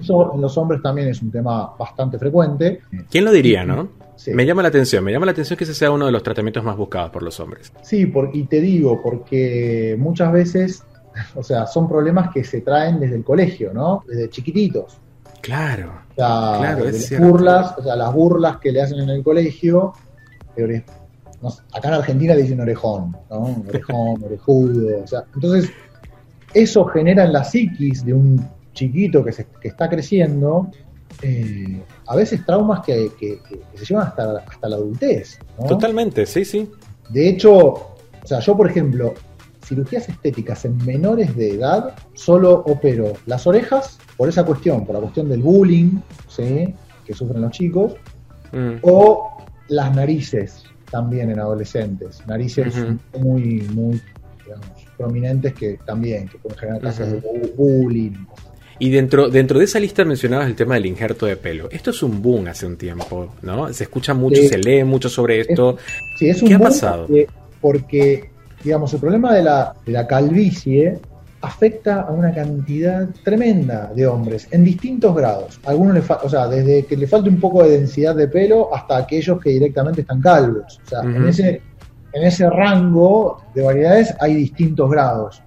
Eso 0.00 0.34
en 0.34 0.40
los 0.40 0.56
hombres 0.58 0.82
también 0.82 1.08
es 1.08 1.22
un 1.22 1.30
tema 1.30 1.72
bastante 1.78 2.18
frecuente. 2.18 2.80
¿Quién 3.10 3.24
lo 3.24 3.32
diría, 3.32 3.64
no? 3.64 3.88
Sí. 4.16 4.32
Me 4.32 4.46
llama 4.46 4.62
la 4.62 4.68
atención, 4.68 5.04
me 5.04 5.12
llama 5.12 5.26
la 5.26 5.32
atención 5.32 5.56
que 5.56 5.64
ese 5.64 5.74
sea 5.74 5.90
uno 5.90 6.06
de 6.06 6.12
los 6.12 6.22
tratamientos 6.22 6.64
más 6.64 6.76
buscados 6.76 7.10
por 7.10 7.22
los 7.22 7.38
hombres. 7.40 7.72
Sí, 7.82 8.06
por- 8.06 8.30
y 8.34 8.44
te 8.44 8.60
digo, 8.60 9.00
porque 9.02 9.94
muchas 9.98 10.32
veces, 10.32 10.82
o 11.34 11.42
sea, 11.42 11.66
son 11.66 11.88
problemas 11.88 12.30
que 12.32 12.42
se 12.44 12.60
traen 12.62 12.98
desde 13.00 13.16
el 13.16 13.24
colegio, 13.24 13.72
¿no? 13.74 14.04
Desde 14.08 14.30
chiquititos. 14.30 14.98
Claro. 15.42 15.92
O 16.10 16.14
sea, 16.14 16.54
Claro, 16.58 16.84
es 16.88 17.10
las 17.10 17.20
burlas, 17.20 17.74
o 17.78 17.82
sea, 17.82 17.94
las 17.96 18.12
burlas 18.12 18.56
que 18.58 18.72
le 18.72 18.80
hacen 18.82 18.98
en 19.00 19.10
el 19.10 19.22
colegio, 19.22 19.92
no 21.42 21.50
sé, 21.50 21.62
acá 21.74 21.88
en 21.88 21.94
Argentina 21.94 22.34
le 22.34 22.42
dicen 22.42 22.60
orejón, 22.60 23.14
¿no? 23.30 23.62
Orejón, 23.68 24.22
orejudo, 24.24 25.02
o 25.04 25.06
sea, 25.06 25.24
entonces 25.34 25.70
eso 26.54 26.84
genera 26.86 27.24
en 27.24 27.32
la 27.34 27.44
psiquis 27.44 28.04
de 28.04 28.14
un 28.14 28.42
chiquito 28.76 29.24
que, 29.24 29.32
se- 29.32 29.46
que 29.60 29.68
está 29.68 29.88
creciendo, 29.88 30.70
eh, 31.22 31.82
a 32.06 32.14
veces 32.14 32.44
traumas 32.46 32.84
que, 32.86 33.10
que- 33.18 33.40
se 33.74 33.84
llevan 33.84 34.06
hasta, 34.08 34.38
hasta 34.46 34.68
la 34.68 34.76
adultez, 34.76 35.38
¿no? 35.58 35.66
Totalmente, 35.66 36.26
sí, 36.26 36.44
sí. 36.44 36.70
De 37.08 37.28
hecho, 37.28 37.52
o 37.56 37.96
sea, 38.24 38.40
yo 38.40 38.56
por 38.56 38.68
ejemplo, 38.70 39.14
cirugías 39.64 40.08
estéticas 40.08 40.64
en 40.64 40.76
menores 40.84 41.34
de 41.36 41.50
edad, 41.54 41.94
solo 42.14 42.52
opero 42.66 43.14
las 43.26 43.46
orejas 43.46 43.98
por 44.16 44.28
esa 44.28 44.44
cuestión, 44.44 44.84
por 44.86 44.94
la 44.94 45.00
cuestión 45.00 45.28
del 45.28 45.42
bullying, 45.42 45.98
¿sí? 46.28 46.74
que 47.04 47.14
sufren 47.14 47.40
los 47.42 47.50
chicos, 47.52 47.94
Mm. 48.52 48.76
o 48.82 49.44
las 49.68 49.92
narices 49.94 50.62
también 50.90 51.30
en 51.30 51.40
adolescentes, 51.40 52.22
narices 52.28 52.72
muy, 53.18 53.62
muy 53.74 54.00
digamos, 54.44 54.68
prominentes 54.96 55.52
que 55.54 55.78
también, 55.84 56.28
que 56.28 56.38
pueden 56.38 56.56
generar 56.58 56.80
casos 56.80 57.10
de 57.10 57.22
bu- 57.22 57.56
bullying. 57.56 58.12
Y 58.78 58.90
dentro, 58.90 59.28
dentro 59.28 59.58
de 59.58 59.64
esa 59.64 59.80
lista 59.80 60.04
mencionabas 60.04 60.46
el 60.48 60.54
tema 60.54 60.74
del 60.74 60.86
injerto 60.86 61.26
de 61.26 61.36
pelo. 61.36 61.68
Esto 61.70 61.90
es 61.90 62.02
un 62.02 62.20
boom 62.20 62.48
hace 62.48 62.66
un 62.66 62.76
tiempo, 62.76 63.34
¿no? 63.42 63.72
Se 63.72 63.84
escucha 63.84 64.12
mucho, 64.14 64.40
Sí. 64.42 64.48
se 64.48 64.58
lee 64.58 64.84
mucho 64.84 65.08
sobre 65.08 65.40
esto. 65.40 65.76
Sí, 66.18 66.28
es 66.28 66.42
un 66.42 66.48
¿Qué 66.48 66.54
ha 66.54 66.58
boom 66.58 66.68
pasado? 66.68 67.06
Porque, 67.06 67.26
porque, 67.60 68.30
digamos, 68.62 68.92
el 68.92 69.00
problema 69.00 69.34
de 69.34 69.42
la, 69.42 69.74
de 69.84 69.92
la 69.92 70.06
calvicie 70.06 70.98
afecta 71.40 72.02
a 72.02 72.10
una 72.10 72.34
cantidad 72.34 73.08
tremenda 73.22 73.92
de 73.94 74.06
hombres 74.06 74.48
en 74.50 74.64
distintos 74.64 75.14
grados. 75.14 75.60
Algunos 75.64 75.94
le 75.94 76.02
o 76.22 76.28
sea, 76.28 76.48
desde 76.48 76.84
que 76.84 76.96
le 76.96 77.06
falta 77.06 77.28
un 77.28 77.40
poco 77.40 77.62
de 77.62 77.78
densidad 77.78 78.14
de 78.16 78.28
pelo 78.28 78.74
hasta 78.74 78.96
aquellos 78.98 79.40
que 79.40 79.50
directamente 79.50 80.00
están 80.02 80.20
calvos. 80.20 80.80
O 80.84 80.88
sea, 80.88 81.00
en, 81.02 81.28
ese, 81.28 81.62
en 82.12 82.22
ese 82.24 82.50
rango 82.50 83.42
de 83.54 83.62
variedades 83.62 84.14
hay 84.20 84.34
distintos 84.34 84.90
grados. 84.90 85.42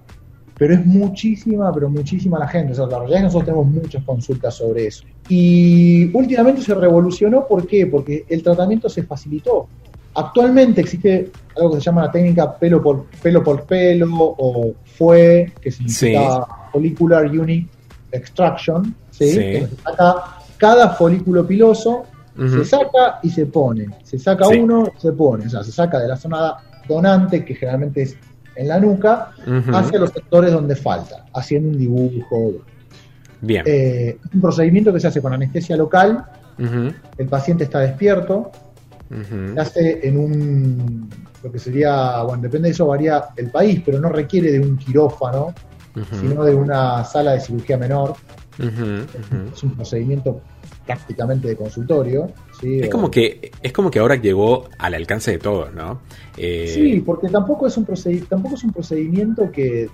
Pero 0.60 0.74
es 0.74 0.86
muchísima, 0.86 1.74
pero 1.74 1.90
muchísima 1.90 2.38
la 2.38 2.48
gente. 2.48 2.74
O 2.74 2.76
sea, 2.76 2.86
la 2.86 3.00
realidad 3.00 3.16
es 3.16 3.22
que 3.22 3.24
nosotros 3.24 3.46
tenemos 3.46 3.68
muchas 3.68 4.04
consultas 4.04 4.54
sobre 4.54 4.88
eso. 4.88 5.06
Y 5.30 6.16
últimamente 6.16 6.62
se 6.62 6.76
revolucionó, 6.76 7.48
¿por 7.48 7.66
qué? 7.66 7.88
Porque 7.88 8.26
el 8.28 8.44
tratamiento 8.44 8.90
se 8.90 9.04
facilitó. 9.04 9.68
Actualmente 10.16 10.82
existe 10.82 11.32
algo 11.56 11.72
que 11.72 11.78
se 11.78 11.84
llama 11.86 12.02
la 12.06 12.12
técnica 12.12 12.58
pelo 12.58 12.82
por 12.82 13.06
pelo, 13.24 13.42
por 13.42 13.64
pelo 13.64 14.08
o 14.38 14.74
FUE, 14.84 15.54
que 15.62 15.72
significa 15.72 16.46
Follicular 16.74 17.26
Unit 17.28 17.70
Extraction, 18.12 18.94
¿sí? 19.12 19.30
Sí. 19.30 19.38
Que 19.38 19.68
se 19.68 19.76
saca 19.82 20.16
cada 20.58 20.90
folículo 20.90 21.48
piloso, 21.48 22.04
se 22.36 22.66
saca 22.66 23.20
y 23.24 23.30
se 23.30 23.46
pone. 23.46 23.88
Se 24.04 24.20
saca 24.20 24.46
Sí. 24.46 24.58
uno, 24.60 24.92
se 24.98 25.14
pone. 25.14 25.46
O 25.46 25.50
sea, 25.50 25.64
se 25.64 25.72
saca 25.72 26.00
de 26.00 26.08
la 26.10 26.18
zona 26.18 26.56
donante, 26.88 27.46
que 27.46 27.56
generalmente 27.56 28.02
es 28.02 28.18
en 28.60 28.68
la 28.68 28.78
nuca, 28.78 29.32
hacia 29.74 30.00
los 30.00 30.10
sectores 30.10 30.52
donde 30.52 30.76
falta, 30.76 31.26
haciendo 31.34 31.70
un 31.70 31.78
dibujo. 31.78 32.56
Bien. 33.40 33.64
Eh, 33.66 34.18
es 34.24 34.34
un 34.34 34.42
procedimiento 34.42 34.92
que 34.92 35.00
se 35.00 35.08
hace 35.08 35.22
con 35.22 35.34
anestesia 35.34 35.78
local, 35.78 36.26
el 37.18 37.28
paciente 37.30 37.64
está 37.64 37.80
despierto, 37.80 38.52
se 39.10 39.60
hace 39.60 40.06
en 40.06 40.18
un, 40.18 41.10
lo 41.42 41.52
que 41.52 41.58
sería, 41.58 42.22
bueno, 42.24 42.44
depende 42.44 42.68
de 42.68 42.74
eso, 42.74 42.86
varía 42.86 43.30
el 43.38 43.50
país, 43.50 43.82
pero 43.86 43.98
no 44.02 44.10
requiere 44.10 44.52
de 44.52 44.60
un 44.60 44.76
quirófano, 44.78 45.54
sino 46.20 46.44
de 46.44 46.54
una 46.54 47.06
sala 47.06 47.32
de 47.32 47.40
cirugía 47.40 47.78
menor. 47.78 48.16
Es 48.58 49.64
un 49.64 49.72
procedimiento 49.74 50.42
prácticamente 50.96 51.48
de 51.48 51.56
consultorio. 51.56 52.32
¿sí? 52.60 52.80
Es 52.80 52.90
como 52.90 53.12
que 53.12 53.52
es 53.62 53.72
como 53.72 53.92
que 53.92 54.00
ahora 54.00 54.16
llegó 54.16 54.68
al 54.78 54.96
alcance 54.96 55.32
de 55.32 55.38
todos, 55.38 55.74
¿no? 55.74 56.02
Eh, 56.36 56.72
Sí, 56.74 57.02
porque 57.06 57.30
tampoco 57.30 57.68
es 57.68 57.78
un 57.78 57.86
tampoco 58.28 58.56
es 58.56 58.64
un 58.64 58.74
procedimiento 58.74 59.52
que 59.52 59.88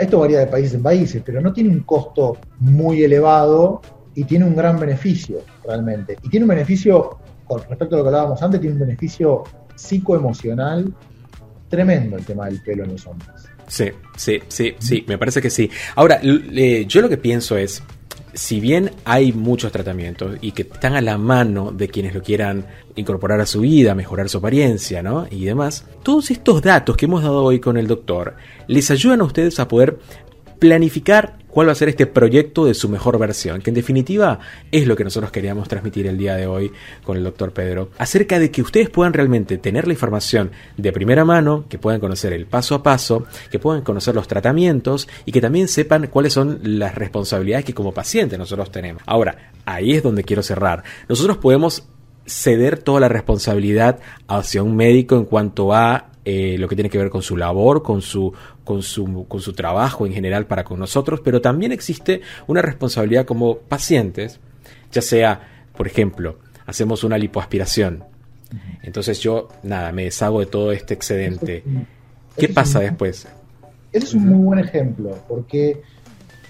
esto 0.00 0.18
varía 0.18 0.40
de 0.40 0.46
países 0.46 0.74
en 0.74 0.82
países, 0.82 1.22
pero 1.24 1.40
no 1.40 1.52
tiene 1.52 1.70
un 1.70 1.80
costo 1.80 2.38
muy 2.58 3.04
elevado 3.04 3.80
y 4.14 4.24
tiene 4.24 4.44
un 4.44 4.56
gran 4.56 4.78
beneficio 4.80 5.42
realmente. 5.64 6.16
Y 6.22 6.28
tiene 6.28 6.44
un 6.44 6.50
beneficio 6.50 7.18
con 7.46 7.60
respecto 7.60 7.94
a 7.94 7.98
lo 7.98 8.04
que 8.04 8.08
hablábamos 8.08 8.42
antes, 8.42 8.60
tiene 8.60 8.74
un 8.74 8.80
beneficio 8.80 9.44
psicoemocional 9.76 10.92
tremendo 11.68 12.16
el 12.16 12.24
tema 12.24 12.46
del 12.46 12.60
pelo 12.62 12.84
en 12.84 12.92
los 12.92 13.06
hombres. 13.06 13.30
Sí, 13.66 13.90
sí, 14.16 14.40
sí, 14.48 14.74
sí, 14.78 15.04
me 15.08 15.18
parece 15.18 15.40
que 15.40 15.50
sí. 15.50 15.70
Ahora, 15.96 16.20
eh, 16.22 16.84
yo 16.86 17.00
lo 17.00 17.08
que 17.08 17.16
pienso 17.16 17.56
es, 17.56 17.82
si 18.34 18.60
bien 18.60 18.90
hay 19.04 19.32
muchos 19.32 19.72
tratamientos 19.72 20.36
y 20.40 20.52
que 20.52 20.62
están 20.62 20.94
a 20.94 21.00
la 21.00 21.18
mano 21.18 21.70
de 21.72 21.88
quienes 21.88 22.14
lo 22.14 22.22
quieran 22.22 22.66
incorporar 22.96 23.40
a 23.40 23.46
su 23.46 23.60
vida, 23.60 23.94
mejorar 23.94 24.28
su 24.28 24.38
apariencia, 24.38 25.02
¿no? 25.02 25.26
Y 25.30 25.44
demás, 25.44 25.86
todos 26.02 26.30
estos 26.30 26.62
datos 26.62 26.96
que 26.96 27.06
hemos 27.06 27.22
dado 27.22 27.42
hoy 27.42 27.60
con 27.60 27.76
el 27.76 27.86
doctor 27.86 28.36
les 28.66 28.90
ayudan 28.90 29.20
a 29.20 29.24
ustedes 29.24 29.58
a 29.60 29.68
poder 29.68 29.98
planificar 30.58 31.38
cuál 31.54 31.68
va 31.68 31.72
a 31.72 31.76
ser 31.76 31.88
este 31.88 32.06
proyecto 32.06 32.64
de 32.64 32.74
su 32.74 32.88
mejor 32.88 33.16
versión, 33.16 33.62
que 33.62 33.70
en 33.70 33.74
definitiva 33.74 34.40
es 34.72 34.88
lo 34.88 34.96
que 34.96 35.04
nosotros 35.04 35.30
queríamos 35.30 35.68
transmitir 35.68 36.08
el 36.08 36.18
día 36.18 36.34
de 36.34 36.48
hoy 36.48 36.72
con 37.04 37.16
el 37.16 37.22
doctor 37.22 37.52
Pedro, 37.52 37.90
acerca 37.96 38.40
de 38.40 38.50
que 38.50 38.60
ustedes 38.60 38.90
puedan 38.90 39.12
realmente 39.12 39.56
tener 39.58 39.86
la 39.86 39.92
información 39.92 40.50
de 40.76 40.92
primera 40.92 41.24
mano, 41.24 41.66
que 41.68 41.78
puedan 41.78 42.00
conocer 42.00 42.32
el 42.32 42.46
paso 42.46 42.74
a 42.74 42.82
paso, 42.82 43.26
que 43.52 43.60
puedan 43.60 43.82
conocer 43.82 44.16
los 44.16 44.26
tratamientos 44.26 45.08
y 45.24 45.30
que 45.30 45.40
también 45.40 45.68
sepan 45.68 46.08
cuáles 46.08 46.32
son 46.32 46.58
las 46.64 46.96
responsabilidades 46.96 47.64
que 47.64 47.72
como 47.72 47.94
paciente 47.94 48.36
nosotros 48.36 48.72
tenemos. 48.72 49.02
Ahora, 49.06 49.52
ahí 49.64 49.92
es 49.92 50.02
donde 50.02 50.24
quiero 50.24 50.42
cerrar. 50.42 50.82
Nosotros 51.08 51.36
podemos 51.36 51.84
ceder 52.26 52.78
toda 52.78 52.98
la 52.98 53.08
responsabilidad 53.08 54.00
hacia 54.26 54.64
un 54.64 54.74
médico 54.74 55.14
en 55.14 55.24
cuanto 55.24 55.72
a 55.72 56.13
eh, 56.24 56.56
lo 56.58 56.68
que 56.68 56.74
tiene 56.76 56.88
que 56.90 56.98
ver 56.98 57.10
con 57.10 57.22
su 57.22 57.36
labor, 57.36 57.82
con 57.82 58.00
su, 58.02 58.32
con, 58.64 58.82
su, 58.82 59.26
con 59.28 59.40
su 59.40 59.52
trabajo 59.52 60.06
en 60.06 60.12
general 60.12 60.46
para 60.46 60.64
con 60.64 60.78
nosotros, 60.78 61.20
pero 61.22 61.40
también 61.40 61.72
existe 61.72 62.22
una 62.46 62.62
responsabilidad 62.62 63.26
como 63.26 63.58
pacientes, 63.58 64.40
ya 64.90 65.02
sea, 65.02 65.66
por 65.76 65.86
ejemplo, 65.86 66.38
hacemos 66.66 67.04
una 67.04 67.18
lipoaspiración. 67.18 68.04
Entonces 68.82 69.18
yo, 69.20 69.48
nada, 69.62 69.90
me 69.92 70.04
deshago 70.04 70.40
de 70.40 70.46
todo 70.46 70.70
este 70.72 70.94
excedente. 70.94 71.64
¿Qué 72.36 72.48
pasa 72.48 72.80
después? 72.80 73.26
Ese 73.92 74.06
es 74.06 74.14
un 74.14 74.28
muy 74.28 74.44
buen 74.44 74.58
ejemplo, 74.60 75.16
porque 75.28 75.80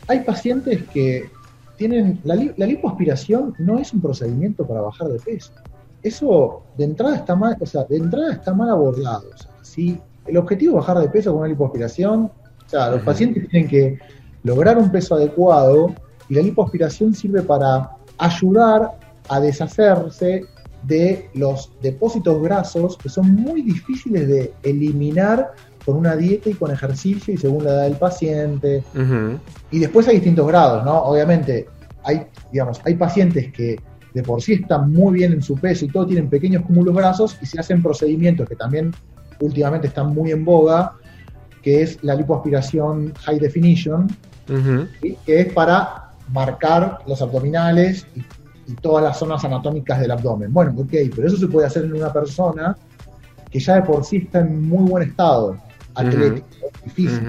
hay 0.07 0.21
pacientes 0.21 0.83
que 0.93 1.31
tienen. 1.77 2.21
La, 2.25 2.35
li- 2.35 2.53
la 2.57 2.67
lipoaspiración 2.67 3.55
no 3.59 3.79
es 3.79 3.93
un 3.93 4.01
procedimiento 4.01 4.67
para 4.67 4.81
bajar 4.83 5.09
de 5.09 5.19
peso. 5.19 5.53
Eso 6.03 6.63
de 6.77 6.85
entrada 6.85 7.17
está 7.17 7.35
mal, 7.35 7.57
o 7.59 7.67
sea, 7.67 7.85
de 7.85 7.97
entrada 7.97 8.35
está 8.35 8.53
mal 8.53 8.69
abordado. 8.71 9.25
O 9.35 9.39
sea, 9.39 9.51
si 9.65 9.99
el 10.27 10.37
objetivo 10.37 10.79
es 10.79 10.87
bajar 10.87 11.03
de 11.03 11.09
peso 11.09 11.33
con 11.33 11.41
una 11.41 11.49
lipoaspiración, 11.49 12.31
o 12.67 12.69
sea, 12.69 12.91
los 12.91 13.03
pacientes 13.03 13.49
tienen 13.49 13.69
que 13.69 13.99
lograr 14.43 14.79
un 14.79 14.91
peso 14.91 15.17
adecuado 15.17 15.95
y 16.29 16.35
la 16.35 16.43
lipoaspiración 16.43 17.15
sirve 17.15 17.43
para 17.43 17.91
ayudar 18.19 18.93
a 19.29 19.41
deshacerse 19.41 20.45
de 20.83 21.31
los 21.35 21.73
depósitos 21.83 22.43
grasos 22.43 22.99
que 22.99 23.09
son 23.09 23.35
muy 23.35 23.63
difíciles 23.63 24.29
de 24.29 24.53
eliminar 24.63 25.53
con 25.85 25.97
una 25.97 26.15
dieta 26.17 26.51
y 26.51 26.55
con 26.55 26.71
ejercicio 26.71 27.33
y 27.35 27.37
según 27.37 27.65
la 27.65 27.71
edad 27.71 27.83
del 27.85 27.97
paciente. 27.97 28.83
Y 29.71 29.79
después 29.79 30.09
hay 30.09 30.17
distintos 30.17 30.47
grados, 30.47 30.85
¿no? 30.85 31.03
Obviamente, 31.05 31.67
hay, 32.03 32.27
digamos, 32.53 32.81
hay 32.85 32.95
pacientes 32.95 33.53
que 33.53 33.79
de 34.13 34.23
por 34.23 34.41
sí 34.41 34.55
están 34.55 34.93
muy 34.93 35.15
bien 35.15 35.33
en 35.33 35.43
su 35.43 35.57
peso 35.57 35.85
y 35.85 35.89
todo 35.89 36.07
tienen 36.07 36.29
pequeños 36.29 36.63
cúmulos 36.63 36.95
grasos 36.95 37.37
y 37.43 37.47
se 37.47 37.59
hacen 37.59 37.83
procedimientos 37.83 38.49
que 38.49 38.55
también 38.55 38.93
últimamente 39.45 39.89
están 39.89 40.15
muy 40.15 40.31
en 40.31 40.45
boga, 40.45 40.95
que 41.63 41.83
es 41.83 42.03
la 42.03 42.15
lipoaspiración 42.15 43.15
high 43.23 43.39
definition, 43.39 44.09
que 45.25 45.41
es 45.41 45.53
para 45.53 46.11
marcar 46.33 46.99
los 47.07 47.21
abdominales 47.23 48.07
y, 48.15 48.23
todas 48.81 49.05
las 49.05 49.19
zonas 49.19 49.45
anatómicas 49.45 50.01
del 50.01 50.11
abdomen. 50.11 50.51
Bueno, 50.51 50.73
ok, 50.79 50.93
pero 51.15 51.29
eso 51.29 51.37
se 51.37 51.49
puede 51.49 51.67
hacer 51.67 51.85
en 51.85 51.93
una 51.93 52.11
persona 52.11 52.75
que 53.51 53.61
ya 53.61 53.75
de 53.75 53.83
por 53.83 54.03
sí 54.05 54.17
está 54.17 54.41
en 54.41 54.67
muy 54.67 54.89
buen 54.89 55.03
estado 55.11 55.59
atlético 55.95 56.47
y 56.87 56.89
físico. 56.89 57.27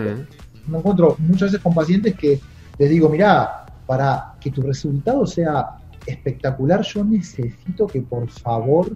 Me 0.65 0.77
encuentro 0.77 1.17
muchas 1.19 1.51
veces 1.51 1.59
con 1.61 1.73
pacientes 1.73 2.15
que 2.15 2.39
les 2.77 2.89
digo, 2.89 3.09
mira, 3.09 3.65
para 3.85 4.33
que 4.39 4.49
tu 4.49 4.61
resultado 4.61 5.27
sea 5.27 5.77
espectacular, 6.05 6.81
yo 6.83 7.03
necesito 7.03 7.87
que 7.87 8.01
por 8.01 8.29
favor 8.29 8.91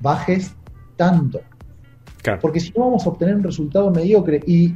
bajes 0.00 0.52
tanto. 0.96 1.40
Porque 2.40 2.60
si 2.60 2.72
no 2.76 2.84
vamos 2.84 3.06
a 3.06 3.10
obtener 3.10 3.36
un 3.36 3.42
resultado 3.42 3.90
mediocre. 3.90 4.42
Y 4.46 4.74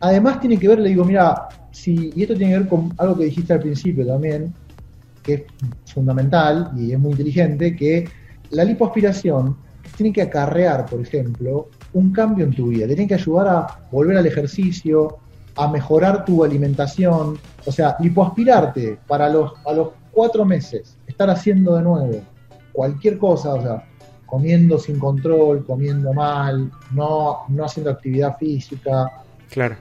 además 0.00 0.40
tiene 0.40 0.58
que 0.58 0.68
ver, 0.68 0.78
le 0.78 0.90
digo, 0.90 1.04
mira, 1.04 1.48
si, 1.70 2.12
y 2.14 2.22
esto 2.22 2.34
tiene 2.34 2.52
que 2.52 2.58
ver 2.60 2.68
con 2.68 2.92
algo 2.98 3.16
que 3.16 3.24
dijiste 3.24 3.52
al 3.52 3.60
principio 3.60 4.06
también, 4.06 4.52
que 5.22 5.34
es 5.34 5.42
fundamental 5.92 6.72
y 6.76 6.92
es 6.92 6.98
muy 6.98 7.12
inteligente, 7.12 7.74
que 7.76 8.08
la 8.50 8.64
lipoaspiración 8.64 9.56
tiene 9.96 10.12
que 10.12 10.22
acarrear, 10.22 10.86
por 10.86 11.00
ejemplo, 11.00 11.68
un 11.94 12.12
cambio 12.12 12.44
en 12.44 12.52
tu 12.52 12.68
vida, 12.68 12.86
te 12.86 12.94
tiene 12.94 13.08
que 13.08 13.14
ayudar 13.14 13.48
a 13.48 13.66
volver 13.90 14.16
al 14.16 14.26
ejercicio, 14.26 15.18
a 15.56 15.68
mejorar 15.68 16.24
tu 16.24 16.42
alimentación, 16.42 17.38
o 17.66 17.72
sea, 17.72 17.96
lipoaspirarte 18.00 18.98
para 19.06 19.28
los, 19.28 19.52
a 19.66 19.72
los 19.72 19.90
cuatro 20.10 20.44
meses, 20.44 20.96
estar 21.06 21.28
haciendo 21.30 21.76
de 21.76 21.82
nuevo 21.82 22.20
cualquier 22.72 23.18
cosa, 23.18 23.54
o 23.54 23.62
sea, 23.62 23.84
comiendo 24.32 24.78
sin 24.78 24.98
control, 24.98 25.62
comiendo 25.62 26.14
mal, 26.14 26.72
no, 26.92 27.40
no 27.48 27.64
haciendo 27.66 27.90
actividad 27.90 28.38
física. 28.38 29.12
Claro. 29.50 29.76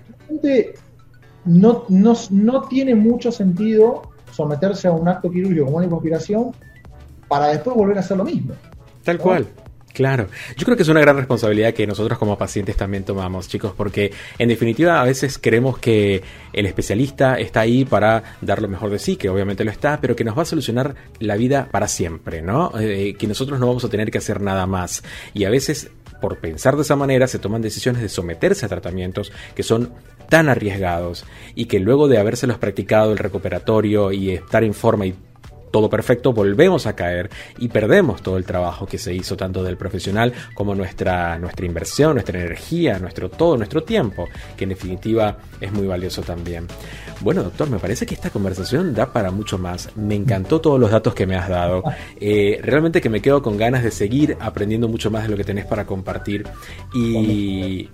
No, 1.45 1.85
no, 1.87 2.13
no 2.31 2.61
tiene 2.63 2.93
mucho 2.93 3.31
sentido 3.31 4.01
someterse 4.29 4.89
a 4.89 4.91
un 4.91 5.07
acto 5.07 5.31
quirúrgico 5.31 5.63
como 5.63 5.77
una 5.77 5.85
lipoaspiración 5.85 6.51
para 7.29 7.47
después 7.47 7.77
volver 7.77 7.95
a 7.95 7.99
hacer 8.01 8.17
lo 8.17 8.25
mismo. 8.25 8.53
Tal 9.05 9.19
cual. 9.19 9.47
Claro, 9.93 10.27
yo 10.55 10.65
creo 10.65 10.77
que 10.77 10.83
es 10.83 10.89
una 10.89 11.01
gran 11.01 11.17
responsabilidad 11.17 11.73
que 11.73 11.85
nosotros 11.85 12.17
como 12.17 12.37
pacientes 12.37 12.77
también 12.77 13.03
tomamos, 13.03 13.47
chicos, 13.47 13.73
porque 13.75 14.11
en 14.37 14.49
definitiva 14.49 15.01
a 15.01 15.03
veces 15.03 15.37
creemos 15.37 15.79
que 15.79 16.21
el 16.53 16.65
especialista 16.65 17.37
está 17.37 17.61
ahí 17.61 17.83
para 17.83 18.37
dar 18.41 18.61
lo 18.61 18.67
mejor 18.67 18.89
de 18.89 18.99
sí, 18.99 19.17
que 19.17 19.29
obviamente 19.29 19.65
lo 19.65 19.71
está, 19.71 19.99
pero 19.99 20.15
que 20.15 20.23
nos 20.23 20.37
va 20.37 20.43
a 20.43 20.45
solucionar 20.45 20.95
la 21.19 21.35
vida 21.35 21.67
para 21.69 21.87
siempre, 21.87 22.41
¿no? 22.41 22.71
Eh, 22.79 23.15
que 23.17 23.27
nosotros 23.27 23.59
no 23.59 23.67
vamos 23.67 23.83
a 23.83 23.89
tener 23.89 24.11
que 24.11 24.17
hacer 24.19 24.41
nada 24.41 24.65
más. 24.65 25.03
Y 25.33 25.43
a 25.43 25.49
veces, 25.49 25.91
por 26.21 26.39
pensar 26.39 26.75
de 26.75 26.83
esa 26.83 26.95
manera, 26.95 27.27
se 27.27 27.39
toman 27.39 27.61
decisiones 27.61 28.01
de 28.01 28.09
someterse 28.09 28.65
a 28.65 28.69
tratamientos 28.69 29.31
que 29.55 29.63
son 29.63 29.93
tan 30.29 30.47
arriesgados 30.47 31.25
y 31.55 31.65
que 31.65 31.79
luego 31.81 32.07
de 32.07 32.17
habérselos 32.17 32.57
practicado 32.57 33.11
el 33.11 33.17
recuperatorio 33.17 34.13
y 34.13 34.31
estar 34.31 34.63
en 34.63 34.73
forma 34.73 35.05
y 35.05 35.15
todo 35.71 35.89
perfecto, 35.89 36.33
volvemos 36.33 36.85
a 36.85 36.95
caer 36.95 37.29
y 37.57 37.69
perdemos 37.69 38.21
todo 38.21 38.37
el 38.37 38.45
trabajo 38.45 38.85
que 38.85 38.97
se 38.97 39.13
hizo 39.13 39.37
tanto 39.37 39.63
del 39.63 39.77
profesional 39.77 40.33
como 40.53 40.75
nuestra, 40.75 41.39
nuestra 41.39 41.65
inversión, 41.65 42.13
nuestra 42.13 42.39
energía, 42.39 42.99
nuestro 42.99 43.29
todo, 43.29 43.57
nuestro 43.57 43.83
tiempo, 43.83 44.27
que 44.57 44.65
en 44.65 44.69
definitiva 44.69 45.37
es 45.59 45.71
muy 45.71 45.87
valioso 45.87 46.21
también. 46.21 46.67
Bueno, 47.21 47.43
doctor, 47.43 47.69
me 47.69 47.79
parece 47.79 48.05
que 48.05 48.15
esta 48.15 48.29
conversación 48.29 48.93
da 48.93 49.13
para 49.13 49.31
mucho 49.31 49.57
más. 49.57 49.89
Me 49.95 50.15
encantó 50.15 50.59
todos 50.59 50.79
los 50.79 50.91
datos 50.91 51.13
que 51.13 51.27
me 51.27 51.35
has 51.35 51.47
dado. 51.47 51.83
Eh, 52.19 52.59
realmente 52.63 52.99
que 52.99 53.09
me 53.09 53.21
quedo 53.21 53.41
con 53.41 53.57
ganas 53.57 53.83
de 53.83 53.91
seguir 53.91 54.37
aprendiendo 54.39 54.87
mucho 54.87 55.11
más 55.11 55.23
de 55.23 55.29
lo 55.29 55.37
que 55.37 55.43
tenés 55.43 55.65
para 55.65 55.85
compartir. 55.85 56.47
Y 56.93 57.89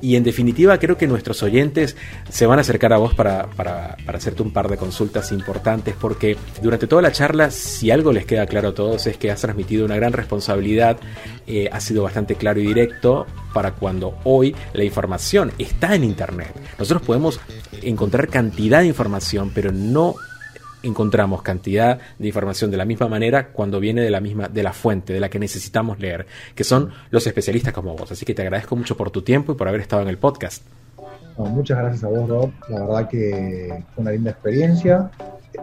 y 0.00 0.16
en 0.16 0.24
definitiva 0.24 0.78
creo 0.78 0.96
que 0.96 1.06
nuestros 1.06 1.42
oyentes 1.42 1.96
se 2.28 2.46
van 2.46 2.58
a 2.58 2.62
acercar 2.62 2.92
a 2.92 2.98
vos 2.98 3.14
para, 3.14 3.46
para, 3.50 3.96
hacerte 4.06 4.42
un 4.42 4.52
par 4.52 4.68
de 4.68 4.76
consultas 4.76 5.32
importantes 5.32 5.94
porque 5.98 6.36
durante 6.62 6.86
toda 6.86 7.02
la 7.02 7.12
charla, 7.12 7.50
si 7.50 7.90
algo 7.90 8.12
les 8.12 8.26
queda 8.26 8.46
claro 8.46 8.68
a 8.68 8.74
todos 8.74 9.06
es 9.06 9.16
que 9.16 9.30
has 9.30 9.40
transmitido 9.40 9.84
una 9.84 9.96
gran 9.96 10.12
responsabilidad, 10.12 10.98
eh, 11.46 11.68
ha 11.72 11.80
sido 11.80 12.02
bastante 12.02 12.34
claro 12.34 12.60
y 12.60 12.66
directo 12.66 13.26
para 13.52 13.72
cuando 13.72 14.18
hoy 14.24 14.54
la 14.72 14.84
información 14.84 15.52
está 15.58 15.94
en 15.94 16.04
Internet. 16.04 16.52
Nosotros 16.78 17.02
podemos 17.02 17.40
encontrar 17.82 18.28
cantidad 18.28 18.80
de 18.80 18.86
información, 18.86 19.50
pero 19.54 19.72
no 19.72 20.14
encontramos 20.82 21.42
cantidad 21.42 21.98
de 22.18 22.26
información 22.26 22.70
de 22.70 22.76
la 22.76 22.84
misma 22.84 23.08
manera 23.08 23.48
cuando 23.48 23.80
viene 23.80 24.02
de 24.02 24.10
la 24.10 24.20
misma 24.20 24.48
de 24.48 24.62
la 24.62 24.72
fuente 24.72 25.12
de 25.12 25.20
la 25.20 25.28
que 25.28 25.38
necesitamos 25.38 25.98
leer, 25.98 26.26
que 26.54 26.64
son 26.64 26.90
los 27.10 27.26
especialistas 27.26 27.72
como 27.72 27.96
vos. 27.96 28.12
Así 28.12 28.24
que 28.24 28.34
te 28.34 28.42
agradezco 28.42 28.76
mucho 28.76 28.96
por 28.96 29.10
tu 29.10 29.22
tiempo 29.22 29.52
y 29.52 29.54
por 29.56 29.68
haber 29.68 29.80
estado 29.80 30.02
en 30.02 30.08
el 30.08 30.18
podcast. 30.18 30.62
muchas 31.36 31.78
gracias 31.78 32.04
a 32.04 32.08
vos, 32.08 32.28
Rob. 32.28 32.50
La 32.68 32.80
verdad 32.80 33.08
que 33.08 33.84
fue 33.94 34.02
una 34.02 34.12
linda 34.12 34.30
experiencia. 34.30 35.10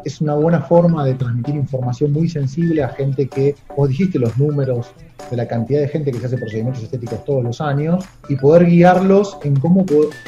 Es 0.03 0.19
una 0.21 0.33
buena 0.35 0.61
forma 0.61 1.05
de 1.05 1.13
transmitir 1.13 1.55
información 1.55 2.11
muy 2.11 2.29
sensible 2.29 2.83
a 2.83 2.89
gente 2.89 3.27
que, 3.27 3.55
vos 3.75 3.87
dijiste 3.87 4.19
los 4.19 4.37
números 4.37 4.91
de 5.31 5.37
la 5.37 5.47
cantidad 5.47 5.79
de 5.79 5.87
gente 5.87 6.11
que 6.11 6.19
se 6.19 6.27
hace 6.27 6.37
procedimientos 6.37 6.83
estéticos 6.83 7.23
todos 7.25 7.43
los 7.43 7.61
años 7.61 8.05
y 8.27 8.35
poder 8.35 8.65
guiarlos 8.65 9.37
en 9.43 9.55
cómo, 9.59 9.85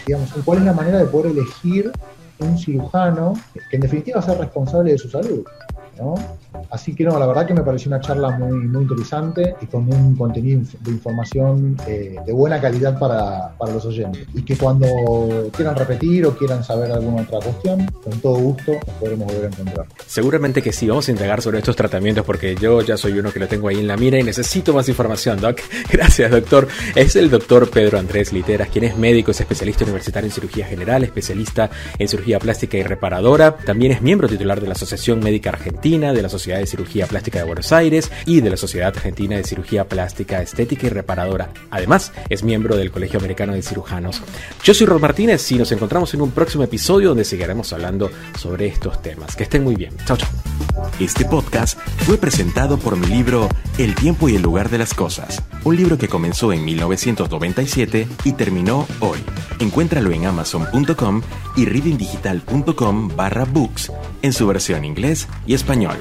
digamos, 0.07 0.35
en 0.35 0.41
cuál 0.43 0.59
es 0.59 0.65
la 0.65 0.73
manera 0.73 0.97
de 0.97 1.05
poder 1.05 1.31
elegir 1.31 1.91
un 2.39 2.57
cirujano 2.57 3.33
que 3.69 3.75
en 3.75 3.81
definitiva 3.81 4.19
va 4.19 4.25
a 4.25 4.29
ser 4.29 4.37
responsable 4.37 4.91
de 4.91 4.97
su 4.97 5.09
salud. 5.09 5.43
¿No? 5.99 6.15
Así 6.71 6.95
que 6.95 7.03
no, 7.03 7.17
la 7.17 7.25
verdad 7.25 7.45
que 7.45 7.53
me 7.53 7.61
pareció 7.61 7.89
una 7.89 7.99
charla 7.99 8.31
muy, 8.31 8.67
muy 8.67 8.83
interesante 8.83 9.55
y 9.61 9.65
con 9.65 9.91
un 9.91 10.15
contenido 10.15 10.61
de 10.81 10.91
información 10.91 11.77
eh, 11.87 12.15
de 12.25 12.33
buena 12.33 12.59
calidad 12.59 12.97
para, 12.97 13.55
para, 13.57 13.73
los 13.73 13.85
oyentes. 13.85 14.27
Y 14.33 14.43
que 14.43 14.57
cuando 14.57 14.87
quieran 15.55 15.75
repetir 15.75 16.25
o 16.25 16.35
quieran 16.35 16.63
saber 16.63 16.91
alguna 16.91 17.23
otra 17.23 17.39
cuestión, 17.39 17.85
con 18.03 18.19
todo 18.19 18.35
gusto 18.35 18.71
nos 18.73 18.95
podremos 18.99 19.27
volver 19.27 19.45
a 19.45 19.47
encontrar. 19.47 19.85
Seguramente 20.05 20.61
que 20.61 20.71
sí, 20.71 20.87
vamos 20.87 21.07
a 21.07 21.11
indagar 21.11 21.41
sobre 21.41 21.59
estos 21.59 21.75
tratamientos 21.75 22.25
porque 22.25 22.55
yo 22.55 22.81
ya 22.81 22.97
soy 22.97 23.17
uno 23.19 23.31
que 23.31 23.39
lo 23.39 23.47
tengo 23.47 23.67
ahí 23.67 23.79
en 23.79 23.87
la 23.87 23.97
mira 23.97 24.19
y 24.19 24.23
necesito 24.23 24.73
más 24.73 24.89
información, 24.89 25.39
Doc. 25.39 25.59
Gracias, 25.91 26.31
doctor. 26.31 26.67
Es 26.95 27.15
el 27.15 27.29
doctor 27.29 27.69
Pedro 27.69 27.99
Andrés 27.99 28.33
Literas, 28.33 28.69
quien 28.69 28.85
es 28.85 28.97
médico, 28.97 29.31
es 29.31 29.39
especialista 29.39 29.83
universitario 29.83 30.27
en 30.27 30.33
cirugía 30.33 30.65
general, 30.65 31.03
especialista 31.03 31.69
en 31.97 32.07
cirugía 32.07 32.39
plástica 32.39 32.77
y 32.77 32.83
reparadora. 32.83 33.55
También 33.57 33.91
es 33.91 34.01
miembro 34.01 34.27
titular 34.27 34.59
de 34.61 34.67
la 34.67 34.73
Asociación 34.73 35.19
Médica 35.19 35.49
Argentina, 35.49 35.88
de 35.89 36.21
la 36.21 36.29
Sociedad 36.29 36.59
de 36.59 36.67
Cirugía 36.67 37.07
Plástica 37.07 37.39
de 37.39 37.45
Buenos 37.45 37.71
Aires 37.71 38.11
y 38.27 38.41
de 38.41 38.51
la 38.51 38.57
Sociedad 38.57 38.89
Argentina 38.89 39.35
de 39.35 39.43
Cirugía 39.43 39.85
Plástica 39.85 40.39
Estética 40.39 40.85
y 40.85 40.91
Reparadora. 40.91 41.49
Además, 41.71 42.11
es 42.29 42.43
miembro 42.43 42.77
del 42.77 42.91
Colegio 42.91 43.17
Americano 43.17 43.53
de 43.53 43.63
Cirujanos. 43.63 44.21
Yo 44.63 44.75
soy 44.75 44.85
Rod 44.85 45.01
Martínez 45.01 45.51
y 45.51 45.55
nos 45.55 45.71
encontramos 45.71 46.13
en 46.13 46.21
un 46.21 46.29
próximo 46.29 46.63
episodio 46.63 47.09
donde 47.09 47.25
seguiremos 47.25 47.73
hablando 47.73 48.11
sobre 48.37 48.67
estos 48.67 49.01
temas. 49.01 49.35
Que 49.35 49.43
estén 49.43 49.63
muy 49.63 49.75
bien. 49.75 49.91
Chao, 50.05 50.15
chao. 50.15 50.29
Este 50.99 51.25
podcast 51.25 51.79
fue 52.05 52.17
presentado 52.17 52.77
por 52.77 52.95
mi 52.95 53.07
libro 53.07 53.49
El 53.79 53.95
tiempo 53.95 54.29
y 54.29 54.35
el 54.35 54.43
lugar 54.43 54.69
de 54.69 54.77
las 54.77 54.93
cosas, 54.93 55.41
un 55.63 55.75
libro 55.75 55.97
que 55.97 56.07
comenzó 56.07 56.53
en 56.53 56.63
1997 56.63 58.07
y 58.25 58.33
terminó 58.33 58.87
hoy. 58.99 59.19
Encuéntralo 59.59 60.11
en 60.11 60.27
amazon.com 60.27 61.21
y 61.55 61.65
readingdigital.com 61.65 63.09
barra 63.15 63.45
books 63.45 63.91
en 64.21 64.33
su 64.33 64.47
versión 64.47 64.85
inglés 64.85 65.27
y 65.45 65.53
español. 65.53 65.97